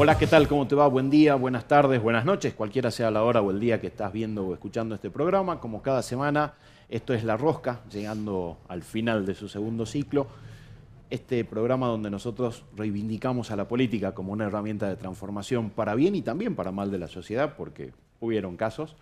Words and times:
Hola, 0.00 0.16
¿qué 0.16 0.28
tal? 0.28 0.46
¿Cómo 0.46 0.68
te 0.68 0.76
va? 0.76 0.86
Buen 0.86 1.10
día, 1.10 1.34
buenas 1.34 1.66
tardes, 1.66 2.00
buenas 2.00 2.24
noches, 2.24 2.54
cualquiera 2.54 2.88
sea 2.92 3.10
la 3.10 3.24
hora 3.24 3.42
o 3.42 3.50
el 3.50 3.58
día 3.58 3.80
que 3.80 3.88
estás 3.88 4.12
viendo 4.12 4.46
o 4.46 4.54
escuchando 4.54 4.94
este 4.94 5.10
programa. 5.10 5.58
Como 5.58 5.82
cada 5.82 6.04
semana, 6.04 6.54
esto 6.88 7.14
es 7.14 7.24
La 7.24 7.36
Rosca, 7.36 7.80
llegando 7.90 8.58
al 8.68 8.84
final 8.84 9.26
de 9.26 9.34
su 9.34 9.48
segundo 9.48 9.86
ciclo. 9.86 10.28
Este 11.10 11.44
programa 11.44 11.88
donde 11.88 12.10
nosotros 12.10 12.62
reivindicamos 12.76 13.50
a 13.50 13.56
la 13.56 13.66
política 13.66 14.14
como 14.14 14.32
una 14.32 14.44
herramienta 14.44 14.88
de 14.88 14.94
transformación 14.94 15.70
para 15.70 15.96
bien 15.96 16.14
y 16.14 16.22
también 16.22 16.54
para 16.54 16.70
mal 16.70 16.92
de 16.92 16.98
la 16.98 17.08
sociedad, 17.08 17.56
porque 17.56 17.90
hubieron 18.20 18.56
casos. 18.56 18.94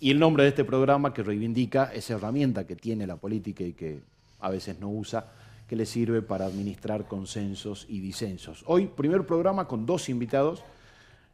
Y 0.00 0.10
el 0.10 0.18
nombre 0.18 0.42
de 0.42 0.50
este 0.50 0.64
programa 0.64 1.14
que 1.14 1.22
reivindica 1.22 1.90
esa 1.94 2.12
herramienta 2.12 2.66
que 2.66 2.76
tiene 2.76 3.06
la 3.06 3.16
política 3.16 3.64
y 3.64 3.72
que 3.72 4.00
a 4.40 4.50
veces 4.50 4.78
no 4.80 4.90
usa, 4.90 5.28
que 5.66 5.76
le 5.76 5.86
sirve 5.86 6.22
para 6.22 6.46
administrar 6.46 7.06
consensos 7.06 7.86
y 7.88 8.00
disensos. 8.00 8.62
Hoy, 8.66 8.86
primer 8.86 9.26
programa 9.26 9.66
con 9.66 9.86
dos 9.86 10.08
invitados. 10.08 10.62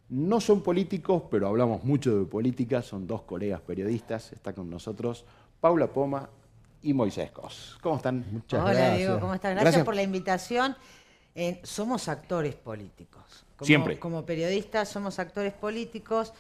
No 0.08 0.40
son 0.40 0.62
políticos, 0.62 1.22
pero 1.30 1.48
hablamos 1.48 1.84
mucho 1.84 2.18
de 2.18 2.24
política. 2.26 2.82
Son 2.82 3.06
dos 3.06 3.22
colegas 3.22 3.60
periodistas. 3.60 4.32
Está 4.32 4.52
con 4.52 4.68
nosotros 4.68 5.24
Paula 5.60 5.86
Poma 5.86 6.28
y 6.82 6.92
Moisés 6.92 7.30
Cos. 7.30 7.78
¿Cómo 7.80 7.96
están? 7.96 8.24
Muchas 8.30 8.60
Hola, 8.60 8.72
gracias. 8.72 8.98
Diego, 8.98 9.20
¿cómo 9.20 9.34
estás? 9.34 9.54
Gracias, 9.54 9.84
por 9.84 9.94
la 9.94 10.02
invitación. 10.02 10.76
Eh, 11.34 11.60
somos 11.62 12.08
actores 12.08 12.54
políticos. 12.54 13.44
Siempre. 13.60 13.98
Como 13.98 14.26
periodistas 14.26 14.88
somos 14.88 15.18
actores 15.18 15.52
políticos. 15.52 16.32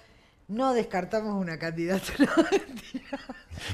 No 0.48 0.74
descartamos 0.74 1.40
una 1.40 1.58
candidata. 1.58 2.12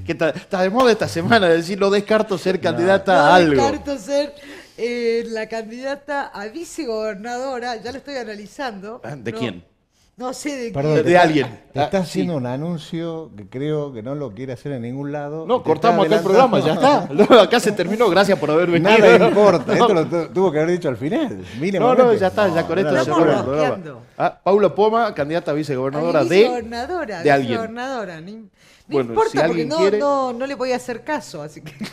que 0.09 0.13
está, 0.13 0.63
de 0.63 0.71
moda 0.71 0.91
esta 0.91 1.07
semana 1.07 1.49
decir 1.49 1.79
no 1.79 1.91
descarto 1.91 2.39
ser 2.39 2.61
candidata 2.61 3.29
a 3.29 3.35
algo. 3.35 3.55
No 3.55 3.63
descarto 3.63 3.99
ser 3.99 4.33
eh, 4.79 5.25
la 5.29 5.49
candidata 5.49 6.29
a 6.29 6.47
vicegobernadora, 6.47 7.77
ya 7.77 7.93
lo 7.93 7.99
estoy 7.99 8.17
analizando. 8.17 9.03
Ah, 9.05 9.17
¿De 9.17 9.35
quién? 9.35 9.65
No 10.17 10.33
sé 10.33 10.57
de 10.57 10.71
Perdón, 10.73 11.05
De 11.05 11.17
alguien. 11.17 11.61
Te 11.73 11.81
está 11.81 11.99
haciendo 11.99 12.37
un 12.37 12.47
anuncio 12.47 13.31
que 13.37 13.49
creo 13.49 13.93
que 13.93 14.03
no 14.03 14.17
lo 14.17 14.33
quiere 14.33 14.55
hacer 14.55 14.73
en 14.73 14.83
ningún 14.83 15.13
lado. 15.13 15.47
No, 15.47 15.63
cortamos 15.63 16.07
acá 16.07 16.17
el 16.17 16.23
programa, 16.23 16.59
ya 16.59 16.73
está. 16.73 17.09
acá 17.43 17.61
se 17.61 17.71
terminó, 17.71 18.09
gracias 18.09 18.39
por 18.39 18.51
haber 18.51 18.71
venido. 18.71 18.99
Nada 18.99 19.29
importa, 19.29 19.75
esto 19.75 19.95
lo 19.95 20.07
tuvo 20.31 20.51
que 20.51 20.59
haber 20.59 20.73
dicho 20.73 20.89
al 20.89 20.97
final. 20.97 21.45
no, 21.79 21.95
no, 21.95 22.15
ya 22.15 22.29
está, 22.29 22.49
ya 22.49 22.67
con 22.67 22.79
esto 22.79 23.05
se 23.05 23.11
el 23.11 23.17
programa. 23.45 23.79
Ah, 24.17 24.41
Paula 24.43 24.75
Poma, 24.75 25.15
candidata 25.15 25.51
a 25.51 25.55
vicegobernadora, 25.55 26.25
de, 26.25 26.29
de 27.23 27.31
alguien. 27.31 27.61
Vicegobernadora, 27.61 28.21
no 28.21 28.49
bueno, 28.89 29.11
importa 29.11 29.47
porque 29.47 29.65
no, 29.65 29.91
no, 29.91 30.33
no 30.33 30.47
le 30.47 30.55
voy 30.55 30.73
a 30.73 30.77
hacer 30.77 31.05
caso, 31.05 31.43
así 31.43 31.61
que... 31.61 31.75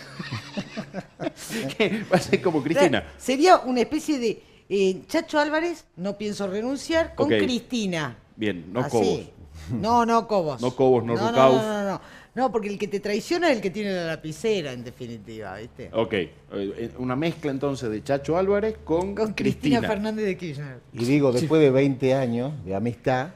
Va 2.12 2.18
a 2.18 2.20
ser 2.20 2.42
como 2.42 2.64
Cristina. 2.64 3.04
Sería 3.18 3.58
una 3.58 3.82
especie 3.82 4.20
de 4.20 4.42
eh, 4.70 5.02
Chacho 5.08 5.40
Álvarez, 5.40 5.86
no 5.98 6.18
pienso 6.18 6.48
renunciar, 6.48 7.16
con 7.16 7.30
Cristina. 7.30 8.18
Bien, 8.36 8.72
no 8.72 8.88
Cobos. 8.90 9.30
No, 9.72 10.06
no 10.06 10.28
Cobos. 10.28 10.62
No 10.62 10.76
Cobos, 10.76 11.04
no, 11.04 11.16
no, 11.16 11.32
no, 11.32 11.32
no, 11.32 11.84
no, 11.84 12.02
no. 12.36 12.52
porque 12.52 12.70
el 12.70 12.78
que 12.78 12.88
te 12.88 13.00
traiciona 13.00 13.50
es 13.50 13.58
el 13.58 13.62
que 13.62 13.70
tiene 13.70 13.92
la 13.92 14.06
lapicera, 14.06 14.72
en 14.72 14.84
definitiva, 14.84 15.58
¿viste? 15.58 15.90
Ok, 15.94 16.14
eh, 16.14 16.92
una 16.98 17.16
mezcla 17.16 17.52
entonces 17.52 17.90
de 17.90 18.04
Chacho 18.04 18.38
Álvarez 18.38 18.78
con, 18.84 19.16
con 19.16 19.34
Cristina. 19.34 19.82
Fernández 19.82 20.26
de 20.26 20.38
Kirchner. 20.38 20.80
Y 20.94 21.06
digo, 21.06 21.32
después 21.32 21.62
de 21.62 21.72
20 21.72 22.14
años 22.14 22.54
de 22.64 22.76
amistad, 22.76 23.30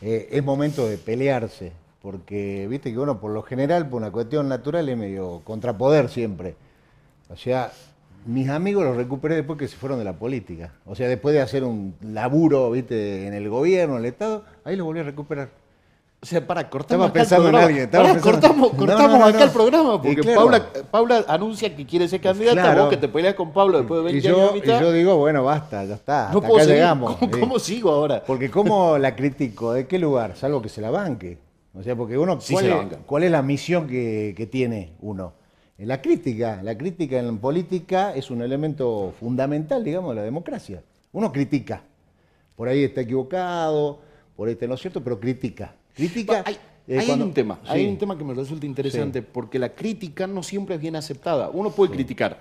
eh, 0.00 0.28
es 0.30 0.44
momento 0.44 0.86
de 0.86 0.98
pelearse, 0.98 1.72
porque 2.04 2.66
viste 2.68 2.92
que 2.92 2.98
uno 2.98 3.18
por 3.18 3.30
lo 3.30 3.42
general, 3.42 3.88
por 3.88 4.02
una 4.02 4.12
cuestión 4.12 4.46
natural, 4.46 4.86
es 4.90 4.96
medio 4.96 5.40
contrapoder 5.42 6.10
siempre. 6.10 6.54
O 7.30 7.36
sea, 7.36 7.72
mis 8.26 8.50
amigos 8.50 8.84
los 8.84 8.94
recuperé 8.94 9.36
después 9.36 9.58
que 9.58 9.68
se 9.68 9.76
fueron 9.76 9.98
de 9.98 10.04
la 10.04 10.12
política. 10.12 10.74
O 10.84 10.94
sea, 10.94 11.08
después 11.08 11.34
de 11.34 11.40
hacer 11.40 11.64
un 11.64 11.94
laburo, 12.02 12.70
viste, 12.70 13.26
en 13.26 13.32
el 13.32 13.48
gobierno, 13.48 13.94
en 13.94 14.00
el 14.00 14.04
Estado, 14.04 14.44
ahí 14.64 14.76
los 14.76 14.84
volví 14.84 15.00
a 15.00 15.04
recuperar. 15.04 15.48
O 16.20 16.26
sea, 16.26 16.46
para, 16.46 16.68
cortamos 16.68 17.06
acá 17.06 17.20
pensando 17.20 17.48
el. 17.48 17.54
En 17.54 17.60
alguien, 17.62 18.20
cortamos, 18.20 18.74
cortamos 18.74 19.22
acá 19.22 19.44
el 19.44 19.50
programa, 19.50 20.02
porque 20.02 20.34
Paula, 20.34 20.62
Paula, 20.90 21.24
anuncia 21.26 21.74
que 21.74 21.86
quiere 21.86 22.06
ser 22.06 22.20
candidata, 22.20 22.82
vos 22.82 22.90
que 22.90 22.98
te 22.98 23.08
peleas 23.08 23.34
con 23.34 23.50
Pablo 23.50 23.78
después 23.78 24.00
de 24.00 24.12
20 24.12 24.18
y 24.18 24.30
yo, 24.30 24.50
años. 24.50 24.62
Y 24.62 24.68
yo 24.68 24.92
digo, 24.92 25.16
bueno, 25.16 25.42
basta, 25.42 25.86
ya 25.86 25.94
está, 25.94 26.28
no 26.34 26.40
hasta 26.40 26.54
acá 26.54 26.64
llegamos. 26.64 27.16
¿Cómo, 27.16 27.58
sigo 27.58 27.90
ahora? 27.90 28.22
Porque 28.26 28.50
¿cómo 28.50 28.98
la 28.98 29.16
critico? 29.16 29.72
¿De 29.72 29.86
qué 29.86 29.98
lugar? 29.98 30.36
Salvo 30.36 30.60
que 30.60 30.68
se 30.68 30.82
la 30.82 30.90
banque. 30.90 31.43
O 31.74 31.82
sea, 31.82 31.96
porque 31.96 32.16
uno, 32.16 32.38
¿cuál, 32.50 32.66
es, 32.66 32.96
¿cuál 33.04 33.22
es 33.24 33.30
la 33.30 33.42
misión 33.42 33.88
que, 33.88 34.32
que 34.36 34.46
tiene 34.46 34.92
uno? 35.00 35.34
La 35.78 36.00
crítica, 36.00 36.62
la 36.62 36.78
crítica 36.78 37.18
en 37.18 37.38
política 37.38 38.14
es 38.14 38.30
un 38.30 38.42
elemento 38.42 39.12
fundamental, 39.18 39.82
digamos, 39.82 40.10
de 40.10 40.16
la 40.16 40.22
democracia. 40.22 40.82
Uno 41.12 41.32
critica. 41.32 41.82
Por 42.54 42.68
ahí 42.68 42.84
está 42.84 43.00
equivocado, 43.00 43.98
por 44.36 44.46
ahí 44.46 44.54
está 44.54 44.68
no 44.68 44.74
es 44.74 44.80
cierto, 44.80 45.02
pero 45.02 45.18
critica. 45.18 45.74
Critica. 45.94 46.44
Hay, 46.46 46.56
eh, 46.86 47.12
un 47.12 47.32
tema, 47.32 47.60
hay 47.66 47.86
un 47.86 47.98
tema 47.98 48.16
que 48.16 48.22
me 48.22 48.34
resulta 48.34 48.66
interesante, 48.66 49.22
porque 49.22 49.58
la 49.58 49.74
crítica 49.74 50.28
no 50.28 50.44
siempre 50.44 50.76
es 50.76 50.80
bien 50.80 50.94
aceptada. 50.94 51.50
Uno 51.50 51.70
puede 51.70 51.92
criticar, 51.92 52.38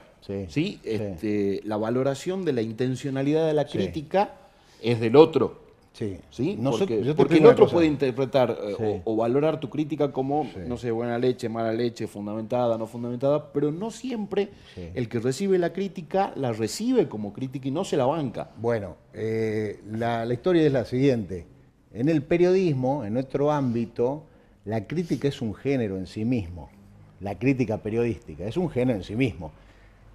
¿sí? 0.50 0.80
Este, 0.84 1.62
la 1.66 1.78
valoración 1.78 2.46
de 2.46 2.54
la 2.54 2.62
intencionalidad 2.62 3.48
de 3.48 3.54
la 3.54 3.66
crítica 3.66 4.36
es 4.82 5.00
del 5.00 5.16
otro. 5.16 5.63
Sí. 5.94 6.18
¿Sí? 6.32 6.60
porque, 6.60 7.14
porque 7.16 7.38
el 7.38 7.46
otro 7.46 7.68
puede 7.68 7.86
interpretar 7.86 8.58
eh, 8.80 9.02
o, 9.06 9.16
valorar 9.16 9.60
tu 9.60 9.70
crítica 9.70 10.12
como, 10.12 10.50
no 10.68 10.76
sé, 10.76 10.90
buena 10.90 11.20
leche, 11.20 11.48
mala 11.50 11.72
leche, 11.72 12.08
fundamentada, 12.08 12.80
no 12.80 12.88
fundamentada, 12.88 13.54
pero 13.54 13.72
no 13.72 13.92
siempre 13.92 14.50
el 14.76 15.08
que 15.08 15.20
recibe 15.20 15.60
la 15.60 15.72
crítica 15.72 16.34
la 16.36 16.52
recibe 16.52 17.08
como 17.08 17.32
crítica 17.32 17.68
y 17.68 17.72
no 17.72 17.84
se 17.84 17.96
la 17.96 18.06
banca. 18.06 18.50
Bueno, 18.58 18.96
eh, 19.14 19.82
la, 19.92 20.26
historia 20.34 20.64
es 20.64 20.74
la 20.74 20.86
siguiente. 20.86 21.46
En 21.94 22.10
el 22.10 22.24
periodismo, 22.24 23.06
en 23.06 23.14
nuestro 23.14 23.52
ámbito, 23.52 24.24
la 24.66 24.88
crítica 24.88 25.28
es 25.28 25.44
un 25.44 25.54
género 25.54 25.98
en 25.98 26.08
sí 26.08 26.26
mismo. 26.26 26.72
La 27.20 27.38
crítica 27.38 27.78
periodística 27.78 28.46
es 28.46 28.58
un 28.58 28.70
género 28.72 28.98
en 28.98 29.04
sí 29.04 29.16
mismo, 29.16 29.52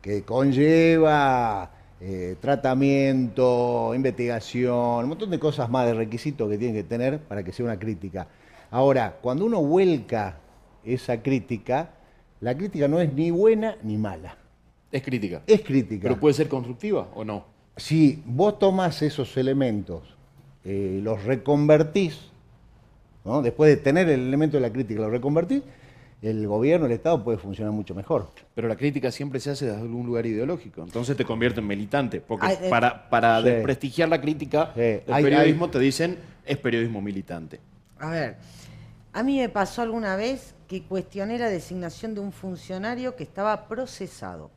que 0.02 0.22
conlleva 0.22 1.70
eh, 2.00 2.36
tratamiento, 2.40 3.92
investigación, 3.94 5.02
un 5.02 5.08
montón 5.08 5.30
de 5.30 5.38
cosas 5.38 5.68
más 5.68 5.86
de 5.86 5.94
requisitos 5.94 6.48
que 6.48 6.56
tiene 6.56 6.74
que 6.74 6.84
tener 6.84 7.18
para 7.18 7.42
que 7.42 7.52
sea 7.52 7.64
una 7.64 7.78
crítica. 7.78 8.28
Ahora, 8.70 9.16
cuando 9.20 9.44
uno 9.44 9.62
vuelca 9.62 10.38
esa 10.84 11.22
crítica, 11.22 11.90
la 12.40 12.56
crítica 12.56 12.86
no 12.86 13.00
es 13.00 13.12
ni 13.12 13.30
buena 13.30 13.76
ni 13.82 13.96
mala. 13.96 14.36
Es 14.92 15.02
crítica. 15.02 15.42
Es 15.46 15.62
crítica. 15.62 16.02
Pero 16.02 16.20
puede 16.20 16.34
ser 16.34 16.48
constructiva 16.48 17.08
o 17.14 17.24
no. 17.24 17.44
Si 17.76 18.22
vos 18.24 18.58
tomás 18.58 19.02
esos 19.02 19.36
elementos, 19.36 20.02
eh, 20.64 21.00
los 21.02 21.24
reconvertís, 21.24 22.18
después 23.42 23.70
de 23.70 23.76
tener 23.76 24.08
el 24.08 24.20
elemento 24.20 24.56
de 24.56 24.60
la 24.60 24.72
crítica, 24.72 25.00
los 25.00 25.10
reconvertís, 25.10 25.62
el 26.20 26.46
gobierno, 26.46 26.86
el 26.86 26.92
Estado 26.92 27.22
puede 27.22 27.38
funcionar 27.38 27.72
mucho 27.72 27.94
mejor. 27.94 28.30
Pero 28.54 28.68
la 28.68 28.76
crítica 28.76 29.10
siempre 29.10 29.40
se 29.40 29.50
hace 29.50 29.66
desde 29.66 29.80
algún 29.80 30.06
lugar 30.06 30.26
ideológico, 30.26 30.82
entonces 30.82 31.16
te 31.16 31.24
convierte 31.24 31.60
en 31.60 31.66
militante, 31.66 32.20
porque 32.20 32.46
eh, 32.46 32.70
para, 32.70 33.08
para 33.08 33.40
desprestigiar 33.42 34.08
la 34.08 34.20
crítica 34.20 34.72
del 34.74 35.02
periodismo 35.06 35.70
te 35.70 35.78
dicen 35.78 36.18
es 36.44 36.56
periodismo 36.56 37.00
militante. 37.00 37.60
A 37.98 38.10
ver, 38.10 38.36
a 39.12 39.22
mí 39.22 39.38
me 39.38 39.48
pasó 39.48 39.82
alguna 39.82 40.16
vez 40.16 40.54
que 40.66 40.82
cuestioné 40.82 41.38
la 41.38 41.48
designación 41.48 42.14
de 42.14 42.20
un 42.20 42.32
funcionario 42.32 43.16
que 43.16 43.24
estaba 43.24 43.68
procesado 43.68 44.50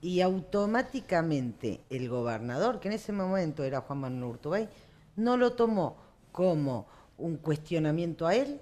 y 0.00 0.20
automáticamente 0.20 1.80
el 1.90 2.08
gobernador, 2.08 2.80
que 2.80 2.88
en 2.88 2.94
ese 2.94 3.12
momento 3.12 3.64
era 3.64 3.80
Juan 3.80 4.00
Manuel 4.00 4.32
Urtubey, 4.32 4.68
no 5.16 5.36
lo 5.36 5.52
tomó 5.52 5.96
como 6.30 6.86
un 7.16 7.36
cuestionamiento 7.36 8.26
a 8.26 8.34
él, 8.34 8.60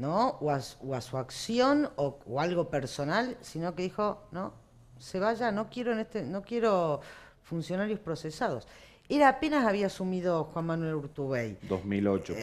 ¿no? 0.00 0.38
O 0.40 0.50
a, 0.50 0.60
su 0.62 1.16
acción 1.18 1.90
o, 1.96 2.40
algo 2.40 2.70
personal, 2.70 3.36
sino 3.42 3.74
que 3.74 3.82
dijo, 3.82 4.22
no, 4.32 4.54
se 4.98 5.20
vaya, 5.20 5.52
no 5.52 5.68
quiero, 5.68 5.92
en 5.92 5.98
este, 5.98 6.22
no 6.22 6.40
quiero 6.40 7.02
funcionarios 7.42 8.00
procesados. 8.00 8.66
Era 9.10 9.28
apenas 9.28 9.66
había 9.66 9.86
asumido 9.86 10.44
Juan 10.44 10.66
Manuel 10.66 10.94
Urtubey. 10.94 11.58
2008, 11.68 12.34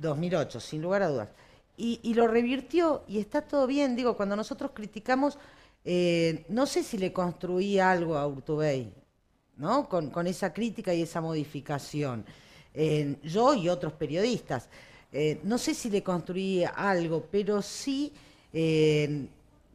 2008, 0.00 0.60
sin 0.60 0.80
lugar 0.80 1.02
a 1.02 1.08
dudas. 1.08 1.28
Y, 1.76 2.14
lo 2.14 2.28
revirtió 2.28 3.02
y 3.08 3.18
está 3.18 3.42
todo 3.42 3.66
bien. 3.66 3.96
Digo, 3.96 4.16
cuando 4.16 4.36
nosotros 4.36 4.72
criticamos, 4.72 5.38
eh, 5.84 6.44
no 6.48 6.66
sé 6.66 6.82
si 6.84 6.98
le 6.98 7.12
construí 7.12 7.78
algo 7.78 8.16
a 8.16 8.26
Urtubey, 8.26 8.92
¿no? 9.56 9.88
Con, 9.88 10.26
esa 10.26 10.52
crítica 10.52 10.94
y 10.94 11.02
esa 11.02 11.20
modificación. 11.20 12.24
Eh, 12.74 13.16
yo 13.22 13.54
y 13.54 13.68
otros 13.68 13.92
periodistas. 13.94 14.68
Eh, 15.12 15.40
no 15.42 15.56
sé 15.56 15.74
si 15.74 15.88
le 15.88 16.02
construí 16.02 16.64
algo, 16.64 17.26
pero 17.30 17.62
sí, 17.62 18.12
eh, 18.52 19.26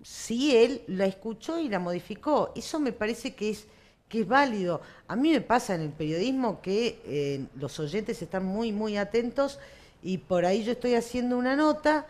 sí 0.03 0.55
él 0.55 0.83
la 0.87 1.05
escuchó 1.05 1.59
y 1.59 1.69
la 1.69 1.79
modificó. 1.79 2.51
Eso 2.55 2.79
me 2.79 2.91
parece 2.91 3.33
que 3.33 3.49
es, 3.49 3.65
que 4.07 4.21
es 4.21 4.27
válido. 4.27 4.81
A 5.07 5.15
mí 5.15 5.31
me 5.31 5.41
pasa 5.41 5.75
en 5.75 5.81
el 5.81 5.89
periodismo 5.89 6.61
que 6.61 6.99
eh, 7.05 7.45
los 7.55 7.79
oyentes 7.79 8.21
están 8.21 8.45
muy, 8.45 8.71
muy 8.71 8.97
atentos 8.97 9.59
y 10.03 10.19
por 10.19 10.45
ahí 10.45 10.63
yo 10.63 10.73
estoy 10.73 10.95
haciendo 10.95 11.37
una 11.37 11.55
nota 11.55 12.05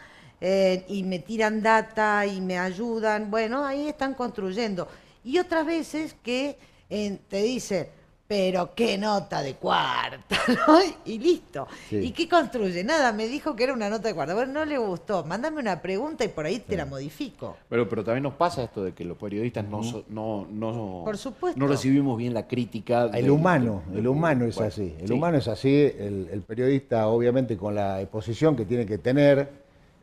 y 0.89 1.03
me 1.03 1.19
tiran 1.19 1.61
data 1.63 2.25
y 2.25 2.41
me 2.41 2.59
ayudan. 2.59 3.31
Bueno, 3.31 3.63
ahí 3.63 3.87
están 3.87 4.13
construyendo. 4.13 4.89
Y 5.23 5.39
otras 5.39 5.65
veces 5.65 6.17
que 6.21 6.57
te 6.89 7.41
dicen, 7.43 7.87
pero 8.33 8.71
qué 8.73 8.97
nota 8.97 9.43
de 9.43 9.53
cuarta, 9.53 10.35
¿no? 10.67 10.79
Y 11.05 11.19
listo. 11.19 11.67
Sí. 11.87 11.97
¿Y 11.97 12.11
qué 12.13 12.27
construye? 12.27 12.83
Nada, 12.83 13.13
me 13.13 13.27
dijo 13.27 13.55
que 13.55 13.63
era 13.65 13.73
una 13.73 13.91
nota 13.91 14.07
de 14.07 14.15
cuarta. 14.15 14.33
Bueno, 14.33 14.53
no 14.53 14.65
le 14.65 14.79
gustó. 14.79 15.23
Mándame 15.23 15.59
una 15.59 15.79
pregunta 15.83 16.25
y 16.25 16.29
por 16.29 16.47
ahí 16.47 16.57
te 16.59 16.75
la 16.75 16.87
modifico. 16.87 17.57
Pero, 17.69 17.87
pero 17.87 18.03
también 18.03 18.23
nos 18.23 18.33
pasa 18.33 18.63
esto 18.63 18.83
de 18.83 18.93
que 18.93 19.05
los 19.05 19.19
periodistas 19.19 19.65
no, 19.65 19.81
no, 20.09 20.47
no, 20.51 21.01
Por 21.05 21.15
supuesto. 21.19 21.59
no 21.59 21.67
recibimos 21.67 22.17
bien 22.17 22.33
la 22.33 22.47
crítica. 22.47 23.05
El 23.05 23.11
del- 23.11 23.29
humano, 23.29 23.83
del- 23.89 23.99
el 23.99 24.07
humano 24.07 24.45
es 24.45 24.55
bueno, 24.55 24.67
así. 24.69 24.95
El 24.99 25.07
sí. 25.09 25.13
humano 25.13 25.37
es 25.37 25.47
así. 25.47 25.69
El, 25.69 26.27
el 26.31 26.41
periodista, 26.41 27.07
obviamente, 27.09 27.55
con 27.55 27.75
la 27.75 28.01
exposición 28.01 28.55
que 28.55 28.65
tiene 28.65 28.87
que 28.87 28.97
tener, 28.97 29.47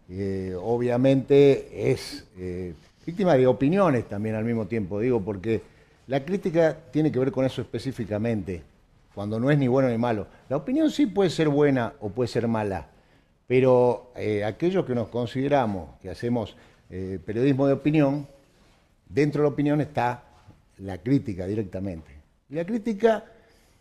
eh, 0.08 0.54
obviamente 0.62 1.90
es 1.90 2.26
eh, 2.38 2.74
víctima 3.04 3.34
de 3.34 3.48
opiniones 3.48 4.08
también 4.08 4.36
al 4.36 4.44
mismo 4.44 4.66
tiempo, 4.66 5.00
digo, 5.00 5.20
porque 5.20 5.62
la 6.10 6.24
crítica 6.24 6.76
tiene 6.90 7.12
que 7.12 7.20
ver 7.20 7.30
con 7.30 7.44
eso 7.44 7.62
específicamente, 7.62 8.64
cuando 9.14 9.38
no 9.38 9.48
es 9.48 9.56
ni 9.56 9.68
bueno 9.68 9.88
ni 9.88 9.96
malo. 9.96 10.26
La 10.48 10.56
opinión 10.56 10.90
sí 10.90 11.06
puede 11.06 11.30
ser 11.30 11.48
buena 11.48 11.92
o 12.00 12.08
puede 12.08 12.26
ser 12.26 12.48
mala, 12.48 12.88
pero 13.46 14.10
eh, 14.16 14.42
aquellos 14.42 14.84
que 14.84 14.96
nos 14.96 15.06
consideramos 15.06 15.90
que 16.02 16.10
hacemos 16.10 16.56
eh, 16.90 17.20
periodismo 17.24 17.68
de 17.68 17.74
opinión, 17.74 18.26
dentro 19.08 19.42
de 19.42 19.48
la 19.48 19.52
opinión 19.52 19.80
está 19.80 20.24
la 20.78 20.98
crítica 20.98 21.46
directamente. 21.46 22.10
La 22.48 22.64
crítica 22.64 23.26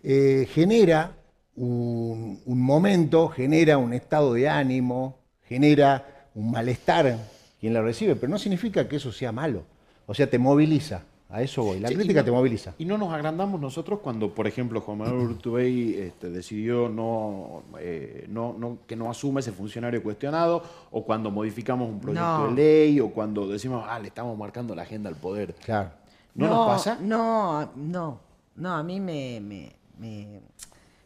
eh, 0.03 0.47
genera 0.51 1.13
un 1.55 2.39
momento, 2.45 3.29
genera 3.29 3.79
un 3.79 3.91
estado 3.91 4.35
de 4.35 4.47
ánimo, 4.47 5.17
genera 5.47 6.27
un 6.35 6.51
malestar 6.51 7.17
quien 7.59 7.73
la 7.73 7.81
recibe, 7.81 8.15
pero 8.15 8.29
no 8.29 8.37
significa 8.37 8.87
que 8.87 8.97
eso 8.97 9.11
sea 9.11 9.31
malo. 9.31 9.63
O 10.05 10.13
sea, 10.13 10.29
te 10.29 10.37
moviliza. 10.37 11.01
A 11.31 11.43
eso 11.43 11.61
voy. 11.63 11.79
La 11.79 11.89
Sí, 11.89 11.95
crítica 11.95 12.21
no- 12.21 12.25
te 12.25 12.31
moviliza. 12.31 12.73
Y 12.79 12.85
no 12.85 12.97
nos 12.97 13.13
agrandamos 13.13 13.61
nosotros 13.61 13.99
cuando, 13.99 14.33
por 14.33 14.47
ejemplo, 14.47 14.81
Juan 14.81 14.97
Manuel 14.97 15.27
Urtubey 15.29 15.93
este, 15.93 16.29
decidió 16.31 16.89
no, 16.89 17.63
eh, 17.79 18.25
no, 18.29 18.53
no- 18.57 18.79
que 18.87 18.95
no 18.95 19.11
asume 19.11 19.41
ese 19.41 19.51
funcionario 19.51 20.01
cuestionado, 20.01 20.63
o 20.89 21.03
cuando 21.05 21.29
modificamos 21.29 21.87
un 21.87 21.99
proyecto 21.99 22.25
No. 22.39 22.47
de 22.47 22.53
ley, 22.55 22.99
o 22.99 23.11
cuando 23.11 23.47
decimos, 23.47 23.85
ah, 23.87 23.99
le 23.99 24.07
estamos 24.07 24.35
marcando 24.35 24.73
la 24.73 24.81
agenda 24.81 25.07
al 25.07 25.15
poder. 25.17 25.53
Claro. 25.63 25.91
¿No, 26.33 26.47
nos 26.47 26.67
pasa? 26.67 26.97
No, 26.99 27.71
no, 27.75 28.19
no, 28.55 28.75
a 28.75 28.81
mí 28.81 28.99
me, 28.99 29.39
me, 29.39 29.71
me, 29.99 30.41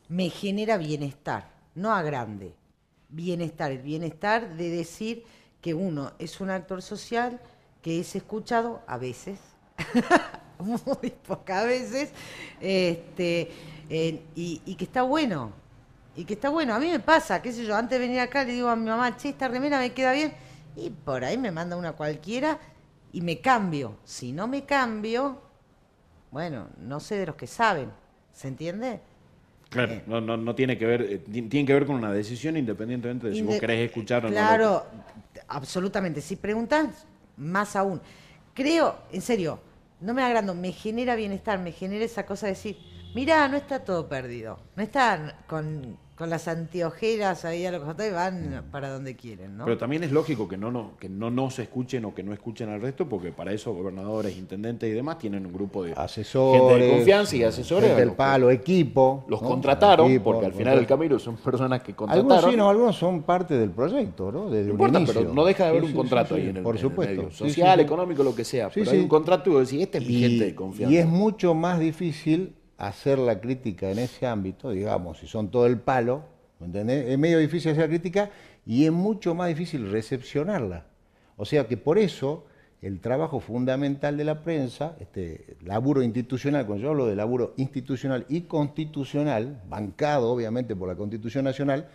me 0.07 0.29
genera 0.29 0.77
bienestar, 0.77 1.49
no 1.75 1.91
a 1.91 2.01
grande, 2.01 2.53
bienestar, 3.09 3.71
el 3.73 3.81
bienestar 3.81 4.55
de 4.55 4.69
decir 4.69 5.25
que 5.59 5.73
uno 5.73 6.11
es 6.17 6.39
un 6.39 6.49
actor 6.49 6.81
social 6.81 7.41
que 7.81 7.99
es 7.99 8.15
escuchado 8.15 8.81
a 8.87 8.97
veces, 8.97 9.39
muy 10.59 11.09
pocas 11.27 11.65
veces, 11.65 12.11
este, 12.61 13.51
eh, 13.89 14.21
y, 14.35 14.61
y 14.65 14.75
que 14.75 14.85
está 14.85 15.01
bueno, 15.03 15.51
y 16.15 16.25
que 16.25 16.33
está 16.35 16.49
bueno. 16.49 16.73
A 16.73 16.79
mí 16.79 16.89
me 16.89 16.99
pasa, 16.99 17.41
qué 17.41 17.51
sé 17.51 17.65
yo, 17.65 17.75
antes 17.75 17.99
de 17.99 18.05
venir 18.05 18.19
acá 18.21 18.43
le 18.43 18.53
digo 18.53 18.69
a 18.69 18.75
mi 18.75 18.85
mamá, 18.85 19.15
che, 19.17 19.29
esta 19.29 19.47
remera 19.47 19.79
me 19.79 19.91
queda 19.93 20.13
bien, 20.13 20.33
y 20.75 20.89
por 20.89 21.23
ahí 21.23 21.37
me 21.37 21.51
manda 21.51 21.75
una 21.75 21.93
cualquiera 21.93 22.59
y 23.11 23.21
me 23.21 23.39
cambio. 23.41 23.97
Si 24.03 24.31
no 24.31 24.47
me 24.47 24.65
cambio, 24.65 25.41
bueno, 26.31 26.67
no 26.77 26.99
sé 26.99 27.15
de 27.15 27.27
los 27.27 27.35
que 27.35 27.47
saben, 27.47 27.91
¿se 28.31 28.47
entiende? 28.47 29.01
Claro, 29.69 30.01
no, 30.05 30.21
no, 30.21 30.37
no 30.37 30.53
tiene 30.53 30.77
que 30.77 30.85
ver, 30.85 31.01
eh, 31.01 31.17
ti- 31.17 31.41
tiene 31.43 31.65
que 31.65 31.73
ver 31.73 31.87
con 31.87 31.95
una 31.95 32.11
decisión 32.11 32.55
independientemente 32.57 33.27
de 33.27 33.35
si 33.35 33.41
vos 33.41 33.55
querés 33.59 33.87
escuchar 33.89 34.23
o 34.23 34.29
no. 34.29 34.35
Claro, 34.35 34.85
absolutamente. 35.47 36.21
Si 36.21 36.35
preguntan, 36.35 36.93
más 37.37 37.75
aún. 37.75 37.99
Creo, 38.53 38.97
en 39.11 39.21
serio, 39.21 39.59
no 39.99 40.13
me 40.13 40.21
agrando, 40.23 40.53
me 40.53 40.71
genera 40.71 41.15
bienestar, 41.15 41.59
me 41.59 41.71
genera 41.71 42.05
esa 42.05 42.25
cosa 42.25 42.45
de 42.45 42.53
decir, 42.53 42.77
mirá, 43.15 43.47
no 43.47 43.57
está 43.57 43.83
todo 43.83 44.07
perdido. 44.07 44.59
No 44.75 44.83
están 44.83 45.33
con, 45.47 45.97
con 46.15 46.29
las 46.29 46.47
antiojeras 46.47 47.43
ahí 47.43 47.65
a 47.65 47.71
lo 47.71 47.95
que 47.95 48.11
van 48.11 48.65
para 48.71 48.89
donde 48.89 49.15
quieren, 49.15 49.57
¿no? 49.57 49.65
Pero 49.65 49.77
también 49.79 50.03
es 50.03 50.11
lógico 50.11 50.47
que 50.47 50.57
no, 50.57 50.71
no, 50.71 50.91
que 50.99 51.09
no 51.09 51.31
nos 51.31 51.57
escuchen 51.57 52.05
o 52.05 52.13
que 52.13 52.21
no 52.21 52.33
escuchen 52.33 52.69
al 52.69 52.81
resto, 52.81 53.09
porque 53.09 53.31
para 53.31 53.51
eso 53.51 53.73
gobernadores, 53.73 54.37
intendentes 54.37 54.89
y 54.89 54.93
demás 54.93 55.17
tienen 55.17 55.45
un 55.45 55.51
grupo 55.53 55.83
de 55.83 55.93
Asesores. 55.93 56.61
gente 56.61 56.83
de 56.85 56.91
confianza 56.97 57.35
y 57.35 57.43
asesores. 57.43 57.97
del 57.97 58.11
palo, 58.11 58.51
equipo. 58.51 59.25
Los 59.27 59.41
¿no? 59.41 59.47
contrataron, 59.47 60.07
Equipo, 60.11 60.25
porque 60.25 60.45
al 60.45 60.53
final 60.53 60.75
del 60.75 60.85
camino 60.85 61.17
son 61.17 61.35
personas 61.37 61.81
que 61.81 61.95
contrataron. 61.95 62.31
Algunos 62.31 62.51
sí, 62.51 62.57
no, 62.57 62.69
algunos 62.69 62.95
son 62.95 63.23
parte 63.23 63.55
del 63.57 63.71
proyecto, 63.71 64.31
¿no? 64.31 64.49
Desde 64.51 64.67
No 64.67 64.73
un 64.75 64.79
importa, 64.81 64.99
inicio. 64.99 65.21
pero 65.21 65.33
no 65.33 65.45
deja 65.45 65.63
de 65.63 65.69
haber 65.71 65.81
Sí, 65.81 65.85
un 65.87 65.91
sí, 65.93 65.97
contrato 65.97 66.35
sí, 66.35 66.41
ahí 66.41 66.41
sí, 66.43 66.49
en 66.51 66.57
el, 66.57 66.63
Por 66.63 66.75
el 66.75 66.81
supuesto. 66.81 67.31
social, 67.31 67.71
sí, 67.77 67.81
sí. 67.81 67.85
económico, 67.85 68.23
lo 68.23 68.35
que 68.35 68.43
sea. 68.43 68.67
Sí, 68.69 68.81
pero 68.81 68.91
hay 68.91 68.97
sí. 68.97 69.03
un 69.03 69.09
contrato 69.09 69.49
y 69.49 69.53
vos 69.53 69.67
decís, 69.67 69.83
esta 69.83 69.97
es 69.97 70.07
mi 70.07 70.13
Y- 70.13 70.21
gente 70.21 70.45
de 70.45 70.55
confianza. 70.55 70.93
Y 70.93 70.97
es 70.99 71.07
mucho 71.07 71.55
más 71.55 71.79
difícil 71.79 72.53
hacer 72.77 73.19
la 73.19 73.39
crítica 73.39 73.89
en 73.91 73.99
ese 73.99 74.25
ámbito, 74.25 74.71
digamos, 74.71 75.19
si 75.19 75.27
son 75.27 75.49
todo 75.49 75.65
el 75.65 75.79
palo, 75.79 76.23
¿me 76.59 76.67
entendés? 76.67 77.09
Es 77.09 77.17
medio 77.17 77.39
difícil 77.39 77.71
hacer 77.71 77.83
la 77.83 77.89
crítica 77.89 78.29
y 78.65 78.85
es 78.85 78.91
mucho 78.91 79.35
más 79.35 79.49
difícil 79.49 79.91
recepcionarla. 79.91 80.85
O 81.37 81.45
sea 81.45 81.67
que 81.67 81.77
por 81.77 81.97
eso 81.97 82.45
el 82.81 82.99
trabajo 82.99 83.39
fundamental 83.39 84.17
de 84.17 84.25
la 84.25 84.41
prensa, 84.43 84.95
este 84.99 85.55
laburo 85.63 86.03
institucional, 86.03 86.65
cuando 86.65 86.83
yo 86.83 86.89
hablo 86.89 87.05
de 87.05 87.15
laburo 87.15 87.53
institucional 87.55 88.25
y 88.27 88.41
constitucional, 88.41 89.61
bancado 89.69 90.29
obviamente 90.31 90.75
por 90.75 90.89
la 90.89 90.95
Constitución 90.95 91.45
Nacional, 91.45 91.87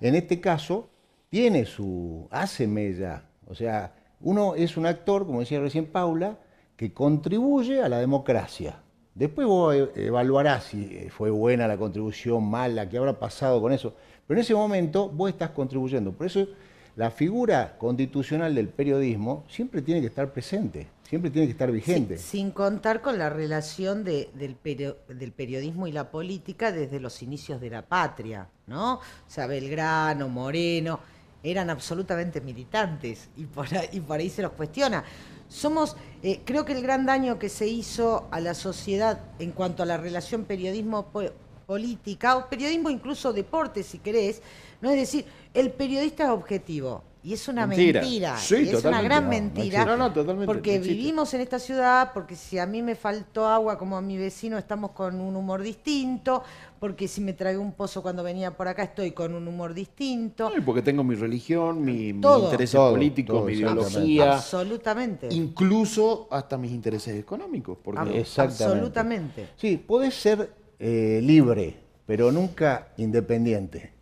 en 0.00 0.14
este 0.14 0.40
caso 0.40 0.90
tiene 1.28 1.64
su, 1.64 2.28
hace 2.30 2.68
mella. 2.68 3.24
O 3.48 3.54
sea, 3.54 3.94
uno 4.20 4.54
es 4.54 4.76
un 4.76 4.86
actor, 4.86 5.26
como 5.26 5.40
decía 5.40 5.60
recién 5.60 5.86
Paula, 5.86 6.38
que 6.76 6.92
contribuye 6.92 7.82
a 7.82 7.88
la 7.88 7.98
democracia. 7.98 8.80
Después 9.18 9.46
vos 9.48 9.74
e- 9.74 10.06
evaluarás 10.06 10.64
si 10.64 10.84
eh, 10.84 11.10
fue 11.10 11.30
buena 11.30 11.66
la 11.66 11.76
contribución, 11.76 12.48
mala, 12.48 12.88
qué 12.88 12.98
habrá 12.98 13.18
pasado 13.18 13.60
con 13.60 13.72
eso. 13.72 13.94
Pero 14.26 14.38
en 14.38 14.42
ese 14.44 14.54
momento 14.54 15.08
vos 15.08 15.28
estás 15.30 15.50
contribuyendo. 15.50 16.12
Por 16.12 16.26
eso 16.26 16.46
la 16.94 17.10
figura 17.10 17.76
constitucional 17.78 18.54
del 18.54 18.68
periodismo 18.68 19.44
siempre 19.48 19.82
tiene 19.82 20.00
que 20.00 20.06
estar 20.06 20.32
presente, 20.32 20.86
siempre 21.08 21.30
tiene 21.30 21.46
que 21.48 21.52
estar 21.52 21.70
vigente. 21.72 22.16
Sin, 22.18 22.26
sin 22.44 22.50
contar 22.52 23.00
con 23.02 23.18
la 23.18 23.28
relación 23.28 24.04
de- 24.04 24.30
del, 24.34 24.54
perio- 24.56 24.96
del 25.08 25.32
periodismo 25.32 25.86
y 25.88 25.92
la 25.92 26.10
política 26.10 26.70
desde 26.70 27.00
los 27.00 27.20
inicios 27.22 27.60
de 27.60 27.70
la 27.70 27.82
patria, 27.82 28.48
¿no? 28.68 28.94
O 28.94 29.00
sea, 29.26 29.46
Belgrano, 29.46 30.28
Moreno, 30.28 31.00
eran 31.42 31.70
absolutamente 31.70 32.40
militantes 32.40 33.28
y 33.36 33.44
por 33.44 33.72
ahí, 33.74 33.88
y 33.92 34.00
por 34.00 34.18
ahí 34.18 34.30
se 34.30 34.42
los 34.42 34.52
cuestiona. 34.52 35.04
Somos, 35.48 35.96
eh, 36.22 36.42
creo 36.44 36.64
que 36.64 36.72
el 36.72 36.82
gran 36.82 37.06
daño 37.06 37.38
que 37.38 37.48
se 37.48 37.66
hizo 37.66 38.28
a 38.30 38.40
la 38.40 38.54
sociedad 38.54 39.20
en 39.38 39.52
cuanto 39.52 39.82
a 39.82 39.86
la 39.86 39.96
relación 39.96 40.44
periodismo-política, 40.44 42.36
o 42.36 42.48
periodismo 42.48 42.90
incluso 42.90 43.32
deporte, 43.32 43.82
si 43.82 43.98
querés, 43.98 44.42
no 44.80 44.90
es 44.90 44.96
decir, 44.96 45.24
el 45.54 45.72
periodista 45.72 46.24
es 46.24 46.30
objetivo. 46.30 47.02
Y 47.28 47.34
es 47.34 47.46
una 47.46 47.66
Mentira. 47.66 48.00
mentira. 48.00 48.38
Sí, 48.38 48.54
y 48.64 48.68
es 48.70 48.82
una 48.86 49.02
gran 49.02 49.24
No, 49.24 49.28
mentira. 49.28 49.62
existe. 49.66 49.84
No, 49.84 49.96
no, 49.98 50.12
totalmente, 50.14 50.46
Porque 50.46 50.76
existe. 50.76 50.94
vivimos 50.96 51.34
en 51.34 51.42
esta 51.42 51.58
ciudad, 51.58 52.12
porque 52.14 52.34
si 52.34 52.58
a 52.58 52.64
mí 52.64 52.80
me 52.80 52.94
faltó 52.94 53.46
agua 53.46 53.76
como 53.76 53.98
a 53.98 54.00
mi 54.00 54.16
vecino, 54.16 54.56
estamos 54.56 54.92
con 54.92 55.20
un 55.20 55.36
humor 55.36 55.60
distinto, 55.60 56.42
porque 56.80 57.06
si 57.06 57.20
me 57.20 57.34
tragué 57.34 57.58
un 57.58 57.72
pozo 57.72 58.00
cuando 58.00 58.22
venía 58.22 58.56
por 58.56 58.66
acá, 58.66 58.82
estoy 58.82 59.10
con 59.10 59.34
un 59.34 59.46
humor 59.46 59.74
distinto. 59.74 60.50
Y 60.56 60.62
porque 60.62 60.80
tengo 60.80 61.04
mi 61.04 61.16
religión, 61.16 61.84
mi, 61.84 62.14
mis 62.14 62.24
intereses 62.24 62.70
Todo, 62.72 62.92
políticos, 62.92 63.36
todo, 63.36 63.44
mi 63.44 63.52
ideología, 63.52 64.32
Absolutamente. 64.36 65.28
incluso 65.30 66.28
hasta 66.30 66.56
mis 66.56 66.72
intereses 66.72 67.14
económicos. 67.14 67.76
Porque 67.84 68.00
Ab- 68.00 68.14
Exactamente. 68.16 68.64
Absolutamente. 68.64 69.48
Sí, 69.56 69.76
podés 69.76 70.14
ser 70.14 70.50
eh, 70.78 71.20
libre, 71.22 71.76
pero 72.06 72.32
nunca 72.32 72.88
independiente. 72.96 73.97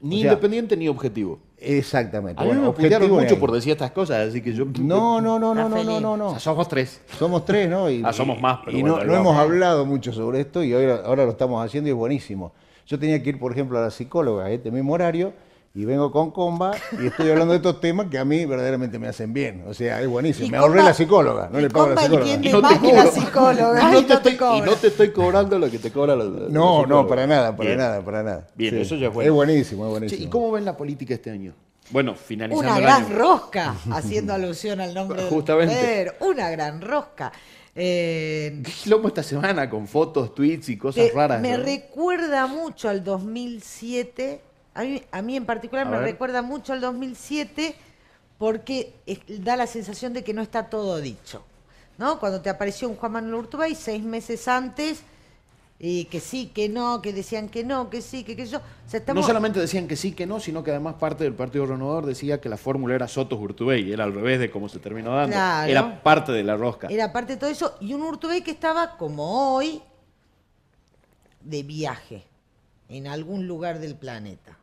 Ni 0.00 0.16
o 0.16 0.20
sea, 0.22 0.32
independiente 0.32 0.76
ni 0.76 0.88
objetivo. 0.88 1.38
Exactamente. 1.58 2.40
A 2.40 2.44
mí 2.44 2.50
Bueno, 2.50 2.66
me 2.66 2.72
putearon 2.72 3.10
mucho 3.10 3.38
por 3.38 3.50
decir 3.52 3.72
estas 3.72 3.90
cosas, 3.90 4.28
así 4.28 4.42
que 4.42 4.52
yo... 4.52 4.64
No, 4.80 5.20
no, 5.20 5.38
no, 5.38 5.54
no, 5.54 5.68
no, 5.68 5.82
no, 5.84 6.00
no, 6.00 6.12
O 6.12 6.16
no. 6.16 6.30
sea, 6.30 6.38
somos 6.40 6.68
tres. 6.68 7.00
Somos 7.18 7.44
tres, 7.44 7.68
¿no? 7.68 7.88
Y, 7.90 8.02
Ah, 8.04 8.12
somos 8.12 8.40
más, 8.40 8.60
pero 8.64 8.76
y 8.76 8.82
bueno, 8.82 9.02
no, 9.04 9.14
hemos 9.16 9.36
hablado 9.36 9.86
mucho 9.86 10.12
sobre 10.12 10.40
esto 10.40 10.62
y 10.62 10.72
ahora, 10.74 11.02
ahora 11.04 11.24
lo 11.24 11.30
estamos 11.30 11.64
haciendo 11.64 11.88
y 11.88 11.92
es 11.92 11.96
buenísimo. 11.96 12.52
Yo 12.86 12.98
tenía 12.98 13.22
que 13.22 13.30
ir, 13.30 13.38
por 13.38 13.52
ejemplo, 13.52 13.78
a 13.78 13.82
la 13.82 13.90
psicóloga 13.90 14.44
a 14.44 14.50
este 14.50 14.70
mismo 14.70 14.92
horario 14.92 15.32
y 15.76 15.84
vengo 15.84 16.12
con 16.12 16.30
Comba 16.30 16.70
y 17.02 17.06
estoy 17.08 17.30
hablando 17.30 17.50
de 17.52 17.56
estos 17.56 17.80
temas 17.80 18.06
que 18.08 18.16
a 18.16 18.24
mí 18.24 18.44
verdaderamente 18.46 18.96
me 19.00 19.08
hacen 19.08 19.32
bien. 19.32 19.64
O 19.66 19.74
sea, 19.74 20.00
es 20.00 20.06
buenísimo. 20.08 20.46
Y 20.46 20.50
Me 20.50 20.56
ahorré 20.58 20.84
la 20.84 20.94
psicóloga, 20.94 21.48
no 21.50 21.58
y 21.58 21.62
le 21.62 21.70
pago 21.70 21.86
a 21.86 21.94
la 21.94 22.00
psicóloga. 22.02 22.22
entiende 22.32 22.48
Y 22.48 22.52
no 22.52 22.60
más 22.60 22.80
te 22.80 22.86
que 22.86 22.92
la 22.92 23.04
cobro. 23.04 23.12
psicóloga. 23.20 23.80
Y 23.82 23.86
y 23.86 23.90
no, 24.02 24.06
te 24.06 24.14
estoy, 24.14 24.32
y 24.56 24.60
no 24.60 24.72
te 24.76 24.86
estoy 24.86 25.10
cobrando 25.12 25.58
lo 25.58 25.68
que 25.70 25.78
te 25.80 25.90
cobra 25.90 26.14
la, 26.14 26.24
la 26.24 26.48
No, 26.48 26.86
no, 26.86 27.06
para 27.08 27.26
nada, 27.26 27.56
para 27.56 27.68
Bien. 27.70 27.78
nada, 27.80 28.04
para 28.04 28.22
nada. 28.22 28.46
Bien, 28.54 28.78
eso 28.78 28.94
ya 28.94 29.08
es 29.08 29.14
bueno. 29.14 29.28
Es 29.30 29.34
buenísimo, 29.34 29.84
es 29.84 29.88
Che, 29.88 29.90
buenísimo. 29.90 30.22
¿Y 30.24 30.30
cómo 30.30 30.52
ven 30.52 30.64
la 30.64 30.76
política 30.76 31.14
este 31.14 31.30
año? 31.32 31.52
Bueno, 31.90 32.14
finalizando 32.14 32.68
Una 32.68 32.78
el 32.78 32.82
gran 32.84 33.04
año. 33.06 33.18
rosca, 33.18 33.74
haciendo 33.90 34.32
alusión 34.32 34.80
al 34.80 34.94
nombre 34.94 35.22
del 35.22 35.30
Justamente. 35.30 35.74
poder. 35.74 36.16
Una 36.20 36.50
gran 36.50 36.80
rosca. 36.80 37.32
Eh, 37.74 38.62
¿Qué 38.64 38.70
quilombo 38.70 39.08
esta 39.08 39.24
semana 39.24 39.68
con 39.68 39.88
fotos, 39.88 40.36
tweets 40.36 40.68
y 40.68 40.78
cosas 40.78 41.06
Te- 41.08 41.12
raras? 41.12 41.40
Me 41.42 41.58
¿no? 41.58 41.64
recuerda 41.64 42.46
mucho 42.46 42.88
al 42.88 43.02
2007, 43.02 44.40
a 44.74 44.82
mí, 44.82 45.02
a 45.10 45.22
mí 45.22 45.36
en 45.36 45.46
particular 45.46 45.86
A 45.86 45.90
me 45.90 45.96
ver. 45.98 46.06
recuerda 46.06 46.42
mucho 46.42 46.72
al 46.72 46.80
2007 46.80 47.74
porque 48.38 48.94
es- 49.06 49.20
da 49.44 49.56
la 49.56 49.66
sensación 49.66 50.12
de 50.12 50.24
que 50.24 50.34
no 50.34 50.42
está 50.42 50.68
todo 50.68 51.00
dicho. 51.00 51.44
¿no? 51.96 52.18
Cuando 52.18 52.40
te 52.40 52.50
apareció 52.50 52.88
un 52.88 52.96
Juan 52.96 53.12
Manuel 53.12 53.34
Urtubey, 53.34 53.76
seis 53.76 54.02
meses 54.02 54.48
antes, 54.48 55.02
y 55.78 56.06
que 56.06 56.18
sí, 56.18 56.50
que 56.52 56.68
no, 56.68 57.00
que 57.02 57.12
decían 57.12 57.48
que 57.48 57.62
no, 57.62 57.88
que 57.88 58.00
sí, 58.02 58.24
que 58.24 58.34
que 58.34 58.46
yo. 58.46 58.58
O 58.58 58.90
sea, 58.90 59.00
No 59.14 59.22
solamente 59.22 59.60
decían 59.60 59.86
que 59.86 59.94
sí, 59.94 60.10
que 60.12 60.26
no, 60.26 60.40
sino 60.40 60.64
que 60.64 60.70
además 60.72 60.94
parte 60.94 61.22
del 61.22 61.34
Partido 61.34 61.66
Renovador 61.66 62.06
decía 62.06 62.40
que 62.40 62.48
la 62.48 62.56
fórmula 62.56 62.96
era 62.96 63.06
Sotos 63.06 63.38
Urtubey, 63.38 63.92
era 63.92 64.02
al 64.04 64.12
revés 64.12 64.40
de 64.40 64.50
cómo 64.50 64.68
se 64.68 64.80
terminó 64.80 65.14
dando. 65.14 65.34
Claro. 65.34 65.70
Era 65.70 66.02
parte 66.02 66.32
de 66.32 66.42
la 66.42 66.56
rosca. 66.56 66.88
Era 66.88 67.12
parte 67.12 67.34
de 67.34 67.38
todo 67.38 67.50
eso. 67.50 67.76
Y 67.80 67.92
un 67.94 68.02
Urtubey 68.02 68.42
que 68.42 68.50
estaba, 68.50 68.96
como 68.96 69.54
hoy, 69.54 69.80
de 71.42 71.62
viaje 71.62 72.24
en 72.88 73.06
algún 73.06 73.46
lugar 73.46 73.78
del 73.78 73.94
planeta. 73.94 74.56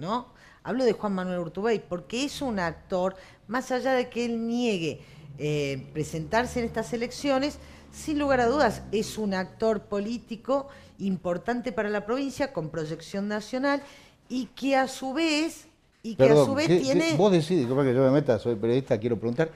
¿No? 0.00 0.26
Hablo 0.64 0.84
de 0.84 0.92
Juan 0.92 1.12
Manuel 1.14 1.38
Urtubey 1.40 1.78
porque 1.78 2.24
es 2.24 2.42
un 2.42 2.58
actor, 2.58 3.16
más 3.48 3.70
allá 3.70 3.92
de 3.92 4.08
que 4.08 4.24
él 4.24 4.46
niegue 4.46 5.00
eh, 5.38 5.86
presentarse 5.92 6.58
en 6.60 6.66
estas 6.66 6.92
elecciones, 6.92 7.58
sin 7.92 8.18
lugar 8.18 8.40
a 8.40 8.46
dudas 8.46 8.82
es 8.92 9.18
un 9.18 9.34
actor 9.34 9.82
político 9.82 10.68
importante 10.98 11.72
para 11.72 11.88
la 11.88 12.04
provincia, 12.06 12.52
con 12.52 12.70
proyección 12.70 13.28
nacional, 13.28 13.82
y 14.28 14.46
que 14.46 14.76
a 14.76 14.86
su 14.88 15.12
vez, 15.12 15.66
y 16.02 16.14
que 16.14 16.24
a 16.30 16.34
su 16.44 16.54
vez 16.54 16.66
¿qué- 16.68 16.76
qué- 16.78 16.82
tiene. 16.82 17.16
vos 17.16 17.32
decís, 17.32 17.50
disculpa 17.58 17.84
que 17.84 17.94
yo 17.94 18.02
me 18.02 18.10
meta, 18.10 18.38
soy 18.38 18.54
periodista, 18.54 18.98
quiero 18.98 19.18
preguntar, 19.18 19.50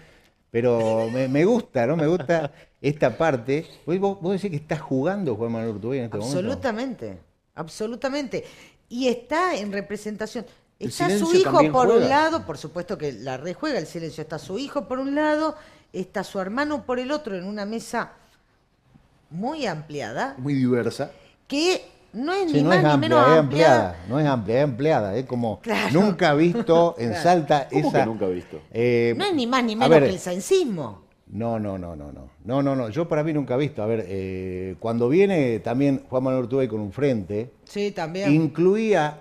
pero 0.51 1.09
me, 1.13 1.29
me 1.29 1.45
gusta, 1.45 1.87
¿no? 1.87 1.97
Me 1.97 2.07
gusta 2.07 2.53
esta 2.81 3.17
parte. 3.17 3.67
Vos, 3.87 3.99
vos 3.99 4.21
vos 4.21 4.33
decís 4.33 4.51
que 4.51 4.57
está 4.57 4.79
jugando 4.79 5.37
Juan 5.37 5.53
Manuel 5.53 5.75
Urtubey 5.77 5.99
en 6.01 6.05
este 6.07 6.17
momento. 6.19 6.39
Absolutamente, 6.39 7.19
absolutamente. 7.55 8.45
Y 8.95 9.09
está 9.09 9.57
en 9.57 9.73
representación. 9.73 10.47
Está 10.79 11.11
su 11.19 11.35
hijo 11.35 11.73
por 11.73 11.89
un 11.89 12.09
lado, 12.09 12.47
por 12.47 12.57
supuesto 12.59 12.97
que 12.97 13.11
la 13.13 13.37
rejuega 13.37 13.81
el 13.81 13.89
silencio. 13.89 14.23
Está 14.23 14.39
su 14.39 14.57
hijo 14.57 14.87
por 14.87 15.01
un 15.01 15.17
lado, 15.17 15.57
está 15.93 16.23
su 16.23 16.39
hermano 16.39 16.85
por 16.87 17.01
el 17.01 17.11
otro 17.11 17.35
en 17.37 17.45
una 17.45 17.67
mesa 17.67 18.13
muy 19.31 19.67
ampliada, 19.67 20.37
Muy 20.39 20.55
diversa. 20.55 21.11
que 21.49 21.91
no 22.13 22.33
es 22.33 22.49
Sí, 22.53 22.59
ni 22.59 22.63
no 22.63 22.69
más 22.69 22.79
es 22.79 22.85
ni 22.85 22.99
menos 22.99 23.21
es 23.27 23.39
ampliada. 23.39 23.39
ampliada, 23.41 23.97
no 24.09 24.21
es 24.21 24.27
amplia, 24.27 24.59
es 24.59 24.65
ampliada, 24.65 25.17
es 25.17 25.27
como 25.27 25.61
Claro. 25.61 25.89
nunca 26.01 26.35
visto 26.35 26.95
en 26.97 27.09
Claro. 27.09 27.23
Salta 27.25 27.69
¿Cómo 27.69 27.89
esa. 27.89 27.99
que 28.01 28.07
nunca 28.07 28.27
visto? 28.27 28.61
Eh, 28.73 29.15
No 29.17 29.25
es 29.25 29.35
ni 29.35 29.47
más 29.49 29.65
ni 29.65 29.75
menos 29.75 29.91
ver, 29.91 30.05
que 30.05 30.11
el 30.11 30.21
saincismo. 30.21 31.03
No, 31.35 31.59
no, 31.59 31.77
no, 31.77 31.95
no, 31.97 32.13
no. 32.13 32.31
No, 32.45 32.63
no, 32.63 32.75
no. 32.77 32.89
Yo 32.91 33.09
para 33.09 33.23
mí 33.25 33.33
nunca 33.33 33.55
he 33.55 33.59
visto. 33.59 33.83
A 33.83 33.87
ver, 33.87 34.05
eh, 34.09 34.77
cuando 34.79 35.09
viene 35.09 35.59
también 35.59 36.03
Juan 36.09 36.23
Manuel 36.23 36.45
Urtubey 36.45 36.69
con 36.69 36.81
un 36.81 36.93
frente, 36.93 37.51
Sí, 37.65 37.91
también. 37.91 38.33
incluía 38.33 39.19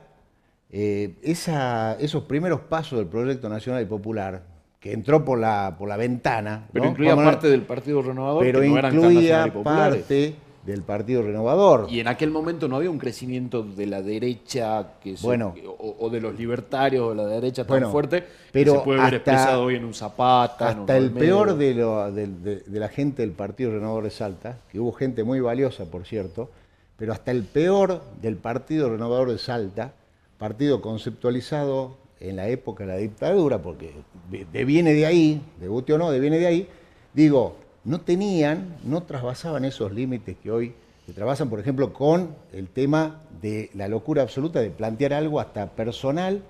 eh, 0.71 1.15
esa, 1.23 1.97
esos 1.99 2.23
primeros 2.23 2.61
pasos 2.61 2.99
del 2.99 3.07
proyecto 3.07 3.49
nacional 3.49 3.81
y 3.81 3.85
popular, 3.85 4.43
que 4.79 4.91
entró 4.93 5.25
por 5.25 5.39
la, 5.39 5.75
por 5.77 5.89
la 5.89 5.97
ventana. 5.97 6.67
Pero 6.71 6.85
¿no? 6.85 6.91
incluía 6.91 7.13
Juan 7.13 7.25
Manuel- 7.25 7.35
parte 7.35 7.49
del 7.49 7.61
Partido 7.63 8.01
Renovador 8.03 8.43
pero 8.43 8.61
que 8.61 8.67
no 8.69 8.77
eran 8.77 8.91
tan 8.91 8.99
incluía 9.03 9.47
y 9.47 9.51
populares. 9.51 10.01
parte 10.01 10.35
del 10.65 10.81
Partido 10.81 11.21
Renovador. 11.23 11.87
Y 11.89 11.99
en 11.99 12.07
aquel 12.07 12.31
momento 12.31 12.67
no 12.69 12.77
había 12.77 12.89
un 12.89 12.97
crecimiento 12.97 13.63
de 13.63 13.85
la 13.85 14.01
derecha 14.01 14.93
que 15.03 15.17
se- 15.17 15.25
Bueno. 15.25 15.53
o, 15.77 15.95
o 15.99 16.09
de 16.09 16.21
los 16.21 16.37
libertarios 16.39 17.09
de 17.09 17.15
la 17.21 17.27
derecha 17.27 17.63
tan 17.63 17.67
Bueno, 17.75 17.91
fuerte 17.91 18.23
pero 18.51 18.73
que 18.73 18.79
se 18.79 18.85
puede 18.85 19.01
ver 19.01 19.13
expresado 19.15 19.63
hoy 19.63 19.75
en 19.75 19.83
un 19.85 19.93
Zapata. 19.93 20.71
en 20.71 20.77
un 20.77 20.81
Hasta 20.83 20.97
el 20.97 21.11
peor 21.11 21.57
de, 21.57 21.73
lo- 21.73 22.11
de- 22.11 22.27
de- 22.27 22.59
de 22.61 22.79
la 22.79 22.87
gente 22.87 23.21
del 23.23 23.31
Partido 23.31 23.71
Renovador 23.71 24.05
de 24.05 24.11
Salta, 24.11 24.57
que 24.71 24.79
hubo 24.79 24.93
gente 24.93 25.23
muy 25.25 25.41
valiosa, 25.41 25.85
por 25.85 26.05
cierto, 26.05 26.49
pero 26.95 27.11
hasta 27.11 27.31
el 27.31 27.43
peor 27.43 28.01
del 28.21 28.37
Partido 28.37 28.89
Renovador 28.89 29.31
de 29.31 29.39
Salta, 29.39 29.91
partido 30.37 30.81
conceptualizado 30.81 31.97
en 32.19 32.37
la 32.37 32.47
época 32.47 32.85
de 32.85 32.93
la 32.93 32.97
dictadura, 32.97 33.61
porque 33.61 33.91
de- 34.31 34.45
deviene 34.53 34.93
de 34.93 35.05
ahí, 35.05 35.41
de 35.59 35.67
guste 35.67 35.91
o 35.93 35.97
no, 35.97 36.09
deviene 36.09 36.39
de 36.39 36.47
ahí, 36.47 36.67
digo, 37.13 37.57
no 37.85 38.01
tenían, 38.01 38.77
no 38.83 39.03
trasvasaban 39.03 39.65
esos 39.65 39.91
límites 39.91 40.37
que 40.41 40.51
hoy 40.51 40.73
se 41.05 41.13
trasvasan, 41.13 41.49
por 41.49 41.59
ejemplo, 41.59 41.93
con 41.93 42.35
el 42.53 42.69
tema 42.69 43.21
de 43.41 43.69
la 43.73 43.87
locura 43.87 44.21
absoluta 44.21 44.61
de 44.61 44.69
plantear 44.69 45.13
algo 45.13 45.39
hasta 45.39 45.67
personal 45.67 46.41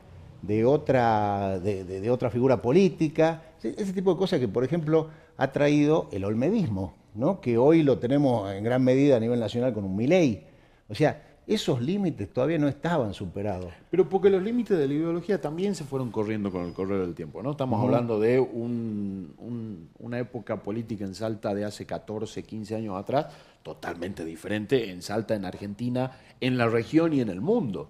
de 0.43 0.65
otra, 0.65 1.59
de, 1.59 2.09
otra 2.11 2.29
figura 2.29 2.61
política, 2.61 3.41
ese 3.57 3.81
ese 3.81 3.93
tipo 3.93 4.13
de 4.13 4.19
cosas 4.19 4.39
que, 4.39 4.47
por 4.47 4.63
ejemplo, 4.63 5.09
ha 5.37 5.51
traído 5.51 6.09
el 6.11 6.25
olmedismo, 6.25 6.93
¿no? 7.15 7.41
que 7.41 7.57
hoy 7.57 7.81
lo 7.81 7.97
tenemos 7.97 8.51
en 8.51 8.63
gran 8.63 8.83
medida 8.83 9.17
a 9.17 9.19
nivel 9.19 9.39
nacional 9.39 9.73
con 9.73 9.85
un 9.85 9.95
Milei. 9.95 10.45
O 10.89 10.95
sea, 10.95 11.32
esos 11.45 11.81
límites 11.81 12.31
todavía 12.31 12.57
no 12.57 12.67
estaban 12.67 13.13
superados. 13.13 13.71
Pero 13.91 14.07
porque 14.07 14.29
los 14.29 14.41
límites 14.41 14.77
de 14.77 14.87
la 14.87 14.93
ideología 14.93 15.41
también 15.41 15.75
se 15.75 15.83
fueron 15.83 16.09
corriendo 16.11 16.51
con 16.51 16.65
el 16.65 16.73
correr 16.73 17.01
del 17.01 17.13
tiempo, 17.13 17.43
¿no? 17.43 17.51
Estamos 17.51 17.79
hablando 17.85 18.19
de 18.19 18.39
un- 18.39 19.33
un- 19.37 19.89
una 19.99 20.19
época 20.19 20.63
política 20.63 21.03
en 21.05 21.15
Salta 21.15 21.53
de 21.53 21.65
hace 21.65 21.85
14, 21.85 22.43
15 22.43 22.75
años 22.75 22.95
atrás, 22.97 23.27
totalmente 23.61 24.23
diferente 24.25 24.89
en 24.91 25.01
Salta, 25.01 25.35
en 25.35 25.45
Argentina, 25.45 26.11
en 26.41 26.57
la 26.57 26.67
región 26.67 27.13
y 27.13 27.21
en 27.21 27.29
el 27.29 27.41
mundo. 27.41 27.89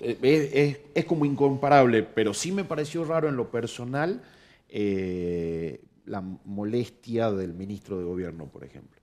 Eh, 0.00 0.18
es, 0.22 0.50
es- 0.54 0.78
es 0.94 1.04
como 1.04 1.24
incomparable, 1.24 2.02
pero 2.02 2.34
sí 2.34 2.52
me 2.52 2.64
pareció 2.64 3.04
raro 3.04 3.28
en 3.28 3.36
lo 3.36 3.50
personal 3.50 4.22
eh, 4.68 5.80
la 6.06 6.20
molestia 6.44 7.30
del 7.32 7.54
ministro 7.54 7.98
de 7.98 8.04
Gobierno, 8.04 8.46
por 8.46 8.64
ejemplo. 8.64 9.00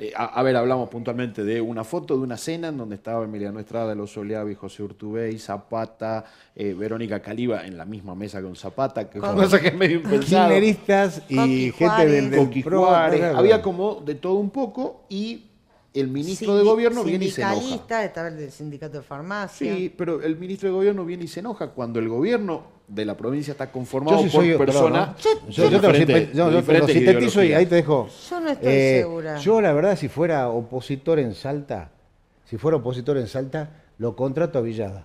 Eh, 0.00 0.12
a, 0.16 0.26
a 0.26 0.42
ver, 0.44 0.54
hablamos 0.56 0.88
puntualmente 0.88 1.42
de 1.42 1.60
una 1.60 1.82
foto 1.82 2.16
de 2.16 2.22
una 2.22 2.36
cena 2.36 2.68
en 2.68 2.76
donde 2.78 2.94
estaba 2.94 3.24
Emiliano 3.24 3.58
Estrada, 3.58 3.94
Los 3.96 4.16
Oleavi, 4.16 4.54
José 4.54 4.84
Urtubey, 4.84 5.38
Zapata, 5.40 6.24
eh, 6.54 6.72
Verónica 6.72 7.20
Caliba 7.20 7.66
en 7.66 7.76
la 7.76 7.84
misma 7.84 8.14
mesa 8.14 8.40
con 8.40 8.54
Zapata, 8.54 9.10
que 9.10 9.18
es 9.18 9.24
una 9.24 9.32
Con- 9.34 9.42
cosa 9.44 9.60
que 9.60 9.68
es 9.68 9.74
medio 9.74 9.96
impensado. 9.96 10.48
Y 11.28 11.72
gente 11.72 11.84
del, 12.06 12.30
del 12.30 12.40
PRO, 12.64 12.86
había 13.38 13.60
como 13.62 13.96
de 13.96 14.14
todo 14.14 14.34
un 14.34 14.50
poco 14.50 15.04
y 15.08 15.44
el 15.94 16.08
ministro 16.08 16.56
de 16.56 16.64
gobierno 16.64 17.02
viene 17.04 17.24
y 17.26 17.30
se 17.30 17.40
enoja. 17.40 17.54
Sindicalista, 17.56 18.04
estaba 18.04 18.28
el 18.28 18.36
del 18.36 18.50
sindicato 18.50 18.98
de 18.98 19.02
farmacia. 19.02 19.74
Sí, 19.74 19.92
pero 19.96 20.22
el 20.22 20.36
ministro 20.36 20.68
de 20.68 20.74
gobierno 20.74 21.04
viene 21.04 21.24
y 21.24 21.28
se 21.28 21.40
enoja 21.40 21.68
cuando 21.68 21.98
el 21.98 22.08
gobierno 22.08 22.62
de 22.86 23.04
la 23.04 23.16
provincia 23.16 23.52
está 23.52 23.70
conformado 23.72 24.18
Yo 24.22 24.28
sí 24.28 24.36
por 24.36 24.44
soy 24.46 24.56
personas 24.56 25.14
perdón, 25.22 25.42
¿no? 25.44 25.50
yo, 25.50 25.62
yo 25.70 25.80
te 25.80 25.86
lo, 25.88 26.32
yo 26.32 26.62
te 26.62 26.78
lo 26.78 26.86
sintetizo 26.88 27.42
y 27.42 27.52
ahí 27.52 27.66
te 27.66 27.76
dejo. 27.76 28.08
Yo 28.30 28.40
no 28.40 28.48
estoy 28.50 28.72
Eh, 28.72 28.98
segura. 29.02 29.36
Yo, 29.38 29.60
la 29.60 29.72
verdad, 29.72 29.96
si 29.96 30.08
fuera 30.08 30.48
opositor 30.48 31.18
en 31.18 31.34
Salta, 31.34 31.90
si 32.44 32.56
fuera 32.56 32.76
opositor 32.78 33.18
en 33.18 33.26
Salta, 33.26 33.70
lo 33.98 34.14
contrato 34.16 34.58
a 34.58 34.62
Villada. 34.62 35.04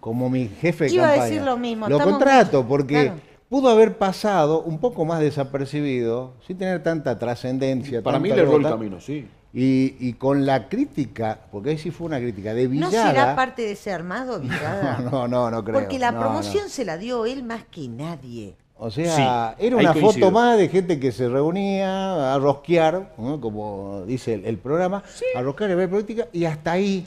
Como 0.00 0.28
mi 0.30 0.48
jefe 0.48 0.84
de 0.84 0.92
Iba 0.94 1.04
a 1.04 1.08
campaña. 1.10 1.24
decir 1.30 1.42
lo 1.42 1.56
mismo, 1.56 1.88
Lo 1.88 1.96
estamos- 1.96 2.18
contrato 2.18 2.66
porque 2.68 2.94
Claro. 3.04 3.20
pudo 3.48 3.68
haber 3.68 3.96
pasado 3.98 4.62
un 4.62 4.78
poco 4.78 5.04
más 5.04 5.20
desapercibido, 5.20 6.34
sin 6.46 6.58
tener 6.58 6.82
tanta 6.82 7.18
trascendencia. 7.18 8.02
Para 8.02 8.18
mí 8.18 8.28
tanta 8.28 8.42
le 8.42 8.48
erró 8.48 8.58
el 8.58 8.62
camino, 8.64 9.00
sí. 9.00 9.26
Y, 9.56 9.94
y 10.00 10.14
con 10.14 10.44
la 10.44 10.68
crítica, 10.68 11.38
porque 11.52 11.70
ahí 11.70 11.78
sí 11.78 11.92
fue 11.92 12.08
una 12.08 12.18
crítica 12.18 12.52
de 12.54 12.64
¿No 12.64 12.70
Villada. 12.88 13.10
será 13.12 13.36
parte 13.36 13.62
de 13.62 13.72
ese 13.72 13.92
armado, 13.92 14.40
Villada? 14.40 14.98
No, 14.98 15.10
no, 15.10 15.28
no, 15.28 15.50
no 15.50 15.64
creo. 15.64 15.78
Porque 15.78 15.98
la 16.00 16.10
No, 16.10 16.18
promoción 16.20 16.64
no. 16.64 16.68
se 16.70 16.84
la 16.84 16.98
dio 16.98 17.24
él 17.24 17.44
más 17.44 17.62
que 17.70 17.86
nadie. 17.86 18.56
O 18.76 18.90
sea, 18.90 19.54
Sí, 19.56 19.64
era 19.66 19.76
una 19.76 19.94
foto 19.94 20.32
más 20.32 20.58
de 20.58 20.68
gente 20.68 20.98
que 20.98 21.12
se 21.12 21.28
reunía 21.28 22.34
a 22.34 22.38
rosquear, 22.40 23.14
¿no? 23.16 23.40
como 23.40 24.02
dice 24.04 24.34
el, 24.34 24.44
el 24.44 24.58
programa, 24.58 25.04
a 25.36 25.40
rosquear 25.42 25.70
y 25.70 25.74
ver 25.76 25.88
política, 25.88 26.26
y 26.32 26.44
hasta 26.44 26.72
ahí 26.72 27.06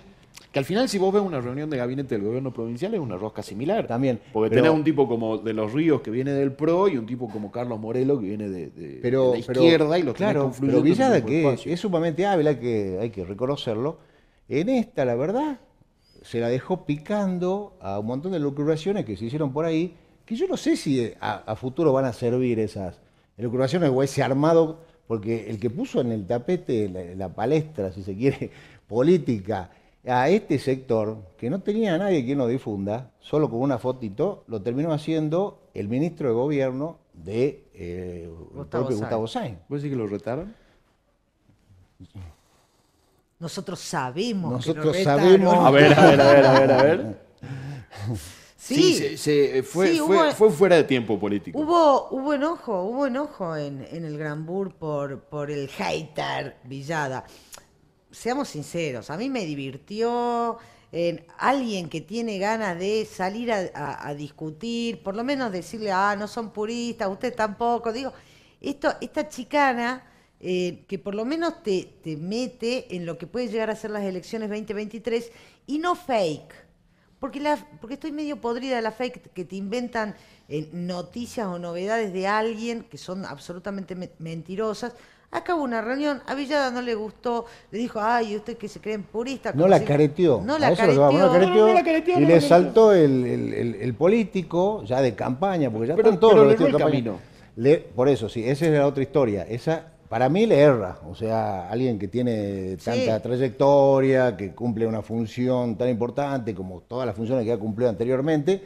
Que 0.52 0.60
al 0.60 0.66
final, 0.66 0.88
si 0.88 0.98
vos 0.98 1.14
ves 1.14 1.22
una 1.22 1.42
reunión 1.42 1.70
de 1.70 1.78
gabinete 1.78 2.16
del 2.16 2.26
gobierno 2.26 2.54
provincial, 2.54 2.94
es 2.94 3.00
una 3.00 3.18
rosca 3.18 3.44
similar. 3.44 3.86
También, 3.86 4.20
Porque 4.32 4.50
pero- 4.52 4.64
tenés 4.64 4.76
un 4.78 4.84
tipo 4.84 5.08
como 5.08 5.38
de 5.38 5.54
los 5.54 5.74
Ríos 5.74 6.02
que 6.02 6.10
viene 6.10 6.32
del 6.32 6.54
PRO 6.54 6.88
y 6.88 6.98
un 6.98 7.06
tipo 7.06 7.30
como 7.30 7.52
Carlos 7.52 7.80
Morelo 7.80 8.20
que 8.20 8.28
viene 8.28 8.50
de, 8.50 8.70
de- 8.70 9.00
pero, 9.02 9.32
de 9.34 9.40
la 9.42 9.46
pero- 9.46 9.62
izquierda 9.64 10.00
y 10.00 10.04
los 10.04 10.16
tenés 10.16 10.32
claro, 10.32 10.44
confluyendo 10.46 10.82
pero 10.82 10.94
Villada 10.94 11.26
que 11.26 11.42
espacio. 11.46 11.74
es 11.74 11.80
sumamente 11.80 12.26
hábil, 12.26 12.48
hay 12.48 12.56
que, 12.56 12.98
hay 13.02 13.10
que 13.10 13.26
reconocerlo. 13.26 13.98
En 14.50 14.70
esta, 14.70 15.04
la 15.06 15.16
verdad, 15.16 15.60
se 16.22 16.40
la 16.40 16.48
dejó 16.50 16.86
picando 16.86 17.78
a 17.82 18.00
un 18.00 18.06
montón 18.08 18.32
de 18.32 18.40
lucuraciones 18.40 19.06
que 19.06 19.18
se 19.18 19.26
hicieron 19.26 19.52
por 19.52 19.66
ahí, 19.66 19.96
que 20.26 20.36
yo 20.36 20.48
no 20.48 20.58
sé 20.58 20.76
si 20.78 21.12
a, 21.20 21.36
a 21.46 21.56
futuro 21.56 21.92
van 21.94 22.06
a 22.06 22.14
servir 22.14 22.60
esas 22.60 23.00
lucuraciones 23.38 23.92
o 23.94 24.02
ese 24.02 24.24
armado, 24.24 24.80
porque 25.08 25.50
el 25.50 25.60
que 25.60 25.70
puso 25.70 26.02
en 26.02 26.12
el 26.14 26.26
tapete 26.26 26.90
la, 26.90 27.04
la 27.16 27.30
palestra, 27.36 27.92
si 27.92 28.02
se 28.04 28.16
quiere, 28.16 28.50
política, 28.88 29.70
a 30.08 30.30
este 30.30 30.58
sector, 30.60 31.18
que 31.38 31.50
no 31.50 31.60
tenía 31.62 31.96
a 31.96 31.98
nadie 31.98 32.24
quien 32.26 32.38
lo 32.38 32.48
difunda, 32.48 33.12
solo 33.20 33.50
con 33.50 33.60
una 33.62 33.78
fotito, 33.78 34.44
lo 34.48 34.62
terminó 34.62 34.94
haciendo 34.94 35.60
el 35.74 35.88
ministro 35.90 36.30
de 36.30 36.34
gobierno 36.36 36.98
de 37.14 37.66
eh, 37.74 38.24
el 38.26 38.30
Gustavo 38.56 38.86
propio. 38.86 38.98
Gustavo 38.98 39.28
Sáenz. 39.28 39.60
¿Vos 39.68 39.82
decís 39.82 39.96
que 39.96 40.02
lo 40.02 40.08
retaron? 40.08 40.54
Nosotros 43.40 43.80
sabemos 43.80 44.52
Nosotros 44.52 44.96
que 44.96 45.04
lo 45.04 45.10
sabemos- 45.10 45.54
A 45.66 45.72
ver, 45.72 45.94
a 46.00 46.06
ver, 46.10 46.22
a 46.22 46.32
ver, 46.34 46.46
a 46.46 46.60
ver, 46.60 46.72
a 46.72 46.84
ver. 46.84 47.22
Sí, 48.56 48.96
se- 48.96 49.18
se- 49.18 49.64
fue, 49.64 49.90
Sí, 49.94 50.00
fue, 50.00 50.18
hubo- 50.18 50.32
fue 50.34 50.52
fuera 50.52 50.76
de 50.76 50.84
tiempo 50.84 51.20
político. 51.20 51.58
Hubo, 51.60 52.10
hubo 52.10 52.34
enojo, 52.34 52.84
hubo 52.84 53.06
enojo 53.06 53.56
en, 53.56 53.86
en 53.92 54.04
el 54.04 54.18
Granbur 54.18 54.74
por, 54.74 55.20
por 55.22 55.52
el 55.52 55.68
hater 55.70 56.58
Villada. 56.64 57.24
Seamos 58.12 58.50
sinceros, 58.50 59.10
a 59.10 59.18
mí 59.18 59.30
me 59.30 59.46
divirtió 59.46 60.58
en 60.92 61.26
alguien 61.38 61.90
que 61.90 62.02
tiene 62.02 62.38
ganas 62.40 62.80
de 62.80 63.06
salir 63.06 63.52
a, 63.52 64.14
discutir, 64.16 65.04
por 65.04 65.16
lo 65.16 65.24
menos 65.24 65.52
decirle, 65.52 65.92
ah, 65.92 66.16
no 66.18 66.28
son 66.28 66.52
puristas, 66.52 67.10
usted 67.10 67.36
tampoco. 67.36 67.92
Digo, 67.92 68.14
esto, 68.62 68.94
esta 69.02 69.28
chicana 69.28 70.04
eh, 70.40 70.86
que 70.88 71.00
por 71.00 71.16
lo 71.16 71.26
menos 71.26 71.62
te, 71.64 71.90
te 72.04 72.16
mete 72.16 72.96
en 72.96 73.06
lo 73.06 73.18
que 73.18 73.28
puede 73.28 73.50
llegar 73.50 73.70
a 73.70 73.76
ser 73.76 73.92
las 73.92 74.04
elecciones 74.04 74.50
2023 74.50 75.32
y 75.68 75.80
no 75.80 75.96
fake. 75.96 76.54
Porque, 77.20 77.40
la, 77.40 77.58
porque 77.82 77.96
estoy 77.96 78.12
medio 78.12 78.40
podrida 78.40 78.76
de 78.76 78.82
la 78.84 78.92
fake 78.92 79.34
que 79.34 79.44
te 79.44 79.56
inventan 79.56 80.16
eh, 80.48 80.70
noticias 80.72 81.48
o 81.48 81.58
novedades 81.58 82.14
de 82.14 82.28
alguien 82.28 82.84
que 82.84 82.98
son 82.98 83.26
absolutamente 83.26 83.96
me- 83.96 84.12
mentirosas. 84.20 84.94
Acá 85.30 85.56
hubo 85.56 85.64
una 85.64 85.82
reunión, 85.82 86.22
a 86.26 86.36
Villada 86.36 86.72
no 86.72 86.82
le 86.82 86.96
gustó, 86.96 87.46
le 87.72 87.80
dijo, 87.80 88.00
ay, 88.02 88.38
usted 88.38 88.56
que 88.58 88.70
se 88.70 88.80
creen 88.80 89.04
purista. 89.04 89.52
No 89.54 89.68
la 89.68 89.80
si-". 89.80 89.86
careteó. 89.86 90.42
No 90.44 90.58
la 90.58 90.70
no 90.70 90.76
careteó. 90.78 91.02
careteó, 91.10 91.20
No, 91.20 91.68
no 91.68 91.74
la 91.74 91.84
careteó, 91.84 92.18
y 92.18 92.22
no 92.22 92.28
le 92.30 92.42
saltó 92.42 92.94
el, 92.94 93.26
el- 93.26 93.54
el- 93.54 93.76
el 93.76 93.94
político 93.94 94.84
ya 94.86 95.02
de 95.02 95.16
campaña, 95.16 95.70
porque 95.70 95.88
ya 95.90 95.96
Pero- 95.96 96.08
están 96.10 96.20
todos 96.20 96.34
pero 96.34 96.44
los 96.46 96.52
vestidos 96.54 96.72
de 96.72 96.78
campaña. 96.78 97.04
camino. 97.04 97.20
Le- 97.58 97.78
por 97.78 98.08
eso, 98.08 98.30
sí, 98.30 98.44
esa 98.48 98.66
es 98.68 98.72
la 98.72 98.88
otra 98.88 99.04
historia. 99.04 99.44
Esa, 99.44 99.84
para 100.08 100.30
mí 100.30 100.46
le 100.46 100.60
erra. 100.60 101.00
O 101.10 101.14
sea, 101.14 101.70
alguien 101.70 102.00
que 102.00 102.08
tiene 102.08 102.78
tanta 102.78 103.18
Sí. 103.18 103.24
trayectoria, 103.24 104.38
que 104.38 104.54
cumple 104.56 104.88
una 104.88 105.02
función 105.02 105.76
tan 105.76 105.90
importante 105.90 106.56
como 106.56 106.80
todas 106.82 107.06
las 107.06 107.16
funciones 107.16 107.44
que 107.44 107.52
ha 107.52 107.58
cumplido 107.58 107.90
anteriormente, 107.90 108.62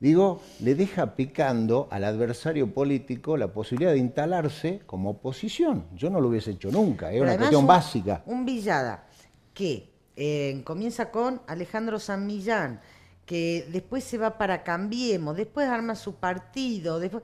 digo, 0.00 0.40
le 0.60 0.74
deja 0.74 1.14
picando 1.14 1.88
al 1.90 2.04
adversario 2.04 2.72
político 2.72 3.36
la 3.36 3.48
posibilidad 3.48 3.92
de 3.92 3.98
instalarse 3.98 4.80
como 4.86 5.10
oposición. 5.10 5.86
Yo 5.94 6.10
no 6.10 6.20
lo 6.20 6.28
hubiese 6.28 6.52
hecho 6.52 6.70
nunca, 6.70 7.08
es 7.10 7.14
Pero 7.14 7.24
una 7.24 7.36
cuestión 7.38 7.62
un- 7.62 7.66
básica. 7.66 8.22
Un 8.26 8.44
Villada 8.44 9.06
que 9.52 9.90
eh, 10.16 10.60
comienza 10.64 11.10
con 11.10 11.40
Alejandro 11.46 11.98
San 11.98 12.26
Millán, 12.26 12.80
que 13.26 13.66
después 13.72 14.04
se 14.04 14.18
va 14.18 14.36
para 14.38 14.62
Cambiemos, 14.62 15.36
después 15.36 15.68
arma 15.68 15.94
su 15.94 16.14
partido, 16.16 16.98
después... 17.00 17.22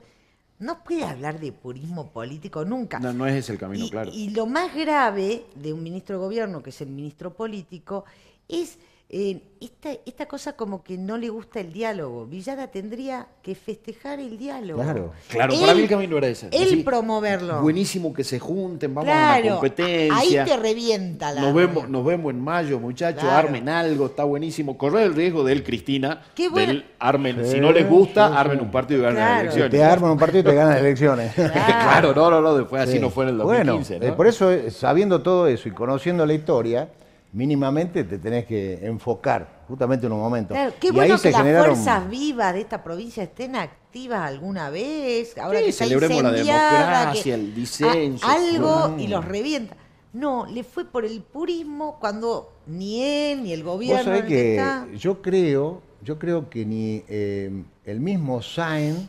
No 0.59 0.83
puede 0.83 1.03
hablar 1.03 1.39
de 1.39 1.51
purismo 1.51 2.11
político 2.11 2.63
nunca. 2.63 2.99
No, 2.99 3.11
no 3.13 3.25
es 3.25 3.33
ese 3.35 3.53
el 3.53 3.57
camino, 3.57 3.83
y, 3.85 3.89
claro. 3.89 4.11
y 4.13 4.29
lo 4.29 4.45
más 4.45 4.75
grave 4.75 5.43
de 5.55 5.73
un 5.73 5.81
ministro 5.81 6.17
de 6.19 6.23
gobierno, 6.23 6.61
que 6.61 6.69
es 6.69 6.79
el 6.81 6.89
ministro 6.89 7.33
político, 7.33 8.05
es 8.47 8.77
eh, 9.13 9.41
esta, 9.59 9.89
esta 10.05 10.25
cosa 10.25 10.53
como 10.53 10.83
que 10.83 10.97
no 10.97 11.17
le 11.17 11.27
gusta 11.29 11.59
el 11.59 11.73
diálogo. 11.73 12.25
Villada 12.25 12.67
tendría 12.67 13.27
que 13.43 13.53
festejar 13.55 14.19
el 14.19 14.37
diálogo. 14.37 14.81
Claro. 14.81 15.11
Claro, 15.29 15.53
Él- 15.53 15.59
para 15.59 15.73
mí 15.75 15.81
el 15.81 15.89
camino 15.89 16.17
era 16.17 16.27
ese. 16.29 16.47
Él 16.51 16.63
Decir, 16.63 16.85
promoverlo. 16.85 17.61
Buenísimo 17.61 18.13
que 18.13 18.23
se 18.23 18.39
junten, 18.39 18.95
vamos 18.95 19.11
a 19.13 19.37
una 19.43 19.51
competencia. 19.51 20.15
ahí 20.17 20.29
te 20.49 20.55
revienta 20.57 21.31
la 21.33 21.41
Nos 21.41 21.53
vemos, 21.53 21.89
nos 21.89 22.05
vemos 22.05 22.31
en 22.33 22.39
mayo, 22.41 22.79
muchachos, 22.79 23.21
Claro. 23.21 23.49
armen 23.49 23.67
algo, 23.69 24.05
está 24.07 24.23
buenísimo. 24.23 24.77
Correr 24.77 25.03
el 25.07 25.13
riesgo 25.13 25.43
de 25.43 25.53
él, 25.53 25.63
Cristina, 25.63 26.21
Qué 26.33 26.47
bueno. 26.47 26.67
del 26.73 26.85
armen, 26.97 27.43
Sí, 27.45 27.51
si 27.51 27.59
no 27.59 27.71
les 27.73 27.87
gusta, 27.87 28.29
sí, 28.29 28.33
armen 28.37 28.61
un 28.61 28.71
partido 28.71 29.01
y 29.01 29.11
Claro. 29.11 29.17
las 29.19 29.41
elecciones. 29.41 29.71
Te 29.71 29.83
arman 29.83 30.11
un 30.11 30.17
partido 30.17 30.39
y 30.39 30.43
te 30.45 30.53
ganan 30.55 30.71
las 30.71 30.79
elecciones. 30.79 31.33
claro, 31.35 32.15
no, 32.15 32.31
no, 32.31 32.41
no, 32.41 32.55
después 32.57 32.81
así 32.83 32.93
Sí. 32.93 32.99
no 32.99 33.09
fue 33.09 33.25
en 33.25 33.31
el 33.31 33.37
Bueno, 33.37 33.73
2015. 33.73 34.05
eh, 34.05 34.09
¿no? 34.09 34.15
por 34.15 34.25
eso, 34.27 34.49
eh, 34.51 34.71
sabiendo 34.71 35.21
todo 35.21 35.47
eso 35.47 35.67
y 35.67 35.71
conociendo 35.73 36.25
la 36.25 36.33
historia, 36.33 36.89
mínimamente 37.33 38.03
te 38.03 38.17
tenés 38.17 38.45
que 38.45 38.79
enfocar 38.85 39.61
justamente 39.67 40.05
en 40.05 40.11
un 40.11 40.19
momento. 40.19 40.53
Claro, 40.53 40.73
qué 40.79 40.87
y 40.87 40.91
bueno 40.91 41.13
ahí 41.13 41.19
se 41.19 41.29
que 41.29 41.31
las 41.31 41.41
generaron. 41.41 41.75
fuerzas 41.75 42.09
vivas 42.09 42.53
de 42.53 42.61
esta 42.61 42.83
provincia 42.83 43.23
estén 43.23 43.55
activas 43.55 44.21
alguna 44.21 44.69
vez. 44.69 45.37
Ahora 45.37 45.59
Sí, 45.59 45.65
que 45.65 45.71
celebremos 45.71 46.23
la 46.23 46.31
democracia, 46.31 47.23
que- 47.23 47.33
el 47.33 47.55
disenso. 47.55 48.27
algo 48.27 48.95
y 48.99 49.07
los 49.07 49.23
revienta. 49.25 49.75
No, 50.13 50.45
le 50.45 50.63
fue 50.65 50.83
por 50.83 51.05
el 51.05 51.21
purismo 51.21 51.97
cuando 52.01 52.51
ni 52.67 53.01
él 53.01 53.43
ni 53.43 53.53
el 53.53 53.63
Vos 53.63 53.75
gobierno 53.75 54.13
el 54.13 54.25
que 54.27 54.57
está. 54.57 54.85
yo 54.93 55.21
creo, 55.21 55.81
yo 56.03 56.19
creo 56.19 56.49
que 56.49 56.65
ni 56.65 57.03
eh, 57.07 57.63
el 57.85 57.99
mismo 58.01 58.41
Sain 58.41 59.07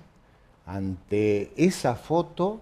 ante 0.64 1.52
esa 1.56 1.96
foto 1.96 2.60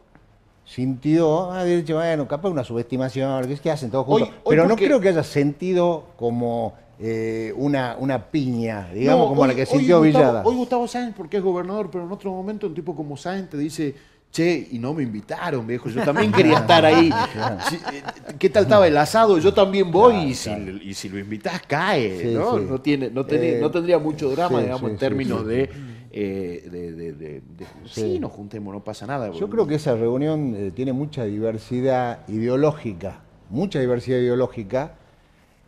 sintió, 0.75 1.51
ah, 1.51 1.65
dicho, 1.65 1.97
bueno, 1.97 2.29
capaz 2.29 2.49
una 2.49 2.63
subestimación, 2.63 3.45
que 3.47 3.55
es 3.55 3.61
que 3.61 3.71
hacen 3.73 3.91
todos 3.91 4.07
juntos. 4.07 4.29
Hoy- 4.29 4.35
hoy 4.45 4.57
Pero 4.57 4.69
no 4.69 4.77
creo 4.77 5.01
que 5.01 5.09
haya 5.09 5.25
sentido 5.25 6.05
como 6.17 6.75
eh, 7.03 7.53
una, 7.57 7.97
una 7.99 8.27
piña, 8.31 8.89
digamos, 8.93 9.23
No, 9.25 9.29
como 9.31 9.43
hoy- 9.43 9.49
la 9.49 9.55
que 9.55 9.67
sintió 9.67 9.99
Gustavo- 9.99 10.03
Villada. 10.03 10.43
Hoy 10.45 10.55
Gustavo 10.55 10.87
Sáenz, 10.87 11.15
porque 11.17 11.39
es 11.39 11.43
gobernador, 11.43 11.89
pero 11.91 12.05
en 12.05 12.13
otro 12.13 12.31
momento 12.31 12.67
un 12.69 12.75
tipo 12.75 12.95
como 12.95 13.17
Sáenz 13.17 13.49
te 13.49 13.57
dice, 13.57 13.95
che, 14.31 14.69
y 14.71 14.79
no 14.79 14.93
me 14.95 15.03
invitaron, 15.03 15.67
viejo, 15.67 15.89
yo 15.89 16.05
también 16.05 16.31
quería 16.31 16.59
estar 16.59 16.85
ahí. 16.85 17.11
Eh, 17.11 18.03
¿Qué 18.39 18.49
tal 18.51 18.65
estaba 18.65 18.87
el 18.87 18.97
asado? 18.97 19.39
Yo 19.39 19.53
también 19.53 19.91
voy 19.91 20.15
y, 20.17 20.35
si, 20.35 20.51
y 20.85 20.95
si 20.95 21.09
lo 21.09 21.19
invitás, 21.19 21.63
cae, 21.67 22.21
Sí, 22.21 22.29
¿no? 22.35 22.59
sí. 22.59 22.65
No, 22.69 22.81
tiene, 22.81 23.11
no, 23.11 23.25
tiene- 23.27 23.53
Eh, 23.57 23.59
no 23.61 23.71
tendría 23.73 23.99
mucho 23.99 24.31
drama, 24.31 24.59
sí, 24.59 24.65
digamos, 24.67 24.91
en 24.91 24.97
términos 24.99 25.45
de, 25.47 25.71
eh, 26.13 26.69
de, 26.71 26.93
de- 26.93 27.13
de- 27.13 27.41
de- 27.41 27.67
sí. 27.87 28.01
Sí. 28.15 28.19
nos 28.19 28.33
juntemos, 28.33 28.73
no 28.75 28.83
pasa 28.83 29.07
nada. 29.07 29.31
Yo 29.33 29.49
creo 29.49 29.67
que 29.67 29.77
esa 29.77 29.95
reunión 29.95 30.55
eh, 30.57 30.71
tiene 30.75 30.93
mucha 30.93 31.25
diversidad 31.25 32.27
ideológica, 32.29 33.21
mucha 33.49 33.79
diversidad 33.81 34.19
ideológica. 34.19 34.95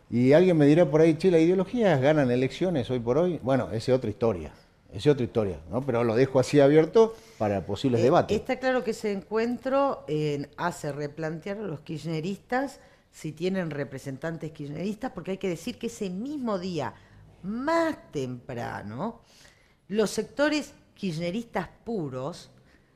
Y 0.09 0.33
alguien 0.33 0.57
me 0.57 0.65
dirá 0.67 0.85
por 0.89 1.01
ahí, 1.01 1.15
che, 1.15 1.31
¿las 1.31 1.41
ideologías 1.41 1.99
ganan 1.99 2.29
elecciones 2.29 2.89
hoy 2.91 2.99
por 2.99 3.17
hoy? 3.17 3.39
Bueno, 3.41 3.69
esa 3.71 3.91
es 3.93 3.97
otra 3.97 4.09
historia, 4.11 4.51
esa 4.89 4.97
es 4.97 5.07
otra 5.07 5.23
historia, 5.23 5.57
¿no? 5.71 5.81
Pero 5.81 6.03
lo 6.03 6.15
dejo 6.15 6.39
así 6.39 6.59
abierto 6.59 7.15
para 7.39 7.65
posibles 7.65 8.01
Eh, 8.01 8.03
debates. 8.03 8.37
Está 8.37 8.59
claro 8.59 8.83
que 8.83 8.91
ese 8.91 9.11
encuentro 9.11 10.03
eh, 10.07 10.49
hace 10.57 10.91
replantear 10.91 11.57
a 11.57 11.61
los 11.63 11.79
kirchneristas 11.79 12.79
si 13.11 13.31
tienen 13.31 13.71
representantes 13.71 14.51
kirchneristas, 14.51 15.11
porque 15.13 15.31
hay 15.31 15.37
que 15.37 15.49
decir 15.49 15.77
que 15.79 15.87
ese 15.87 16.09
mismo 16.11 16.59
día, 16.59 16.93
más 17.43 17.95
temprano, 18.11 19.21
los 19.87 20.09
sectores 20.09 20.73
kirchneristas 20.93 21.67
puros, 21.83 22.49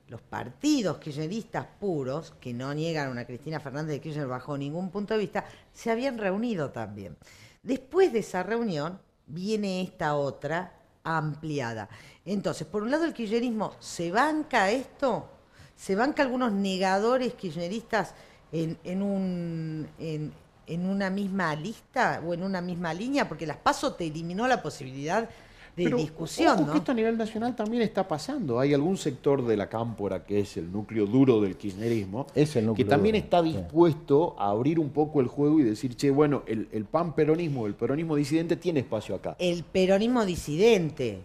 los 0.07 0.21
partidos 0.21 0.97
kirchneristas 0.99 1.67
puros, 1.79 2.33
que 2.39 2.53
no 2.53 2.73
niegan 2.73 3.07
a 3.07 3.11
una 3.11 3.25
Cristina 3.25 3.59
Fernández 3.59 3.95
de 3.95 4.01
Kirchner 4.01 4.27
bajo 4.27 4.57
ningún 4.57 4.89
punto 4.89 5.13
de 5.13 5.19
vista, 5.19 5.45
se 5.73 5.91
habían 5.91 6.17
reunido 6.17 6.71
también. 6.71 7.17
Después 7.61 8.13
de 8.13 8.19
esa 8.19 8.43
reunión 8.43 8.99
viene 9.25 9.81
esta 9.81 10.15
otra 10.15 10.73
ampliada. 11.03 11.89
Entonces, 12.25 12.67
por 12.67 12.83
un 12.83 12.91
lado 12.91 13.05
el 13.05 13.13
kirchnerismo 13.13 13.75
se 13.79 14.11
banca 14.11 14.71
esto, 14.71 15.29
se 15.75 15.95
banca 15.95 16.23
algunos 16.23 16.51
negadores 16.51 17.33
kirchneristas 17.33 18.13
en, 18.51 18.77
en 18.83 19.01
un, 19.01 19.87
en, 19.99 20.33
en 20.65 20.85
una 20.85 21.09
misma 21.09 21.55
lista 21.55 22.21
o 22.25 22.33
en 22.33 22.43
una 22.43 22.61
misma 22.61 22.93
línea, 22.93 23.27
porque 23.27 23.45
las 23.45 23.57
PASO 23.57 23.93
te 23.93 24.07
eliminó 24.07 24.47
la 24.47 24.61
posibilidad 24.61 25.29
de 25.77 25.83
Pero, 25.83 25.97
discusión, 25.97 26.53
ojo 26.55 26.65
¿no? 26.65 26.71
que 26.71 26.77
esto 26.79 26.91
a 26.91 26.95
nivel 26.95 27.17
nacional 27.17 27.55
también 27.55 27.83
está 27.83 28.07
pasando. 28.07 28.59
Hay 28.59 28.73
algún 28.73 28.97
sector 28.97 29.45
de 29.45 29.55
la 29.55 29.69
cámpora 29.69 30.25
que 30.25 30.39
es 30.39 30.57
el 30.57 30.71
núcleo 30.71 31.05
duro 31.05 31.39
del 31.39 31.55
kirchnerismo, 31.55 32.25
Es 32.33 32.55
el 32.55 32.65
núcleo 32.65 32.83
que 32.83 32.89
también 32.89 33.13
duro, 33.13 33.23
está 33.23 33.43
sí. 33.43 33.49
dispuesto 33.53 34.35
a 34.39 34.49
abrir 34.49 34.79
un 34.79 34.89
poco 34.89 35.21
el 35.21 35.27
juego 35.27 35.59
y 35.59 35.63
decir, 35.63 35.95
che, 35.95 36.09
bueno, 36.09 36.41
el, 36.47 36.67
el 36.71 36.85
pan 36.85 37.13
peronismo, 37.13 37.67
el 37.67 37.75
peronismo 37.75 38.15
disidente 38.15 38.55
tiene 38.55 38.79
espacio 38.79 39.13
acá. 39.15 39.35
El 39.37 39.63
peronismo 39.63 40.25
disidente. 40.25 41.19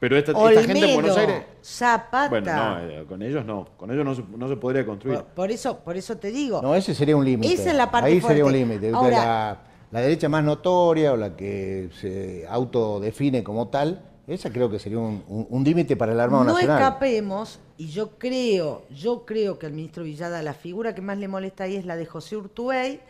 Pero 0.00 0.16
esta, 0.16 0.32
esta 0.32 0.62
gente 0.62 0.88
en 0.88 0.94
Buenos 0.94 1.16
Aires... 1.16 1.42
Zapata. 1.62 2.28
Bueno, 2.30 2.54
no, 2.54 2.78
eh, 2.88 3.04
con 3.06 3.20
ellos 3.20 3.44
no, 3.44 3.68
con 3.76 3.90
ellos 3.90 4.04
no 4.06 4.14
se, 4.14 4.22
no 4.38 4.48
se 4.48 4.56
podría 4.56 4.86
construir. 4.86 5.18
por, 5.18 5.26
por 5.26 5.50
eso, 5.50 5.80
por 5.80 5.96
eso 5.98 6.16
te 6.16 6.30
digo. 6.30 6.62
No, 6.62 6.74
ese 6.74 6.94
sería 6.94 7.14
un 7.14 7.26
límite. 7.26 7.52
Esa 7.52 7.70
es 7.70 7.76
la 7.76 7.90
parte 7.90 8.08
Ahí 8.08 8.20
sería 8.22 8.44
un 8.46 8.52
límite. 8.52 8.90
Ahora- 8.90 9.64
la, 9.90 10.00
derecha 10.00 10.28
más 10.28 10.44
notoria 10.44 11.12
o 11.12 11.16
la 11.16 11.36
que 11.36 11.90
se 12.00 12.46
autodefine 12.48 13.42
como 13.42 13.68
tal, 13.68 14.04
esa 14.26 14.50
creo 14.50 14.70
que 14.70 14.78
sería 14.78 14.98
un, 14.98 15.24
un- 15.28 15.46
un 15.48 15.64
límite 15.64 15.96
para 15.96 16.12
el 16.12 16.20
Armado 16.20 16.44
no 16.44 16.52
Nacional. 16.52 16.78
escapemos, 16.82 17.58
y 17.78 17.88
yo 17.88 18.18
creo, 18.18 18.82
yo 18.90 19.24
creo 19.24 19.58
que 19.58 19.66
al 19.66 19.72
ministro 19.72 20.04
Villada 20.04 20.42
la 20.42 20.52
figura 20.54 20.94
que 20.94 21.00
más 21.00 21.16
le 21.18 21.28
molesta 21.28 21.64
ahí 21.64 21.76
es 21.76 21.86
la 21.86 21.96
de 21.96 22.04
José 22.06 22.36
Urtubey. 22.36 23.00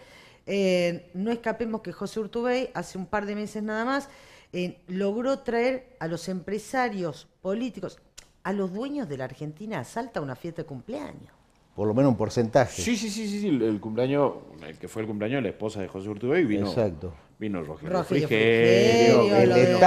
Eh, 0.47 1.11
no 1.15 1.31
escapemos 1.31 1.81
que 1.83 1.93
José 1.93 2.21
Urtubey, 2.21 2.71
hace 2.75 2.97
un 2.99 3.07
par 3.07 3.27
de 3.27 3.35
meses 3.35 3.63
nada 3.63 3.85
más, 3.85 4.09
eh, 4.53 4.79
logró 4.87 5.41
traer 5.41 5.97
a 6.01 6.07
los 6.07 6.29
empresarios 6.29 7.27
políticos, 7.43 7.99
a 8.45 8.53
los 8.53 8.73
dueños 8.73 9.09
de 9.09 9.19
la 9.19 9.25
Argentina 9.25 9.81
a 9.81 9.85
Salta 9.85 10.21
una 10.21 10.37
fiesta 10.37 10.63
de 10.63 10.67
cumpleaños. 10.67 11.33
Por 11.79 11.87
lo 11.87 11.95
menos 11.95 12.11
un 12.11 12.17
porcentaje. 12.17 12.83
Sí, 12.83 12.97
sí, 12.97 13.09
sí, 13.09 13.29
sí, 13.29 13.41
sí, 13.41 13.47
el, 13.47 13.63
el 13.63 13.79
cumpleaños, 13.81 14.33
el 14.67 14.77
que 14.81 14.89
fue 14.89 15.03
el 15.03 15.07
cumpleaños 15.07 15.39
de 15.39 15.43
la 15.43 15.49
esposa 15.51 15.81
de 15.81 15.87
José 15.87 16.09
Urtubey 16.09 16.45
vino. 16.45 16.67
Exacto. 16.67 17.15
Vino 17.39 17.63
Rogelio, 17.63 17.93
Rogelio 17.99 18.27
Frigerio, 18.27 19.21
Frigerio, 19.29 19.37
el 19.37 19.81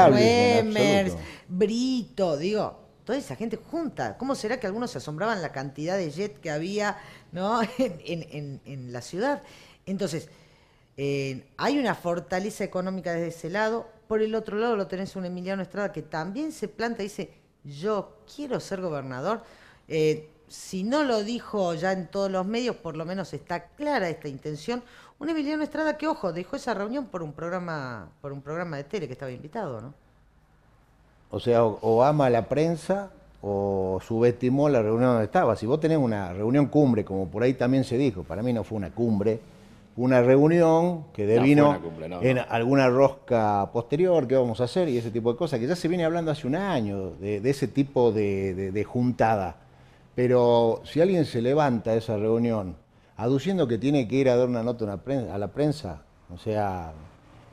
Remers, 0.63 1.11
absoluto. 1.11 1.23
Brito, 1.49 2.37
digo, 2.37 2.79
toda 3.03 3.17
esa 3.17 3.35
gente 3.35 3.57
junta. 3.57 4.17
¿Cómo 4.17 4.35
será 4.35 4.57
que 4.57 4.67
algunos 4.67 4.89
se 4.91 4.99
asombraban 4.99 5.41
la 5.41 5.51
cantidad 5.51 5.97
de 5.97 6.09
jet 6.11 6.39
que 6.39 6.49
había 6.49 6.97
¿no? 7.33 7.61
en, 7.77 7.99
en- 8.05 8.25
en- 8.31 8.61
en 8.63 8.93
la 8.93 9.01
ciudad? 9.01 9.43
Entonces, 9.85 10.29
eh, 10.95 11.43
hay 11.57 11.77
una 11.77 11.93
fortaleza 11.93 12.63
económica 12.63 13.11
desde 13.11 13.27
ese 13.27 13.49
lado. 13.49 13.85
Por 14.07 14.21
el 14.21 14.33
otro 14.35 14.55
lado 14.57 14.77
lo 14.77 14.87
tenés 14.87 15.17
un 15.17 15.25
Emiliano 15.25 15.61
Estrada 15.61 15.91
que 15.91 16.03
también 16.03 16.53
se 16.53 16.69
planta 16.69 17.01
y 17.03 17.07
dice, 17.07 17.31
yo 17.65 18.19
quiero 18.33 18.61
ser 18.61 18.79
gobernador. 18.79 19.43
Eh, 19.89 20.29
si 20.51 20.83
no 20.83 21.03
lo 21.03 21.23
dijo 21.23 21.73
ya 21.73 21.91
en 21.93 22.07
todos 22.07 22.29
los 22.29 22.45
medios, 22.45 22.75
por 22.75 22.95
lo 22.97 23.05
menos 23.05 23.33
está 23.33 23.67
clara 23.67 24.09
esta 24.09 24.27
intención. 24.27 24.83
Un 25.19 25.29
Emiliano 25.29 25.63
Estrada 25.63 25.97
que, 25.97 26.07
ojo, 26.07 26.33
dejó 26.33 26.55
esa 26.55 26.73
reunión 26.73 27.05
por 27.05 27.23
un 27.23 27.33
programa, 27.33 28.09
por 28.21 28.31
un 28.31 28.41
programa 28.41 28.77
de 28.77 28.83
tele 28.83 29.07
que 29.07 29.13
estaba 29.13 29.31
invitado, 29.31 29.81
¿no? 29.81 29.93
O 31.29 31.39
sea, 31.39 31.63
o, 31.63 31.79
o 31.81 32.03
ama 32.03 32.25
a 32.25 32.29
la 32.29 32.47
prensa 32.49 33.11
o 33.41 33.99
subestimó 34.05 34.69
la 34.69 34.81
reunión 34.81 35.11
donde 35.11 35.25
estaba. 35.25 35.55
Si 35.55 35.65
vos 35.65 35.79
tenés 35.79 35.97
una 35.97 36.33
reunión 36.33 36.67
cumbre, 36.67 37.03
como 37.05 37.27
por 37.27 37.43
ahí 37.43 37.53
también 37.53 37.83
se 37.83 37.97
dijo, 37.97 38.23
para 38.23 38.43
mí 38.43 38.53
no 38.53 38.63
fue 38.63 38.77
una 38.77 38.91
cumbre, 38.91 39.39
una 39.97 40.21
reunión 40.21 41.05
que 41.13 41.25
devino 41.25 41.79
en 42.21 42.37
alguna 42.37 42.89
rosca 42.89 43.69
posterior, 43.73 44.27
qué 44.27 44.35
vamos 44.35 44.61
a 44.61 44.65
hacer 44.65 44.87
y 44.87 44.97
ese 44.97 45.11
tipo 45.11 45.31
de 45.31 45.37
cosas, 45.37 45.59
que 45.59 45.67
ya 45.67 45.75
se 45.75 45.87
viene 45.87 46.05
hablando 46.05 46.31
hace 46.31 46.47
un 46.47 46.55
año 46.55 47.11
de, 47.19 47.41
ese 47.49 47.67
tipo 47.67 48.11
de, 48.11 48.85
juntada. 48.87 49.57
Pero 50.15 50.81
si 50.83 51.01
alguien 51.01 51.25
se 51.25 51.41
levanta 51.41 51.91
a 51.91 51.95
esa 51.95 52.17
reunión 52.17 52.75
aduciendo 53.17 53.67
que 53.67 53.77
tiene 53.77 54.07
que 54.07 54.15
ir 54.15 54.29
a 54.29 54.35
dar 54.35 54.47
una 54.47 54.63
nota 54.63 54.85
a 54.85 55.37
la 55.37 55.47
prensa, 55.47 56.01
o 56.33 56.37
sea, 56.37 56.93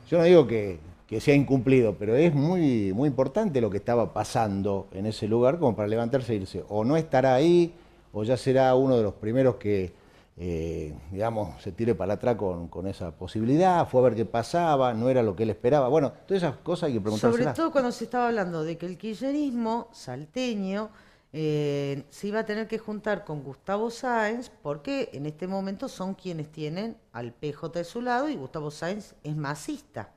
yo 0.09 0.19
no 0.19 0.25
digo 0.25 0.47
que, 0.47 0.81
que 1.07 1.21
sea 1.21 1.35
incumplido, 1.35 1.97
pero 1.99 2.17
es 2.17 2.35
muy, 2.35 2.93
muy 2.95 3.09
importante 3.09 3.61
lo 3.61 3.71
que 3.71 3.77
estaba 3.77 4.13
pasando 4.13 4.89
en 4.93 5.07
ese 5.07 5.29
lugar 5.29 5.59
como 5.59 5.77
para 5.77 5.89
levantarse 5.89 6.33
e 6.33 6.37
irse. 6.37 6.65
O 6.69 6.85
no 6.85 6.97
estará 6.97 7.35
ahí, 7.35 7.75
o 8.13 8.25
ya 8.25 8.37
será 8.37 8.75
uno 8.75 8.97
de 8.97 9.03
los 9.03 9.15
primeros 9.15 9.57
que 9.57 9.93
eh, 10.41 10.95
digamos, 11.11 11.61
se 11.61 11.73
tire 11.73 11.97
para 11.97 12.15
atrás 12.15 12.37
con, 12.37 12.69
con, 12.69 12.87
esa 12.87 13.11
posibilidad, 13.11 13.89
fue 13.89 14.01
a 14.03 14.05
ver 14.05 14.15
qué 14.15 14.25
pasaba, 14.25 14.95
no 14.95 15.09
era 15.11 15.21
lo 15.21 15.35
que 15.35 15.43
él 15.43 15.51
esperaba. 15.51 15.89
Bueno, 15.89 16.13
todas 16.27 16.45
esas 16.45 16.57
cosas 16.59 16.89
hay 16.89 16.93
que 16.93 17.01
preguntarse. 17.01 17.37
Sobre 17.37 17.53
todo 17.53 17.73
cuando 17.73 17.91
se 17.91 18.05
estaba 18.05 18.29
hablando 18.29 18.63
de 18.63 18.79
que 18.79 18.87
el 18.87 18.97
kirchnerismo 18.97 19.89
salteño 19.93 20.91
eh, 21.33 22.05
se 22.09 22.29
iba 22.29 22.41
a 22.41 22.47
tener 22.47 22.69
que 22.69 22.79
juntar 22.79 23.25
con 23.25 23.43
Gustavo 23.43 23.91
Sáenz, 23.91 24.51
porque 24.63 25.11
en 25.13 25.27
este 25.27 25.47
momento 25.47 25.89
son 25.89 26.15
quienes 26.15 26.51
tienen 26.51 26.97
al 27.13 27.33
PJ 27.33 27.69
de 27.79 27.85
su 27.85 28.01
lado 28.01 28.29
y 28.29 28.37
Gustavo 28.37 28.71
Sáenz 28.71 29.15
es 29.23 29.37
masista. 29.37 30.13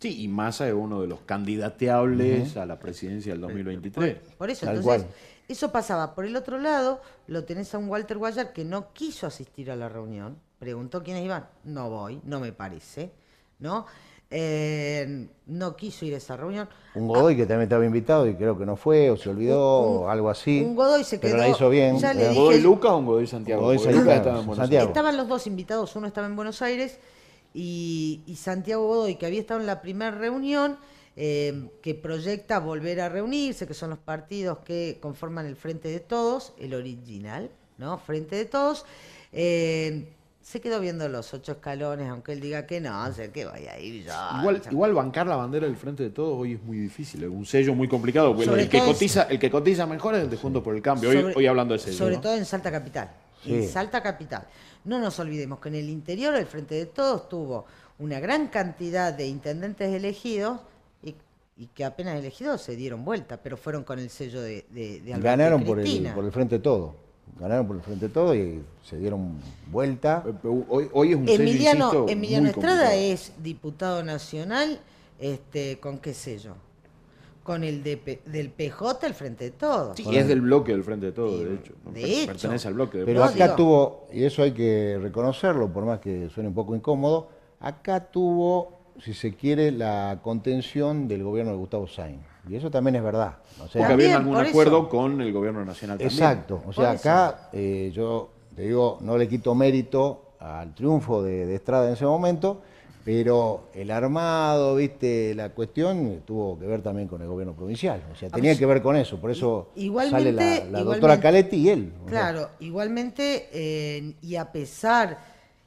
Sí, 0.00 0.22
y 0.22 0.28
Massa 0.28 0.68
es 0.68 0.74
uno 0.74 1.00
de 1.00 1.08
los 1.08 1.20
candidateables 1.22 2.56
a 2.56 2.64
la 2.64 2.78
presidencia 2.78 3.32
del 3.32 3.40
2023. 3.40 4.18
Por, 4.38 4.48
eso, 4.48 4.70
entonces, 4.70 5.06
eso 5.48 5.72
pasaba. 5.72 6.14
Por 6.14 6.24
el 6.24 6.36
otro 6.36 6.58
lado, 6.58 7.02
lo 7.26 7.44
tenés 7.44 7.74
a 7.74 7.78
un 7.78 7.88
Walter 7.88 8.16
Guayar 8.16 8.52
que 8.52 8.64
no 8.64 8.92
quiso 8.92 9.26
asistir 9.26 9.72
a 9.72 9.76
la 9.76 9.88
reunión. 9.88 10.38
Preguntó 10.60 11.02
quiénes 11.02 11.24
iban. 11.24 11.48
No 11.64 11.90
voy, 11.90 12.20
no 12.24 12.38
me 12.38 12.52
parece. 12.52 13.12
¿No? 13.58 13.86
Eh, 14.30 15.26
no 15.46 15.74
quiso 15.74 16.04
ir 16.04 16.14
a 16.14 16.18
esa 16.18 16.36
reunión. 16.36 16.68
Un 16.94 17.08
Godoy 17.08 17.34
que 17.34 17.46
también 17.46 17.62
estaba 17.62 17.86
invitado 17.86 18.26
y 18.26 18.34
creo 18.34 18.58
que 18.58 18.66
no 18.66 18.76
fue, 18.76 19.10
o 19.10 19.16
se 19.16 19.30
olvidó, 19.30 19.62
o 19.62 20.08
algo 20.08 20.28
así. 20.28 20.60
Un 20.60 20.76
Godoy 20.76 21.02
se 21.04 21.18
quedó. 21.18 21.32
Pero 21.32 21.42
la 21.42 21.48
hizo 21.48 21.70
bien. 21.70 21.94
¿Un 21.94 22.34
Godoy 22.34 22.60
Luca 22.60 22.92
o 22.92 22.98
un 22.98 23.06
Godoy 23.06 23.26
Santiago? 23.26 23.62
Godoy 23.62 23.78
Santiago. 23.78 24.88
Estaban 24.88 25.16
los 25.16 25.28
dos 25.28 25.46
invitados, 25.46 25.96
uno 25.96 26.06
estaba 26.06 26.26
en 26.26 26.36
Buenos 26.36 26.60
Aires 26.60 26.98
y, 27.54 28.22
Santiago 28.36 28.86
Godoy, 28.86 29.16
que 29.16 29.26
había 29.26 29.40
estado 29.40 29.60
en 29.60 29.66
la 29.66 29.80
primera 29.80 30.10
reunión, 30.10 30.76
eh, 31.16 31.70
que 31.82 31.94
proyecta 31.94 32.60
volver 32.60 33.00
a 33.00 33.08
reunirse, 33.08 33.66
que 33.66 33.74
son 33.74 33.90
los 33.90 33.98
partidos 33.98 34.58
que 34.58 34.98
conforman 35.00 35.46
el 35.46 35.56
Frente 35.56 35.88
de 35.88 36.00
Todos, 36.00 36.52
el 36.58 36.74
original, 36.74 37.50
¿no? 37.78 37.98
Frente 37.98 38.36
de 38.36 38.44
Todos. 38.44 38.84
Eh, 39.32 40.06
se 40.48 40.62
quedó 40.62 40.80
viendo 40.80 41.06
los 41.10 41.34
ocho 41.34 41.52
escalones, 41.52 42.08
aunque 42.08 42.32
él 42.32 42.40
diga 42.40 42.64
que 42.66 42.80
no, 42.80 43.12
sé 43.12 43.30
que 43.30 43.44
vaya 43.44 43.72
a 43.72 43.78
ir 43.78 44.06
yo. 44.06 44.12
Igual, 44.40 44.62
igual 44.70 44.94
bancar 44.94 45.26
la 45.26 45.36
bandera 45.36 45.66
del 45.66 45.76
Frente 45.76 46.04
de 46.04 46.08
Todos 46.08 46.38
hoy 46.38 46.54
es 46.54 46.62
muy 46.62 46.78
difícil, 46.78 47.22
es 47.22 47.28
un 47.28 47.44
sello 47.44 47.74
muy 47.74 47.86
complicado. 47.86 48.34
el 48.34 48.66
que, 48.66 48.78
cotiza, 48.78 49.24
el 49.24 49.38
que 49.38 49.50
cotiza 49.50 49.84
mejor 49.84 50.14
es 50.14 50.22
el 50.22 50.30
de 50.30 50.38
Juntos 50.38 50.62
por 50.62 50.74
el 50.74 50.80
Cambio, 50.80 51.10
hoy, 51.10 51.34
hoy 51.36 51.46
hablando 51.46 51.74
de 51.74 51.80
sello. 51.80 51.98
Sobre 51.98 52.16
todo 52.16 52.34
en 52.34 52.46
Salta 52.46 52.70
Capital. 52.70 53.10
En 53.44 53.68
Salta 53.68 54.02
Capital. 54.02 54.46
No 54.86 54.98
nos 54.98 55.18
olvidemos 55.18 55.58
que 55.58 55.68
en 55.68 55.74
el 55.74 55.90
interior 55.90 56.34
el 56.34 56.46
Frente 56.46 56.76
de 56.76 56.86
Todos 56.86 57.28
tuvo 57.28 57.66
una 57.98 58.18
gran 58.18 58.48
cantidad 58.48 59.12
de 59.12 59.26
intendentes 59.26 59.92
elegidos 59.92 60.60
y, 61.02 61.66
que 61.74 61.84
apenas 61.84 62.16
elegidos 62.16 62.62
se 62.62 62.74
dieron 62.74 63.04
vuelta, 63.04 63.36
pero 63.36 63.58
fueron 63.58 63.84
con 63.84 63.98
el 63.98 64.08
sello 64.08 64.40
de, 64.40 64.64
de, 64.70 65.02
Ganaron 65.18 65.62
por 65.62 65.78
el, 65.78 66.10
por 66.14 66.24
el 66.24 66.32
Frente 66.32 66.58
Todo. 66.58 67.07
Ganaron 67.38 67.66
por 67.66 67.76
el 67.76 67.82
Frente 67.82 68.08
Todo 68.08 68.34
y 68.34 68.62
se 68.82 68.98
dieron 68.98 69.40
vuelta. 69.70 70.24
Hoy, 70.68 70.88
hoy 70.92 71.10
es 71.10 71.16
un 71.16 71.28
Emiliano, 71.28 71.90
sello, 71.90 72.08
Emiliano 72.08 72.48
Estrada 72.48 72.94
es 72.94 73.32
diputado 73.42 74.02
nacional, 74.02 74.80
este, 75.18 75.78
¿con 75.80 75.98
qué 75.98 76.14
sello? 76.14 76.54
con 77.48 77.64
el 77.64 77.82
de, 77.82 78.20
del 78.26 78.50
PJ 78.50 79.06
el 79.06 79.14
Frente 79.14 79.44
de 79.44 79.50
Todos. 79.52 79.96
Sí, 79.96 80.04
y 80.06 80.16
es 80.16 80.28
del 80.28 80.42
bloque 80.42 80.72
del 80.72 80.84
Frente 80.84 81.06
de 81.06 81.12
Todos, 81.12 81.42
de 81.42 81.54
hecho. 81.54 81.72
De 81.94 82.24
Pertenece 82.26 82.68
al 82.68 82.74
bloque. 82.74 83.04
Pero 83.06 83.24
acá 83.24 83.56
tuvo, 83.56 84.06
y 84.12 84.24
eso 84.24 84.42
hay 84.42 84.52
que 84.52 84.98
reconocerlo, 85.00 85.72
por 85.72 85.86
más 85.86 85.98
que 85.98 86.28
suene 86.28 86.50
un 86.50 86.54
poco 86.54 86.76
incómodo, 86.76 87.30
acá 87.58 88.10
tuvo, 88.10 88.80
si 89.02 89.14
se 89.14 89.34
quiere, 89.34 89.72
la 89.72 90.20
contención 90.22 91.08
del 91.08 91.22
gobierno 91.22 91.52
de 91.52 91.56
Gustavo 91.56 91.86
Sainz. 91.86 92.20
Y 92.48 92.56
eso 92.56 92.70
también 92.70 92.96
es 92.96 93.02
verdad. 93.02 93.36
Porque 93.58 93.84
había 93.84 94.16
algún 94.16 94.36
acuerdo 94.36 94.88
con 94.88 95.20
el 95.20 95.32
gobierno 95.32 95.64
nacional 95.64 95.98
también. 95.98 96.18
Exacto. 96.18 96.62
O 96.66 96.72
sea, 96.72 96.92
acá 96.92 97.50
eh, 97.52 97.90
yo 97.94 98.30
te 98.54 98.62
digo, 98.62 98.98
no 99.00 99.16
le 99.16 99.28
quito 99.28 99.54
mérito 99.54 100.34
al 100.40 100.74
triunfo 100.74 101.22
de 101.22 101.54
Estrada 101.54 101.86
en 101.86 101.92
ese 101.92 102.04
momento, 102.04 102.60
pero 103.08 103.68
el 103.72 103.90
armado, 103.90 104.74
viste, 104.74 105.34
la 105.34 105.48
cuestión 105.50 106.22
tuvo 106.26 106.58
que 106.58 106.66
ver 106.66 106.82
también 106.82 107.08
con 107.08 107.22
el 107.22 107.28
gobierno 107.28 107.54
provincial, 107.54 108.02
o 108.12 108.14
sea, 108.14 108.28
tenía 108.28 108.54
que 108.54 108.66
ver 108.66 108.82
con 108.82 108.96
eso, 108.96 109.18
por 109.18 109.30
eso 109.30 109.70
sale 110.10 110.30
la, 110.32 110.82
doctora 110.82 111.18
Caletti 111.18 111.56
y 111.56 111.68
él. 111.70 111.92
Claro, 112.06 112.50
igualmente, 112.60 113.48
eh, 113.50 114.14
y 114.20 114.36
a 114.36 114.52
pesar, 114.52 115.18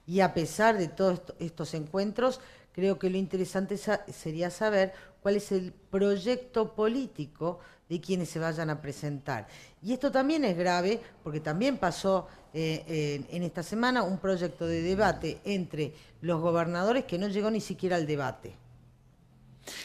y 0.06 0.20
a 0.20 0.34
pesar 0.36 0.78
de 0.78 0.88
todos 0.88 1.22
estos 1.40 1.74
encuentros, 1.74 2.42
creo 2.74 3.00
que 3.00 3.10
lo 3.10 3.18
interesante 3.18 3.76
sería 3.78 4.50
saber 4.52 4.94
cuál 5.22 5.36
es 5.36 5.52
el 5.52 5.72
proyecto 5.72 6.74
político 6.74 7.60
de 7.90 8.00
quienes 8.00 8.30
se 8.30 8.40
vayan 8.40 8.70
a 8.70 8.82
presentar. 8.82 9.48
Y 9.84 9.94
esto 9.94 10.12
también 10.12 10.46
es 10.46 10.58
grave, 10.58 11.00
porque 11.24 11.40
también 11.40 11.78
pasó 11.78 12.28
eh, 12.54 13.26
en 13.30 13.44
esta 13.44 13.64
semana 13.64 14.04
un 14.04 14.18
proyecto 14.18 14.66
de 14.66 14.82
debate 14.82 15.40
entre 15.44 15.94
los 16.22 16.42
gobernadores 16.42 17.06
que 17.06 17.18
no 17.18 17.28
llegó 17.28 17.52
ni 17.52 17.62
siquiera 17.62 17.96
al 17.96 18.08
debate. 18.08 18.56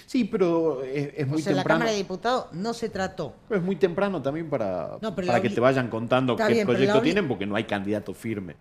Sí, 0.07 0.25
pero 0.25 0.83
es, 0.83 1.27
muy 1.27 1.43
temprano. 1.43 1.57
la 1.57 1.65
Cámara 1.65 1.91
de 1.91 1.97
Diputados 1.99 2.47
no 2.53 2.73
se 2.73 2.89
trató. 2.89 3.35
Pero 3.49 3.61
es 3.61 3.67
muy 3.67 3.77
temprano 3.77 4.23
también 4.23 4.49
para, 4.49 4.99
para 4.99 5.43
que 5.43 5.51
te 5.51 5.61
vayan 5.61 5.89
contando 5.89 6.37
qué 6.37 6.65
proyecto 6.65 7.03
tienen, 7.03 7.29
porque 7.29 7.47
no 7.47 7.57
hay 7.57 7.65
candidato 7.65 8.15
firme. 8.15 8.57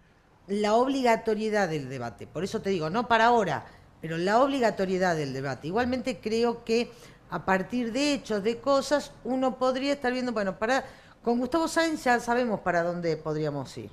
La 0.47 0.75
obligatoriedad 0.75 1.69
del 1.69 1.89
debate, 1.89 2.27
por 2.27 2.43
eso 2.43 2.61
te 2.61 2.69
digo, 2.69 2.89
no 2.89 3.07
para 3.07 3.27
ahora, 3.27 3.65
pero 4.01 4.17
la 4.17 4.41
obligatoriedad 4.41 5.15
del 5.15 5.33
debate. 5.33 5.67
Igualmente 5.67 6.19
creo 6.19 6.63
que 6.63 6.91
a 7.29 7.43
partir 7.43 7.91
de 7.91 8.13
hechos, 8.13 8.43
de 8.43 8.59
cosas, 8.59 9.11
uno 9.23 9.57
podría 9.57 9.93
estar 9.93 10.13
viendo, 10.13 10.31
bueno, 10.31 10.57
para 10.57 10.85
con 11.25 11.39
Gustavo 11.39 11.67
Sáenz 11.67 12.03
ya 12.03 12.19
sabemos 12.19 12.59
para 12.59 12.83
dónde 12.83 13.17
podríamos 13.17 13.75
ir. 13.79 13.89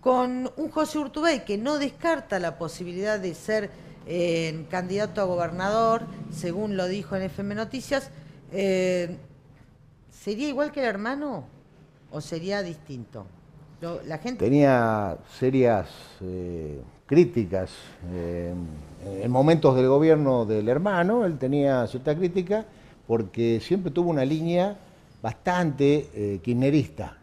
Con 0.00 0.50
un 0.56 0.70
José 0.72 0.98
Urtubey 0.98 1.44
que 1.44 1.56
no 1.56 1.78
descarta 1.78 2.40
la 2.40 2.58
posibilidad 2.58 3.20
de 3.20 3.32
ser 3.32 3.70
eh, 4.08 4.66
candidato 4.68 5.20
a 5.20 5.24
gobernador, 5.24 6.02
según 6.32 6.76
lo 6.76 6.88
dijo 6.88 7.14
en 7.14 7.22
FM 7.22 7.54
Noticias, 7.54 8.10
eh, 8.50 9.18
¿sería 10.10 10.48
igual 10.48 10.72
que 10.72 10.80
el 10.80 10.86
hermano 10.86 11.46
o 12.10 12.20
sería 12.20 12.60
distinto? 12.64 13.28
Tenía 14.38 15.18
serias 15.38 15.86
eh, 16.22 16.82
críticas 17.06 17.70
en 19.22 19.30
momentos 19.30 19.76
del 19.76 19.88
gobierno 19.88 20.44
del 20.44 20.68
hermano, 20.68 21.24
él 21.24 21.38
tenía 21.38 21.86
cierta 21.86 22.14
crítica 22.16 22.64
porque 23.06 23.60
siempre 23.60 23.92
tuvo 23.92 24.10
una 24.10 24.24
línea 24.24 24.76
bastante 25.22 26.08
eh, 26.14 26.40
kirchnerista. 26.42 27.16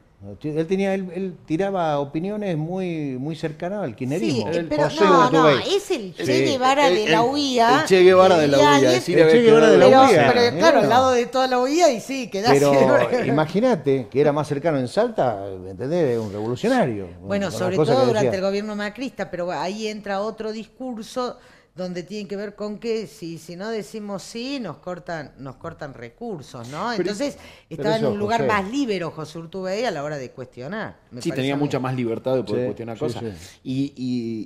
Él 0.43 0.67
tenía, 0.67 0.93
él, 0.93 1.35
tiraba 1.45 1.99
opiniones 1.99 2.57
muy, 2.57 3.17
muy 3.19 3.35
cercanas 3.35 3.83
al 3.83 3.93
kirchnerismo. 3.93 4.53
Sí, 4.53 4.65
pero 4.69 4.89
no, 4.89 5.29
no, 5.29 5.49
es 5.49 5.91
el 5.91 6.15
Che 6.15 6.45
Guevara 6.45 6.89
de 6.89 7.09
la 7.09 7.23
UIA. 7.23 7.81
El 7.81 7.85
Che 7.85 8.03
Guevara 8.03 8.37
de 8.37 8.47
la 8.47 8.57
UIA. 8.57 8.95
El 8.95 9.03
Che 9.03 9.41
Guevara 9.41 9.69
de 9.69 9.77
la 9.77 9.87
UIA. 9.87 10.33
Pero, 10.33 10.57
claro, 10.57 10.79
al 10.79 10.89
lado 10.89 11.11
de 11.11 11.25
toda 11.25 11.47
la 11.47 11.59
UIA 11.59 11.91
y 11.91 11.99
sí, 11.99 12.29
quedás. 12.29 12.53
Pero 12.53 13.25
imagínate 13.25 14.07
que 14.09 14.21
era 14.21 14.31
más 14.31 14.47
cercano 14.47 14.79
en 14.79 14.87
Salta, 14.87 15.45
¿entendés? 15.67 16.17
Un 16.17 16.31
revolucionario. 16.31 17.09
Bueno, 17.21 17.51
sobre 17.51 17.75
todo 17.75 18.05
durante 18.05 18.35
el 18.35 18.41
gobierno 18.41 18.77
macrista, 18.77 19.29
pero 19.29 19.51
ahí 19.51 19.87
entra 19.87 20.21
otro 20.21 20.53
discurso 20.53 21.37
donde 21.75 22.03
tiene 22.03 22.27
que 22.27 22.35
ver 22.35 22.55
con 22.55 22.77
que 22.77 23.07
si, 23.07 23.39
si 23.39 23.55
no 23.55 23.69
decimos 23.69 24.21
sí, 24.21 24.59
nos 24.59 24.77
cortan, 24.77 25.33
nos 25.39 25.55
cortan 25.55 25.93
recursos, 25.93 26.67
¿no? 26.69 26.93
Entonces 26.93 27.37
estaba 27.69 27.97
en 27.97 28.05
un 28.05 28.19
lugar 28.19 28.45
más 28.45 28.69
libre 28.69 29.03
José 29.03 29.39
Urtubey 29.39 29.83
a 29.85 29.91
la 29.91 30.03
hora 30.03 30.17
de 30.17 30.31
cuestionar. 30.31 30.97
sí, 31.19 31.31
tenía 31.31 31.55
mucha 31.55 31.79
más 31.79 31.95
libertad 31.95 32.35
de 32.35 32.43
poder 32.43 32.65
cuestionar 32.65 32.97
cosas. 32.97 33.23
¿Y, 33.63 33.93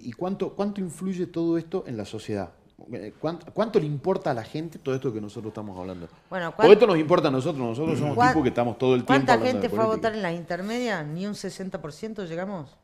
y, 0.03 0.11
cuánto, 0.13 0.53
cuánto 0.53 0.79
influye 0.81 1.27
todo 1.27 1.57
esto 1.57 1.83
en 1.87 1.97
la 1.97 2.05
sociedad? 2.05 2.51
Eh, 2.93 3.13
¿Cuánto, 3.19 3.79
le 3.79 3.87
importa 3.87 4.31
a 4.31 4.33
la 4.33 4.43
gente 4.43 4.79
todo 4.79 4.95
esto 4.95 5.11
que 5.11 5.19
nosotros 5.19 5.51
estamos 5.51 5.77
hablando? 5.77 6.07
Bueno, 6.29 6.53
todo 6.55 6.71
esto 6.71 6.87
nos 6.87 6.97
importa 6.97 7.27
a 7.27 7.31
nosotros, 7.31 7.67
nosotros 7.67 7.99
somos 7.99 8.27
tipos 8.27 8.43
que 8.43 8.49
estamos 8.49 8.77
todo 8.77 8.93
el 8.93 9.03
tiempo 9.03 9.25
¿Cuánta 9.25 9.45
gente 9.45 9.67
fue 9.67 9.83
a 9.83 9.87
votar 9.87 10.13
en 10.13 10.21
las 10.21 10.33
intermedias? 10.33 11.05
¿Ni 11.05 11.25
un 11.27 11.33
60% 11.33 12.25
llegamos? 12.27 12.77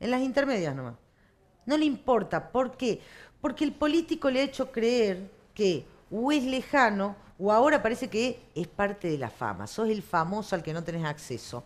En 0.00 0.10
las 0.10 0.22
intermedias 0.22 0.74
nomás. 0.74 0.94
No 1.66 1.76
le 1.76 1.84
importa, 1.84 2.52
¿por 2.52 2.76
qué? 2.76 3.00
Porque 3.00 3.00
el 3.60 3.72
político 3.72 4.30
le 4.30 4.40
ha 4.40 4.44
hecho 4.44 4.70
creer 4.72 5.30
que 5.54 5.84
o 6.10 6.32
es 6.32 6.44
lejano 6.44 7.16
o 7.38 7.52
ahora 7.52 7.82
parece 7.82 8.08
que 8.08 8.40
es 8.54 8.66
parte 8.66 9.08
de 9.08 9.18
la 9.18 9.30
fama, 9.30 9.66
sos 9.66 9.88
el 9.88 10.02
famoso 10.02 10.54
al 10.54 10.62
que 10.62 10.72
no 10.72 10.82
tenés 10.82 11.04
acceso, 11.04 11.64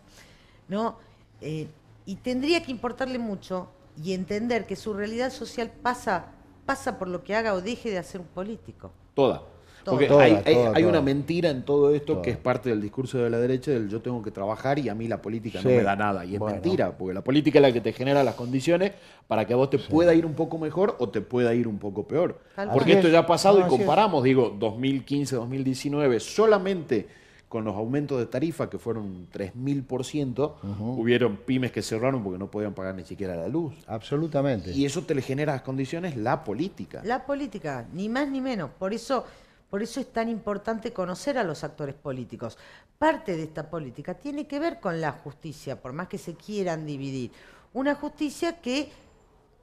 ¿no? 0.67 0.97
Eh, 1.39 1.67
y 2.05 2.15
tendría 2.15 2.61
que 2.61 2.71
importarle 2.71 3.19
mucho 3.19 3.69
y 4.01 4.13
entender 4.13 4.65
que 4.65 4.75
su 4.75 4.93
realidad 4.93 5.31
social 5.31 5.71
pasa, 5.71 6.25
pasa 6.65 6.97
por 6.97 7.07
lo 7.07 7.23
que 7.23 7.35
haga 7.35 7.53
o 7.53 7.61
deje 7.61 7.89
de 7.89 7.97
hacer 7.97 8.21
un 8.21 8.27
político. 8.27 8.91
Toda. 9.13 9.43
Porque 9.83 10.05
Toda, 10.07 10.23
hay, 10.23 10.33
hay- 10.45 10.53
toda, 10.53 10.67
hay 10.69 10.83
toda. 10.83 10.87
una 10.89 11.01
mentira 11.01 11.49
en 11.49 11.63
todo 11.63 11.93
esto 11.93 12.13
Toda. 12.13 12.21
que 12.21 12.31
es 12.31 12.37
parte 12.37 12.69
del 12.69 12.81
discurso 12.81 13.17
de 13.17 13.29
la 13.29 13.39
derecha 13.39 13.71
del 13.71 13.89
yo 13.89 14.01
tengo 14.01 14.21
que 14.21 14.31
trabajar 14.31 14.77
y 14.79 14.89
a 14.89 14.95
mí 14.95 15.07
la 15.07 15.21
política 15.21 15.59
no 15.63 15.69
me 15.69 15.81
da 15.81 15.95
nada. 15.95 16.23
Y 16.25 16.33
es 16.35 16.39
Bueno. 16.39 16.55
mentira, 16.55 16.97
porque 16.97 17.13
la 17.13 17.23
política 17.23 17.59
es 17.59 17.63
la 17.63 17.71
que 17.73 17.81
te 17.81 17.93
genera 17.93 18.23
las 18.23 18.35
condiciones 18.35 18.91
para 19.27 19.45
que 19.45 19.53
a 19.53 19.55
vos 19.55 19.69
te 19.69 19.79
pueda 19.79 20.13
ir 20.13 20.25
un 20.25 20.33
poco 20.33 20.57
mejor 20.57 20.95
o 20.99 21.09
te 21.09 21.21
pueda 21.21 21.53
ir 21.53 21.67
un 21.67 21.79
poco 21.79 22.07
peor. 22.07 22.39
Tal 22.55 22.69
Porque 22.71 22.93
esto 22.93 23.07
ya 23.07 23.19
ha 23.19 23.25
pasado 23.27 23.59
No, 23.59 23.65
y 23.65 23.69
comparamos, 23.69 24.23
digo, 24.23 24.55
2015, 24.59 25.35
2019, 25.37 26.19
solamente 26.19 27.07
con 27.49 27.65
los 27.65 27.75
aumentos 27.75 28.17
de 28.17 28.27
tarifa 28.27 28.69
que 28.69 28.77
fueron 28.79 29.27
3.000%, 29.29 30.55
hubieron 30.97 31.35
pymes 31.37 31.71
que 31.71 31.81
cerraron 31.81 32.23
porque 32.23 32.39
no 32.39 32.49
podían 32.49 32.73
pagar 32.73 32.95
ni 32.95 33.03
siquiera 33.03 33.35
la 33.35 33.47
luz. 33.49 33.73
Absolutamente. 33.87 34.71
Y 34.71 34.85
eso 34.85 35.01
te 35.01 35.13
le 35.15 35.21
genera 35.21 35.53
las 35.53 35.61
condiciones 35.61 36.15
la 36.15 36.43
política. 36.45 37.01
La 37.03 37.25
política, 37.25 37.85
ni 37.93 38.07
más 38.09 38.29
ni 38.29 38.39
menos. 38.41 38.69
Por 38.79 38.93
eso, 38.93 39.25
por 39.71 39.81
eso 39.81 40.01
es 40.01 40.11
tan 40.11 40.27
importante 40.27 40.91
conocer 40.91 41.37
a 41.37 41.45
los 41.45 41.63
actores 41.63 41.95
políticos. 41.95 42.57
Parte 42.99 43.37
de 43.37 43.43
esta 43.43 43.69
política 43.69 44.13
tiene 44.13 44.45
que 44.45 44.59
ver 44.59 44.81
con 44.81 44.99
la 44.99 45.13
justicia, 45.13 45.81
por 45.81 45.93
más 45.93 46.09
que 46.09 46.17
se 46.17 46.35
quieran 46.35 46.85
dividir. 46.85 47.31
Una 47.73 47.95
justicia 47.95 48.59
que 48.59 48.91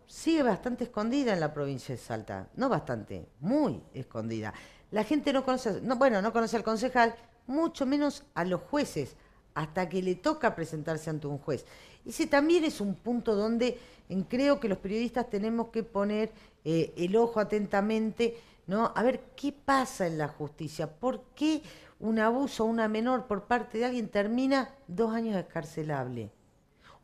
sigue 0.07 0.42
bastante 0.42 0.85
escondida 0.85 1.35
en 1.35 1.40
la 1.40 1.53
provincia 1.53 1.94
de 1.94 2.01
Salta. 2.01 2.49
No 2.57 2.71
bastante, 2.71 3.29
muy 3.40 3.83
escondida. 3.92 4.55
La 4.90 5.05
gente 5.05 5.31
no 5.31 5.44
conoce, 5.44 5.83
no, 5.83 5.97
bueno, 5.97 6.23
no 6.23 6.33
conoce 6.33 6.57
al 6.57 6.64
concejal, 6.64 7.14
mucho 7.47 7.85
menos 7.85 8.25
a 8.33 8.47
los 8.47 8.62
jueces, 8.62 9.14
hasta 9.53 9.90
que 9.90 10.03
le 10.03 10.14
toca 10.14 10.55
presentarse 10.55 11.11
ante 11.11 11.27
un 11.27 11.37
juez. 11.37 11.66
Ese 12.07 12.27
también 12.27 12.64
es 12.64 12.81
un 12.81 12.94
punto 12.94 13.35
donde 13.35 13.79
creo 14.31 14.59
que 14.59 14.68
los 14.68 14.79
periodistas 14.79 15.29
tenemos 15.29 15.68
que 15.68 15.83
poner 15.83 16.33
eh, 16.64 16.94
el 16.97 17.14
ojo 17.14 17.40
atentamente, 17.40 18.38
¿no? 18.69 18.93
A 18.95 19.03
ver 19.03 19.21
qué 19.35 19.53
pasa 19.53 20.07
en 20.07 20.19
la 20.19 20.29
justicia, 20.29 20.87
por 20.87 21.23
qué 21.35 21.63
un 21.99 22.21
abuso 22.21 22.63
a 22.63 22.67
una 22.67 22.87
menor 22.87 23.27
por 23.27 23.45
parte 23.45 23.79
de 23.79 23.87
alguien 23.87 24.09
termina 24.09 24.71
dos 24.87 25.13
años 25.13 25.37
escarcelable. 25.37 26.31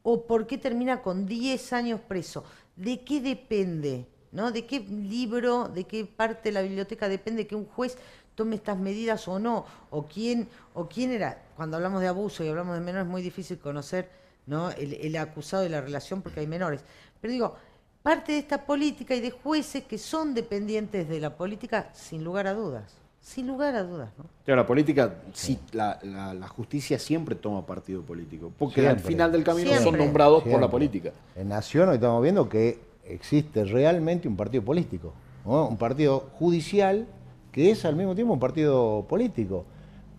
¿O 0.02 0.26
por 0.26 0.46
qué 0.46 0.58
termina 0.58 1.02
con 1.02 1.26
10 1.26 1.72
años 1.72 2.00
preso? 2.06 2.44
¿De 2.76 3.02
qué 3.02 3.20
depende? 3.20 4.06
¿No? 4.30 4.52
¿De 4.52 4.66
qué 4.66 4.80
libro, 4.80 5.68
de 5.68 5.84
qué 5.84 6.04
parte 6.04 6.50
de 6.50 6.52
la 6.52 6.62
biblioteca 6.62 7.08
depende 7.08 7.46
que 7.46 7.56
un 7.56 7.64
juez 7.64 7.96
tome 8.34 8.56
estas 8.56 8.76
medidas 8.78 9.26
o 9.26 9.38
no? 9.38 9.64
¿O 9.90 10.06
quién, 10.06 10.48
o 10.74 10.86
quién 10.86 11.12
era? 11.12 11.46
Cuando 11.56 11.78
hablamos 11.78 12.02
de 12.02 12.08
abuso 12.08 12.44
y 12.44 12.48
hablamos 12.48 12.74
de 12.74 12.82
menores 12.82 13.06
es 13.06 13.10
muy 13.10 13.22
difícil 13.22 13.58
conocer 13.58 14.10
¿no? 14.46 14.70
el, 14.72 14.92
el 14.92 15.16
acusado 15.16 15.62
de 15.62 15.70
la 15.70 15.80
relación 15.80 16.20
porque 16.20 16.40
hay 16.40 16.46
menores. 16.46 16.84
Pero 17.22 17.32
digo, 17.32 17.56
parte 18.04 18.32
de 18.32 18.38
esta 18.38 18.66
política 18.66 19.14
y 19.14 19.20
de 19.22 19.30
jueces 19.30 19.82
que 19.84 19.96
son 19.96 20.34
dependientes 20.34 21.08
de 21.08 21.20
la 21.20 21.30
política, 21.30 21.88
sin 21.94 22.22
lugar 22.22 22.46
a 22.46 22.52
dudas. 22.52 22.98
Sin 23.22 23.46
lugar 23.46 23.74
a 23.74 23.82
dudas, 23.82 24.10
¿no? 24.18 24.26
Claro, 24.44 24.60
la 24.60 24.66
política, 24.66 25.14
sí, 25.32 25.58
la, 25.72 25.98
la- 26.02 26.34
la 26.34 26.46
justicia 26.46 26.98
siempre 26.98 27.34
toma 27.34 27.64
partido 27.64 28.02
político, 28.02 28.52
porque 28.58 28.86
al 28.86 29.00
final 29.00 29.32
del 29.32 29.42
camino 29.42 29.70
son 29.72 29.80
Siempre. 29.80 30.04
nombrados 30.04 30.42
por 30.42 30.60
la 30.60 30.70
política. 30.70 31.12
En 31.34 31.48
Nación 31.48 31.88
hoy 31.88 31.94
estamos 31.94 32.22
viendo 32.22 32.46
que 32.46 32.78
existe 33.06 33.64
realmente 33.64 34.28
un 34.28 34.36
partido 34.36 34.62
político, 34.62 35.14
¿no? 35.46 35.66
un 35.66 35.78
partido 35.78 36.28
judicial 36.38 37.06
que 37.52 37.70
es 37.70 37.86
al 37.86 37.96
mismo 37.96 38.14
tiempo 38.14 38.34
un 38.34 38.40
partido 38.40 39.06
político, 39.08 39.64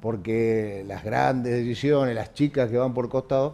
porque 0.01 0.83
las 0.87 1.03
grandes 1.03 1.53
decisiones, 1.53 2.15
las 2.15 2.33
chicas 2.33 2.71
que 2.71 2.77
van 2.77 2.95
por 2.95 3.09
costado, 3.09 3.53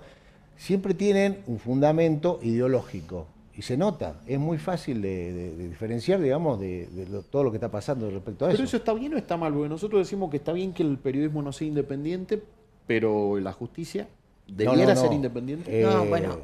siempre 0.56 0.94
tienen 0.94 1.40
un 1.48 1.60
fundamento 1.60 2.40
ideológico. 2.42 3.26
Y 3.56 3.64
se 3.64 3.76
nota, 3.76 4.22
es 4.28 4.40
muy 4.40 4.58
fácil 4.58 5.02
de, 5.02 5.34
de- 5.34 5.56
de 5.58 5.68
diferenciar, 5.70 6.22
digamos, 6.22 6.60
de, 6.60 6.88
de 6.88 7.08
lo- 7.08 7.22
todo 7.22 7.44
lo 7.44 7.52
que 7.52 7.58
está 7.58 7.70
pasando 7.70 8.10
respecto 8.10 8.46
a 8.46 8.48
Pero 8.50 8.56
eso. 8.56 8.64
eso 8.64 8.78
está 8.78 8.94
bien 8.94 9.14
o 9.14 9.18
está 9.18 9.36
mal, 9.36 9.54
porque 9.54 9.68
nosotros 9.70 10.00
decimos 10.08 10.32
que 10.32 10.38
está 10.38 10.54
bien 10.54 10.74
que 10.74 10.84
el 10.84 10.98
periodismo 10.98 11.42
no 11.42 11.52
sea 11.52 11.68
independiente, 11.68 12.42
pero 12.88 13.38
la 13.40 13.52
justicia 13.52 14.08
No, 14.48 14.56
debiera 14.56 14.94
no, 14.94 15.02
no. 15.02 15.02
ser 15.02 15.14
independiente 15.14 15.82
No, 15.84 16.04
Eh, 16.04 16.08
bueno. 16.10 16.38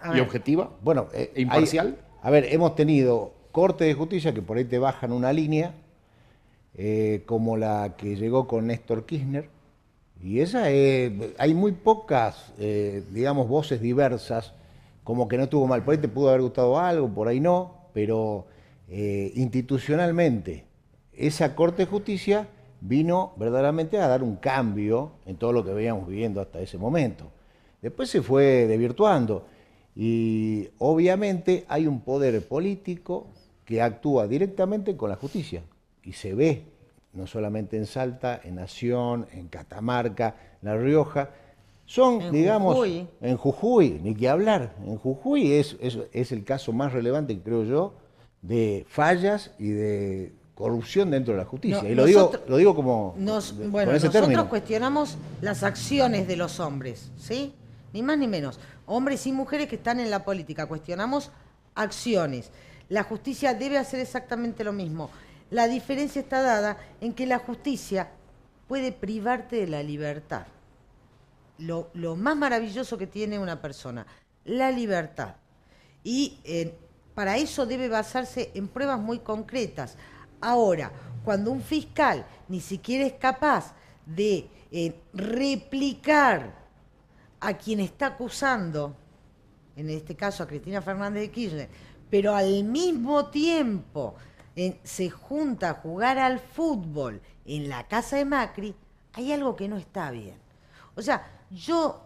a 0.00 0.08
y 0.08 0.12
ver. 0.14 0.22
objetiva. 0.22 0.70
Bueno, 0.82 1.06
eh, 1.14 1.30
¿E 1.34 1.42
imparcial? 1.42 1.96
hay- 1.96 2.04
a 2.22 2.30
ver, 2.30 2.46
hemos 2.52 2.74
tenido 2.74 3.32
cortes 3.52 3.86
de 3.86 3.94
justicia 3.94 4.34
que 4.34 4.42
por 4.42 4.56
ahí 4.58 4.64
te 4.64 4.78
bajan 4.80 5.12
una 5.12 5.32
línea, 5.32 5.74
eh, 6.74 7.22
como 7.26 7.56
la 7.56 7.94
que 7.96 8.16
llegó 8.16 8.46
con 8.48 8.66
Néstor 8.66 9.06
Kirchner, 9.06 9.48
y 10.20 10.40
esa 10.40 10.70
es- 10.70 11.12
hay 11.38 11.54
muy 11.54 11.70
pocas, 11.72 12.52
eh, 12.58 13.04
digamos, 13.12 13.48
voces 13.48 13.80
diversas, 13.80 14.52
como 15.08 15.26
que 15.26 15.38
no 15.38 15.44
estuvo 15.44 15.66
mal. 15.66 15.82
Por 15.82 15.94
ahí 15.94 16.00
te 16.02 16.06
pudo 16.06 16.28
haber 16.28 16.42
gustado 16.42 16.78
algo, 16.78 17.08
por 17.08 17.28
ahí 17.28 17.40
no, 17.40 17.88
pero 17.94 18.44
eh, 18.88 19.32
institucionalmente 19.36 20.66
esa 21.14 21.54
Corte 21.54 21.84
de 21.84 21.86
Justicia 21.86 22.46
vino 22.82 23.32
verdaderamente 23.38 23.98
a 23.98 24.06
dar 24.06 24.22
un 24.22 24.36
cambio 24.36 25.12
en 25.24 25.36
todo 25.36 25.54
lo 25.54 25.64
que 25.64 25.72
veníamos 25.72 26.06
viviendo 26.06 26.42
hasta 26.42 26.60
ese 26.60 26.76
momento. 26.76 27.32
Después 27.80 28.10
se 28.10 28.20
fue 28.20 28.66
desvirtuando 28.66 29.46
y 29.96 30.68
obviamente 30.76 31.64
hay 31.68 31.86
un 31.86 32.02
poder 32.02 32.46
político 32.46 33.28
que 33.64 33.80
actúa 33.80 34.28
directamente 34.28 34.94
con 34.94 35.08
la 35.08 35.16
justicia 35.16 35.62
y 36.02 36.12
se 36.12 36.34
ve 36.34 36.64
no 37.14 37.26
solamente 37.26 37.78
en 37.78 37.86
Salta, 37.86 38.42
en 38.44 38.56
Nación, 38.56 39.26
en 39.32 39.48
Catamarca, 39.48 40.36
en 40.60 40.68
La 40.68 40.76
Rioja, 40.76 41.30
son, 41.88 42.20
En 42.20 42.32
digamos, 42.32 42.74
Jujuy. 42.74 43.08
en 43.22 43.36
Jujuy, 43.38 44.00
ni 44.02 44.14
que 44.14 44.28
hablar, 44.28 44.74
en 44.86 44.98
Jujuy 44.98 45.54
es, 45.54 45.74
es, 45.80 45.98
es 46.12 46.32
el 46.32 46.44
caso 46.44 46.72
más 46.74 46.92
relevante, 46.92 47.38
creo 47.40 47.64
yo, 47.64 47.94
de 48.42 48.84
fallas 48.88 49.52
y 49.58 49.70
de 49.70 50.32
corrupción 50.54 51.10
dentro 51.10 51.32
de 51.32 51.38
la 51.38 51.46
justicia. 51.46 51.82
No, 51.82 51.88
y 51.88 51.94
lo 51.94 52.04
digo, 52.04 52.30
lo 52.46 52.56
digo 52.58 52.74
como 52.74 53.14
Nos- 53.16 53.56
bueno, 53.56 53.70
con 53.88 53.96
ese 53.96 54.06
nosotros 54.08 54.12
término. 54.28 54.48
cuestionamos 54.50 55.16
las 55.40 55.62
acciones 55.62 56.28
de 56.28 56.36
los 56.36 56.60
hombres, 56.60 57.10
¿sí? 57.16 57.54
Ni 57.94 58.02
más 58.02 58.18
ni 58.18 58.28
menos. 58.28 58.60
Hombres 58.84 59.26
y 59.26 59.32
mujeres 59.32 59.66
que 59.68 59.76
están 59.76 59.98
en 59.98 60.10
la 60.10 60.24
política, 60.26 60.66
cuestionamos 60.66 61.30
acciones. 61.74 62.50
La 62.90 63.02
justicia 63.02 63.54
debe 63.54 63.78
hacer 63.78 64.00
exactamente 64.00 64.62
lo 64.62 64.72
mismo. 64.74 65.08
La 65.50 65.68
diferencia 65.68 66.20
está 66.20 66.42
dada 66.42 66.76
en 67.00 67.14
que 67.14 67.24
la 67.26 67.38
justicia 67.38 68.10
puede 68.66 68.92
privarte 68.92 69.56
de 69.56 69.66
la 69.68 69.82
libertad. 69.82 70.42
Lo, 71.58 71.90
lo 71.94 72.16
más 72.16 72.36
maravilloso 72.36 72.96
que 72.96 73.06
tiene 73.06 73.38
una 73.38 73.60
persona, 73.60 74.06
la 74.44 74.70
libertad. 74.70 75.34
Y 76.04 76.38
eh, 76.44 76.74
para 77.14 77.36
eso 77.36 77.66
debe 77.66 77.88
basarse 77.88 78.50
en 78.54 78.68
pruebas 78.68 79.00
muy 79.00 79.18
concretas. 79.18 79.96
Ahora, 80.40 80.92
cuando 81.24 81.50
un 81.50 81.60
fiscal 81.60 82.24
ni 82.48 82.60
siquiera 82.60 83.04
es 83.04 83.14
capaz 83.14 83.74
de 84.06 84.48
eh, 84.70 85.00
replicar 85.12 86.54
a 87.40 87.54
quien 87.54 87.80
está 87.80 88.06
acusando, 88.06 88.96
en 89.76 89.90
este 89.90 90.14
caso 90.14 90.42
a 90.42 90.46
Cristina 90.46 90.80
Fernández 90.80 91.22
de 91.22 91.30
Kirchner, 91.30 91.68
pero 92.10 92.34
al 92.34 92.64
mismo 92.64 93.26
tiempo 93.26 94.14
eh, 94.56 94.80
se 94.82 95.10
junta 95.10 95.70
a 95.70 95.74
jugar 95.74 96.18
al 96.18 96.38
fútbol 96.38 97.20
en 97.44 97.68
la 97.68 97.86
casa 97.86 98.16
de 98.16 98.24
Macri, 98.24 98.74
hay 99.12 99.32
algo 99.32 99.56
que 99.56 99.68
no 99.68 99.76
está 99.76 100.10
bien. 100.10 100.36
O 100.94 101.02
sea, 101.02 101.26
yo 101.50 102.02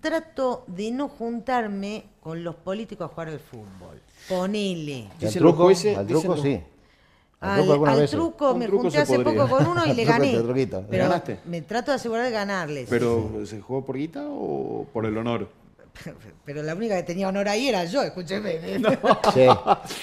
trato 0.00 0.64
de 0.66 0.90
no 0.90 1.08
juntarme 1.08 2.04
con 2.20 2.44
los 2.44 2.54
políticos 2.54 3.10
a 3.10 3.14
jugar 3.14 3.28
al 3.28 3.40
fútbol. 3.40 4.00
Ponele. 4.28 5.08
Al 5.22 5.32
truco, 5.32 5.68
al 5.68 6.06
truco 6.06 6.36
sí. 6.36 6.60
Al, 7.40 8.08
truco 8.08 8.54
me 8.54 8.66
truco 8.66 8.82
junté 8.84 8.98
hace 8.98 9.16
podría. 9.16 9.42
poco 9.44 9.56
con 9.56 9.66
uno 9.66 9.84
y 9.86 9.92
le 9.94 10.04
gané. 10.04 10.32
¿Le 10.32 10.66
Pero 10.66 11.04
ganaste? 11.04 11.40
me 11.44 11.60
trato 11.62 11.90
de 11.90 11.96
asegurar 11.96 12.24
de 12.24 12.30
ganarles. 12.30 12.88
Pero 12.88 13.44
¿se 13.44 13.60
jugó 13.60 13.84
por 13.84 13.96
guita 13.96 14.24
o 14.26 14.86
por 14.92 15.04
el 15.04 15.16
honor? 15.18 15.48
Pero 16.44 16.62
la 16.62 16.74
única 16.74 16.96
que 16.96 17.02
tenía 17.04 17.28
honor 17.28 17.48
ahí 17.48 17.68
era 17.68 17.84
yo, 17.84 18.02
escúcheme. 18.02 18.54
Sí, 19.34 19.46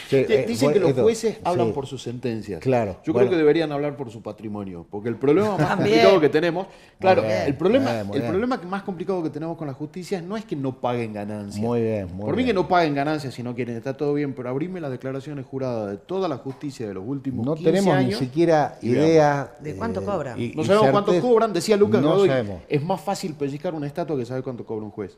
sí, 0.10 0.16
Di- 0.26 0.34
eh, 0.34 0.46
Dicen 0.48 0.68
bueno, 0.68 0.74
que 0.74 0.80
los 0.80 0.90
esto, 0.92 1.04
jueces 1.04 1.38
hablan 1.44 1.68
sí. 1.68 1.74
por 1.74 1.88
sus 1.88 2.02
sentencias. 2.02 2.60
Claro, 2.62 2.98
Yo 3.04 3.14
bueno. 3.14 3.28
creo 3.28 3.32
que 3.32 3.38
deberían 3.38 3.72
hablar 3.72 3.96
por 3.96 4.10
su 4.12 4.22
patrimonio, 4.22 4.86
porque 4.90 5.10
el 5.10 5.16
problema 5.16 5.58
más 5.58 5.68
También. 5.70 5.90
complicado 5.98 6.22
que 6.22 6.30
tenemos, 6.30 6.68
claro, 7.00 7.22
bien, 7.22 7.34
el 7.46 7.56
problema, 7.56 8.04
bien, 8.04 8.14
el 8.24 8.30
problema 8.30 8.60
que 8.60 8.68
más 8.68 8.84
complicado 8.84 9.22
que 9.24 9.30
tenemos 9.30 9.58
con 9.58 9.68
la 9.68 9.74
justicia 9.74 10.22
no 10.22 10.38
es 10.38 10.46
que 10.46 10.56
no 10.56 10.80
paguen 10.80 11.14
ganancias. 11.14 11.62
Muy 11.64 11.82
bien, 11.82 12.08
muy 12.14 12.26
por 12.26 12.36
mí 12.36 12.44
bien. 12.44 12.48
que 12.48 12.54
no 12.54 12.68
paguen 12.68 12.96
ganancias 12.96 13.34
si 13.34 13.44
no 13.44 13.54
quieren, 13.56 13.76
está 13.78 13.96
todo 13.96 14.14
bien, 14.14 14.34
pero 14.34 14.50
abrime 14.50 14.80
las 14.82 14.92
declaraciones 14.92 15.46
juradas 15.46 15.92
de 15.92 15.98
toda 15.98 16.28
la 16.28 16.38
justicia 16.38 16.88
de 16.88 16.94
los 16.94 17.04
últimos 17.06 17.46
No 17.46 17.56
15 17.56 17.72
tenemos 17.72 17.96
años. 17.96 18.20
ni 18.20 18.26
siquiera 18.28 18.78
y 18.82 18.90
veamos. 18.90 19.10
idea 19.10 19.56
¿De 19.60 19.76
cuánto 19.76 20.04
cobran? 20.04 20.40
y- 20.40 20.54
No 20.56 20.62
y 20.64 20.66
sabemos 20.66 20.92
cuánto 20.92 21.20
cobran, 21.22 21.54
decía 21.54 21.78
Lucas 21.78 22.02
No 22.02 22.12
Godoy, 22.14 22.30
sabemos. 22.30 22.62
es 22.68 22.84
más 22.84 23.02
fácil 23.02 23.34
pellizcar 23.36 23.74
una 23.74 23.88
estatua 23.88 24.18
que 24.18 24.26
saber 24.26 24.44
cuánto 24.44 24.66
cobra 24.66 24.86
un 24.86 24.92
juez. 24.92 25.18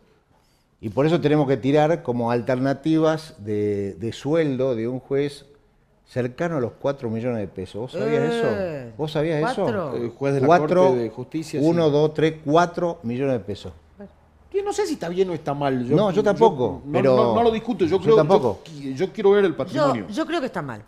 Y 0.84 0.90
por 0.90 1.06
eso 1.06 1.22
tenemos 1.22 1.48
que 1.48 1.56
tirar 1.56 2.04
como 2.04 2.30
alternativas 2.30 3.36
de, 3.38 3.94
de 3.94 4.12
sueldo 4.12 4.76
de 4.76 4.90
un 4.90 5.00
juez 5.00 5.46
cercano 6.06 6.58
a 6.58 6.60
los 6.60 6.74
4 6.74 7.10
millones 7.10 7.38
de 7.40 7.48
pesos. 7.48 7.80
¿Vos 7.84 7.92
sabías 7.94 8.22
Eh, 8.22 8.88
eso? 8.90 8.94
¿Vos 8.98 9.12
sabías 9.14 9.40
¿cuatro? 9.42 9.66
eso? 9.94 9.96
El 10.04 10.10
juez 10.10 10.34
de 10.34 10.42
la 10.42 10.48
Cuatro, 10.48 10.84
Corte 10.88 11.00
de 11.04 11.10
Justicia, 11.10 11.62
sí. 11.62 11.66
1, 11.66 11.90
2, 11.90 12.14
3, 12.14 12.34
4 12.44 13.00
millones 13.04 13.34
de 13.36 13.40
pesos. 13.40 13.72
Que 14.52 14.62
no 14.62 14.74
sé 14.74 14.86
si 14.86 14.96
está 14.96 15.08
bien 15.08 15.30
o 15.30 15.34
está 15.34 15.54
mal. 15.54 15.90
No, 15.90 16.12
yo 16.12 16.22
tampoco, 16.22 16.82
no, 16.86 16.92
pero- 16.92 17.16
no- 17.16 17.34
no 17.36 17.44
lo 17.44 17.52
discuto. 17.52 17.86
Yo, 17.86 17.92
yo 17.98 18.02
creo, 18.04 18.16
tampoco. 18.18 18.60
Yo, 18.78 18.90
yo 18.92 19.14
quiero 19.14 19.32
ver 19.32 19.46
el 19.46 19.52
Yo, 19.54 19.58
patrimonio. 19.58 20.06
yo 20.10 20.26
creo 20.26 20.42
que 20.42 20.48
está 20.48 20.62
mal. 20.62 20.84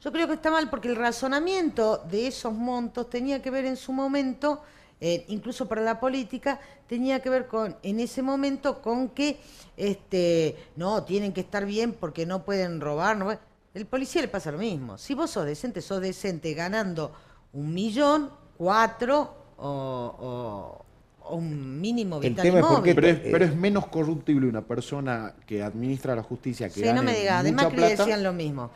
Yo 0.00 0.10
creo 0.10 0.26
que 0.26 0.32
está 0.34 0.50
mal 0.50 0.70
porque 0.70 0.88
el 0.88 0.96
razonamiento 0.96 1.98
de 2.10 2.28
esos 2.28 2.54
montos 2.54 3.10
tenía 3.10 3.42
que 3.42 3.50
ver 3.50 3.66
en 3.66 3.76
su 3.76 3.92
momento, 3.92 4.62
eh, 5.00 5.24
incluso 5.28 5.68
para 5.68 5.80
la 5.82 6.00
política, 6.00 6.58
tenía 6.88 7.20
que 7.20 7.30
ver 7.30 7.46
con, 7.46 7.76
en 7.82 8.00
ese 8.00 8.22
momento, 8.22 8.82
con 8.82 9.08
que 9.10 9.38
este, 9.76 10.56
no, 10.76 11.04
tienen 11.04 11.32
que 11.32 11.40
estar 11.40 11.64
bien 11.64 11.92
porque 11.92 12.26
no 12.26 12.44
pueden 12.44 12.80
robar. 12.80 13.16
No, 13.16 13.30
el 13.74 13.86
policía 13.86 14.22
le 14.22 14.28
pasa 14.28 14.50
lo 14.50 14.58
mismo. 14.58 14.98
Si 14.98 15.14
vos 15.14 15.30
sos 15.30 15.44
decente, 15.46 15.80
sos 15.82 16.00
decente 16.00 16.52
ganando 16.54 17.12
un 17.52 17.72
millón, 17.72 18.30
cuatro 18.56 19.34
o, 19.56 20.14
o- 20.18 20.84
o 21.30 21.36
un 21.36 21.80
mínimo 21.80 22.16
El 22.16 22.30
vital 22.30 22.42
tema 22.42 22.58
es 22.60 22.64
y 22.64 22.68
por 22.68 22.76
qué 22.76 22.80
móvil. 22.80 22.94
pero, 22.94 23.06
es, 23.08 23.16
eh, 23.18 23.28
pero 23.30 23.44
es 23.44 23.54
menos 23.54 23.86
corruptible 23.88 24.48
una 24.48 24.62
persona 24.62 25.34
que 25.46 25.62
administra 25.62 26.16
la 26.16 26.22
justicia 26.22 26.68
que 26.68 26.74
Sí, 26.74 26.80
gane 26.82 26.94
no 26.94 27.02
me 27.02 27.14
digas, 27.16 27.40
además 27.40 27.66
que 27.66 27.76
le 27.76 27.88
decían 27.90 28.22
lo 28.22 28.32
mismo. 28.32 28.70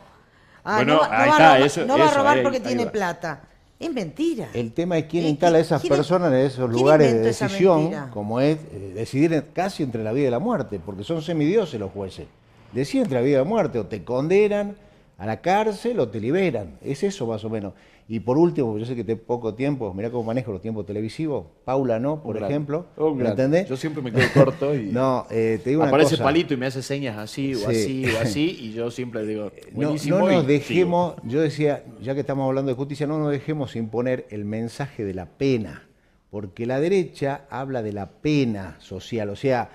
Ah, 0.63 0.75
Bueno, 0.77 0.93
no, 0.93 0.99
va- 1.01 1.07
no 1.07 1.13
ahí 1.15 1.29
va, 1.29 1.31
está, 1.33 1.45
a 1.49 1.53
robar, 1.55 1.61
eso- 1.67 1.85
no 1.85 1.97
va 1.97 2.03
a 2.03 2.07
eso, 2.07 2.17
robar 2.17 2.37
ahí- 2.37 2.43
porque 2.43 2.57
ahí 2.59 2.63
tiene 2.63 2.85
va. 2.85 2.91
plata. 2.91 3.43
Es 3.83 3.93
mentira. 3.93 4.49
El 4.53 4.71
tema 4.71 4.97
es 4.97 5.05
quién 5.05 5.25
instala 5.25 5.57
a 5.57 5.61
¿quién- 5.61 5.65
esas 5.65 5.81
quién- 5.81 5.93
personas 5.93 6.31
en 6.31 6.39
esos 6.39 6.69
lugares 6.71 7.11
de 7.13 7.19
decisión, 7.19 7.91
como 8.11 8.39
es 8.39 8.57
eh, 8.71 8.91
decidir 8.95 9.43
casi 9.53 9.83
entre 9.83 10.03
la 10.03 10.11
vida 10.13 10.27
y 10.27 10.31
la 10.31 10.39
muerte, 10.39 10.79
porque 10.83 11.03
son 11.03 11.21
semidioses 11.21 11.79
los 11.79 11.91
jueces. 11.91 12.27
Deciden 12.71 13.03
entre 13.03 13.19
la 13.19 13.21
vida 13.25 13.35
y 13.35 13.37
la 13.39 13.43
muerte, 13.43 13.79
o 13.79 13.85
te 13.85 14.03
condenan 14.03 14.75
a 15.17 15.25
la 15.25 15.41
cárcel 15.41 15.99
o 15.99 16.07
te 16.09 16.19
liberan. 16.19 16.77
Es 16.83 17.03
eso 17.03 17.27
más 17.27 17.43
o 17.45 17.49
menos. 17.49 17.73
Y 18.07 18.19
por 18.19 18.37
último, 18.37 18.77
yo 18.77 18.85
sé 18.85 18.95
que 18.95 19.03
tengo 19.05 19.21
poco 19.23 19.53
tiempo, 19.55 19.93
mirá 19.93 20.09
cómo 20.11 20.23
manejo 20.25 20.51
los 20.51 20.61
tiempos 20.61 20.85
televisivos. 20.85 21.45
Paula 21.63 21.99
no, 21.99 22.21
por 22.21 22.35
Un 22.37 22.43
ejemplo. 22.43 22.85
Un 22.97 23.15
¿Me 23.17 23.23
grande. 23.23 23.43
entendés? 23.43 23.69
Yo 23.69 23.77
siempre 23.77 24.03
me 24.03 24.11
quedo 24.11 24.25
corto 24.33 24.75
y 24.75 24.87
No, 24.91 25.25
eh, 25.31 25.59
te 25.63 25.69
digo 25.69 25.81
una 25.81 25.89
aparece 25.89 26.11
cosa. 26.11 26.23
palito 26.25 26.53
y 26.53 26.57
me 26.57 26.65
hace 26.65 26.81
señas 26.81 27.17
así 27.17 27.55
o 27.55 27.59
Sí. 27.59 27.65
así 27.65 28.05
o 28.15 28.19
así 28.19 28.57
y 28.59 28.73
yo 28.73 28.91
siempre 28.91 29.25
digo, 29.25 29.51
No, 29.71 29.75
buenísimo. 29.75 30.17
no 30.19 30.25
nos 30.25 30.31
sigo. 30.35 30.43
dejemos, 30.43 31.13
yo 31.23 31.39
decía, 31.41 31.83
ya 32.01 32.13
que 32.13 32.19
estamos 32.19 32.45
hablando 32.45 32.69
de 32.71 32.75
justicia, 32.75 33.07
no 33.07 33.19
nos 33.19 33.31
dejemos 33.31 33.75
imponer 33.77 34.27
el 34.31 34.43
mensaje 34.43 35.05
de 35.05 35.13
la 35.13 35.25
pena, 35.25 35.87
porque 36.29 36.65
la 36.65 36.79
derecha 36.81 37.45
habla 37.49 37.81
de 37.83 37.93
la 37.93 38.09
pena 38.09 38.75
social, 38.79 39.29
o 39.29 39.35
sea, 39.37 39.69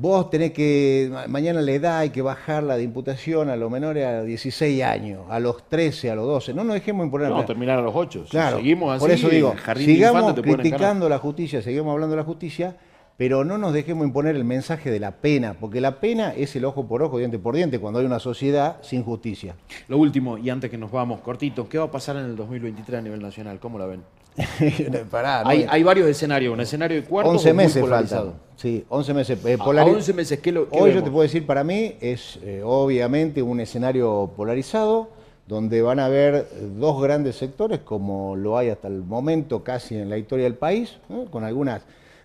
vos 0.00 0.30
tenés 0.30 0.52
que, 0.52 1.08
ma- 1.10 1.26
mañana 1.26 1.60
la 1.60 1.72
edad 1.72 1.98
hay 1.98 2.10
que 2.10 2.22
bajarla 2.22 2.76
de 2.76 2.84
imputación 2.84 3.50
a 3.50 3.56
los 3.56 3.68
menores 3.70 4.06
a 4.06 4.22
16 4.22 4.82
años, 4.84 5.22
a 5.28 5.40
los 5.40 5.68
13, 5.68 6.10
a 6.10 6.14
los 6.14 6.24
12, 6.26 6.54
no 6.54 6.62
nos 6.62 6.74
dejemos 6.74 7.04
imponer 7.04 7.30
la 7.30 7.36
No, 7.38 7.44
terminar 7.44 7.80
a 7.80 7.82
los 7.82 7.94
ocho. 7.96 8.24
Si 8.24 8.30
Claro, 8.30 8.58
seguimos 8.58 8.92
así, 8.94 9.00
por 9.00 9.10
eso 9.10 9.28
digo, 9.28 9.54
sigamos 9.76 10.34
criticando 10.62 11.08
la 11.08 11.18
justicia, 11.18 11.62
seguimos 11.62 11.92
hablando 11.92 12.14
de 12.14 12.22
la 12.22 12.24
justicia, 12.26 12.76
pero 13.16 13.42
no 13.42 13.58
nos 13.58 13.72
dejemos 13.72 14.06
imponer 14.06 14.36
el 14.36 14.44
mensaje 14.44 14.92
de 14.92 15.00
la 15.00 15.10
pena, 15.16 15.54
porque 15.58 15.80
la 15.80 15.98
pena 15.98 16.32
es 16.32 16.54
el 16.54 16.64
ojo 16.64 16.86
por 16.86 17.02
ojo, 17.02 17.18
diente 17.18 17.40
por 17.40 17.56
diente, 17.56 17.80
cuando 17.80 17.98
hay 17.98 18.06
una 18.06 18.20
sociedad 18.20 18.76
sin 18.82 19.02
justicia. 19.02 19.56
Lo 19.88 19.98
último, 19.98 20.38
y 20.38 20.48
antes 20.50 20.70
que 20.70 20.78
nos 20.78 20.92
vamos, 20.92 21.20
cortito, 21.22 21.68
¿qué 21.68 21.78
va 21.78 21.86
a 21.86 21.90
pasar 21.90 22.14
en 22.16 22.26
el 22.26 22.36
2023 22.36 23.00
a 23.00 23.02
nivel 23.02 23.20
nacional? 23.20 23.58
¿Cómo 23.58 23.76
la 23.80 23.86
ven? 23.86 24.02
Pará, 25.10 25.42
¿no? 25.44 25.50
hay, 25.50 25.66
hay 25.68 25.82
varios 25.82 26.08
escenarios, 26.08 26.52
un 26.54 26.60
escenario 26.60 26.96
de 27.00 27.04
cuartos 27.06 27.34
11 27.34 27.50
o 27.50 27.54
muy 27.54 27.64
meses 27.64 27.86
faltan. 27.88 28.34
Sí, 28.56 28.84
11 28.88 29.14
meses. 29.14 29.38
Eh, 29.44 29.56
A- 29.60 29.64
polari- 29.64 29.90
a 29.90 29.96
11 29.96 30.12
meses, 30.14 30.38
¿qué 30.40 30.52
lo- 30.52 30.68
qué 30.68 30.78
Hoy 30.80 30.92
yo 30.92 31.02
te 31.02 31.10
puedo 31.10 31.22
decir, 31.22 31.46
para 31.46 31.62
mí 31.64 31.94
es 32.00 32.38
eh, 32.42 32.62
obviamente 32.64 33.42
un 33.42 33.60
escenario 33.60 34.30
polarizado, 34.36 35.10
donde 35.46 35.80
van 35.82 35.98
a 36.00 36.06
haber 36.06 36.34
eh, 36.34 36.46
dos 36.78 37.00
grandes 37.02 37.36
sectores, 37.36 37.80
como 37.80 38.36
lo 38.36 38.58
hay 38.58 38.68
hasta 38.70 38.88
el 38.88 39.02
momento 39.02 39.62
casi 39.64 39.96
en 39.96 40.10
la 40.10 40.18
historia 40.18 40.44
del 40.44 40.54
país, 40.54 40.98
¿no? 41.08 41.24
con 41.26 41.44
algunas 41.44 41.82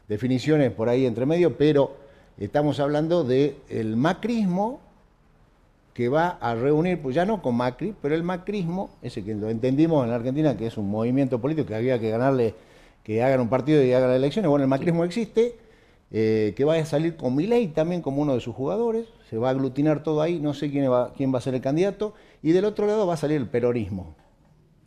definiciones 0.08 0.71
por 0.71 0.89
ahí 0.89 1.06
entre 1.06 1.26
medio, 1.26 1.56
pero 1.58 1.95
estamos 2.38 2.80
hablando 2.80 3.23
del 3.23 3.56
el 3.69 3.95
macrismo 3.95 4.82
que 5.93 6.10
va 6.10 6.29
a 6.41 6.56
reunir, 6.56 7.01
pues 7.01 7.15
ya 7.15 7.25
no 7.25 7.41
con 7.41 7.56
Macri, 7.56 7.93
pero 8.01 8.15
el 8.15 8.23
macrismo, 8.23 8.89
ese 9.01 9.23
que 9.23 9.36
lo 9.36 9.49
entendimos 9.49 10.03
en 10.03 10.10
la 10.10 10.15
Argentina, 10.15 10.58
que 10.58 10.65
es 10.65 10.77
un 10.77 10.89
movimiento 10.89 11.39
político 11.39 11.67
que 11.67 11.75
había 11.75 11.99
que 11.99 12.10
ganarle, 12.10 12.56
que 13.03 13.21
hagan 13.21 13.41
un 13.41 13.49
partido 13.49 13.84
y 13.84 13.93
hagan 13.93 14.10
las 14.10 14.17
elecciones, 14.17 14.49
bueno, 14.49 14.63
el 14.63 14.69
macrismo 14.69 15.03
existe, 15.03 15.56
eh, 16.12 16.53
que 16.56 16.65
va 16.65 16.75
a 16.75 16.86
salir 16.86 17.15
con 17.15 17.36
Milei 17.36 17.67
también 17.67 18.01
como 18.01 18.21
uno 18.21 18.34
de 18.34 18.39
sus 18.39 18.56
jugadores, 18.56 19.08
se 19.29 19.38
va 19.38 19.49
a 19.49 19.51
aglutinar 19.51 20.01
todo 20.03 20.21
ahí, 20.21 20.39
no 20.39 20.53
sé 20.53 20.71
quién 20.71 20.91
va, 20.91 21.13
quién 21.13 21.34
va 21.34 21.38
a 21.38 21.41
ser 21.41 21.53
el 21.53 21.62
candidato, 21.62 22.13
y 22.41 22.51
del 22.51 22.65
otro 22.65 22.88
lado 22.88 23.06
va 23.06 23.13
a 23.13 23.17
salir 23.17 23.38
el 23.38 23.47
peronismo. 23.47 24.15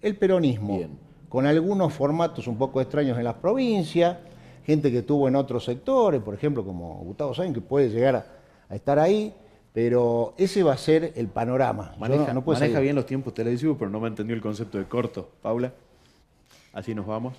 El 0.02 0.16
peronismo, 0.16 0.78
Bien. 0.78 0.98
con 1.28 1.46
algunos 1.46 1.92
formatos 1.92 2.48
un 2.48 2.58
poco 2.58 2.80
extraños 2.80 3.16
en 3.16 3.24
las 3.24 3.34
provincias, 3.34 4.18
gente 4.64 4.90
que 4.90 4.98
estuvo 4.98 5.28
en 5.28 5.36
otros 5.36 5.64
sectores, 5.64 6.20
por 6.20 6.34
ejemplo, 6.34 6.64
como 6.64 6.96
Gustavo 7.04 7.32
Sainz, 7.32 7.54
que 7.54 7.60
puede 7.60 7.90
llegar 7.90 8.16
a, 8.16 8.26
a 8.68 8.74
estar 8.74 8.98
ahí, 8.98 9.32
pero 9.76 10.32
ese 10.38 10.62
va 10.62 10.72
a 10.72 10.78
ser 10.78 11.12
el 11.16 11.28
panorama. 11.28 11.92
Maneja, 11.98 12.28
no- 12.28 12.34
no 12.34 12.44
puedo 12.44 12.58
maneja 12.58 12.80
bien 12.80 12.96
los 12.96 13.04
tiempos 13.04 13.34
televisivos, 13.34 13.76
pero 13.78 13.90
no 13.90 14.00
me 14.00 14.08
entendió 14.08 14.34
el 14.34 14.40
concepto 14.40 14.78
de 14.78 14.86
corto. 14.86 15.28
Paula, 15.42 15.70
así 16.72 16.94
nos 16.94 17.06
vamos. 17.06 17.34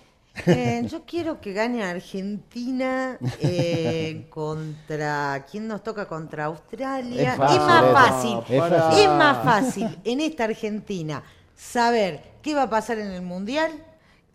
Eh, 0.45 0.83
yo 0.87 1.01
quiero 1.03 1.41
que 1.41 1.51
gane 1.51 1.83
Argentina 1.83 3.17
eh, 3.39 4.27
contra. 4.29 5.47
¿Quién 5.49 5.67
nos 5.67 5.81
toca 5.81 6.07
contra 6.07 6.45
Australia? 6.45 7.31
Es 7.31 7.37
fácil 7.37 7.59
más 7.59 7.83
eso. 7.83 7.93
fácil. 7.93 8.37
Es 8.55 8.59
fácil. 8.69 8.99
Es 9.03 9.09
más 9.09 9.43
fácil 9.43 9.97
en 10.03 10.21
esta 10.21 10.43
Argentina 10.43 11.23
saber 11.55 12.21
qué 12.43 12.53
va 12.53 12.61
a 12.63 12.69
pasar 12.69 12.99
en 12.99 13.07
el 13.13 13.23
Mundial 13.23 13.71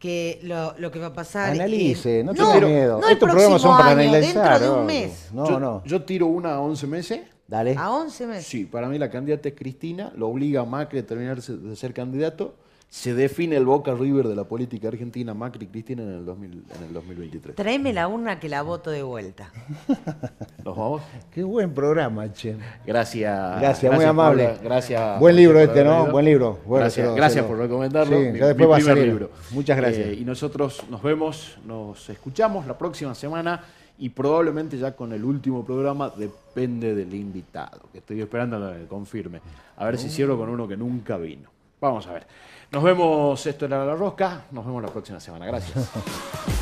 que 0.01 0.41
lo, 0.43 0.75
lo 0.77 0.91
que 0.91 0.99
va 0.99 1.07
a 1.07 1.13
pasar. 1.13 1.53
Analice, 1.53 2.19
en- 2.19 2.27
no 2.27 2.35
tenga 2.35 2.59
miedo. 2.67 3.01
No 3.01 3.07
el 3.07 3.13
Estos 3.13 3.29
programas 3.31 3.63
próximo 3.63 3.77
son 3.77 3.79
para 3.79 3.91
año, 4.01 4.09
analizar, 4.11 4.43
dentro 4.59 4.59
de 4.59 4.71
un 4.71 4.77
¿no? 4.81 4.85
mes. 4.93 5.29
No, 5.33 5.49
yo, 5.49 5.61
no. 5.61 5.85
yo 5.85 6.03
tiro 6.03 6.27
una 6.27 6.55
a 6.55 6.61
11 6.61 6.87
meses. 6.89 7.21
Dale. 7.49 7.75
A 7.79 7.91
11 7.91 8.27
meses. 8.27 8.47
Sí, 8.47 8.65
para 8.65 8.89
mí 8.89 8.99
la 8.99 9.11
candidata 9.11 9.49
es 9.49 9.55
Cristina, 9.55 10.13
lo 10.17 10.29
obliga 10.29 10.63
a 10.63 10.65
Macri 10.65 11.01
a 11.01 11.07
terminar 11.07 11.41
de 11.43 11.77
ser 11.77 11.93
candidato. 11.93 12.55
Se 12.89 13.15
define 13.15 13.57
el 13.57 13.65
Boca 13.65 13.95
River 13.95 14.29
de 14.29 14.37
la 14.37 14.45
política 14.45 14.89
argentina, 14.89 15.33
Macri 15.33 15.65
y 15.65 15.69
Cristina 15.69 16.03
en 16.03 16.11
el, 16.11 16.25
2000 16.27 16.53
en 16.79 16.83
el 16.89 16.93
2023. 16.93 17.57
Tráeme 17.57 17.91
la 17.95 18.07
urna 18.07 18.39
que 18.39 18.51
la 18.51 18.61
voto 18.61 18.91
de 18.91 19.03
vuelta. 19.03 19.51
¿Nos 20.65 20.77
vamos? 20.77 21.03
Qué 21.33 21.43
buen 21.43 21.73
programa, 21.73 22.31
che. 22.35 22.55
Gracias. 22.87 23.61
Gracias, 23.61 23.95
muy 23.95 24.05
amable. 24.05 24.45
Paula. 24.45 24.61
Gracias. 24.63 25.19
Buen 25.21 25.37
libro 25.37 25.59
este, 25.61 25.83
¿no? 25.85 25.91
venido. 25.97 26.13
Buen 26.13 26.25
libro. 26.27 26.59
Bueno, 26.67 26.85
gracias, 26.85 27.15
gracias 27.15 27.45
por 27.47 27.57
recomendarlo. 27.59 28.15
Sí, 28.19 28.29
mi- 28.31 28.39
ya 28.39 28.47
después 28.49 28.67
mi 28.69 28.71
va 28.73 28.77
a 28.77 28.81
salir. 28.83 29.05
libro. 29.07 29.31
Muchas 29.53 29.77
gracias. 29.79 30.07
Eh, 30.09 30.19
y 30.21 30.25
nosotros 30.27 30.83
nos 30.91 31.03
vemos, 31.03 31.57
nos 31.65 32.11
escuchamos 32.11 32.67
la 32.67 32.77
próxima 32.77 33.15
semana 33.15 33.65
y 33.99 34.09
probablemente 34.09 34.79
ya 34.79 34.97
con 34.97 35.13
el 35.13 35.25
último 35.25 35.65
programa 35.65 36.11
depende 36.11 36.95
del 36.95 37.15
invitado, 37.15 37.83
que 37.93 37.99
estoy 37.99 38.21
esperando 38.21 38.57
a 38.67 38.77
que 38.77 38.87
confirme. 38.87 39.41
A 39.77 39.85
ver 39.87 39.99
si 39.99 40.09
cierro 40.09 40.37
con 40.37 40.49
uno 40.49 40.67
que 40.67 40.77
nunca 40.77 41.17
vino. 41.17 41.51
Vamos 41.81 42.07
a 42.07 42.13
ver. 42.13 42.27
Nos 42.71 42.83
vemos, 42.83 43.47
esto 43.47 43.67
era 43.67 43.85
La 43.85 43.95
Rosca, 43.95 44.45
nos 44.51 44.65
vemos 44.65 44.83
la 44.83 44.89
próxima 44.89 45.21
semana. 45.21 45.47
Gracias. 45.47 45.91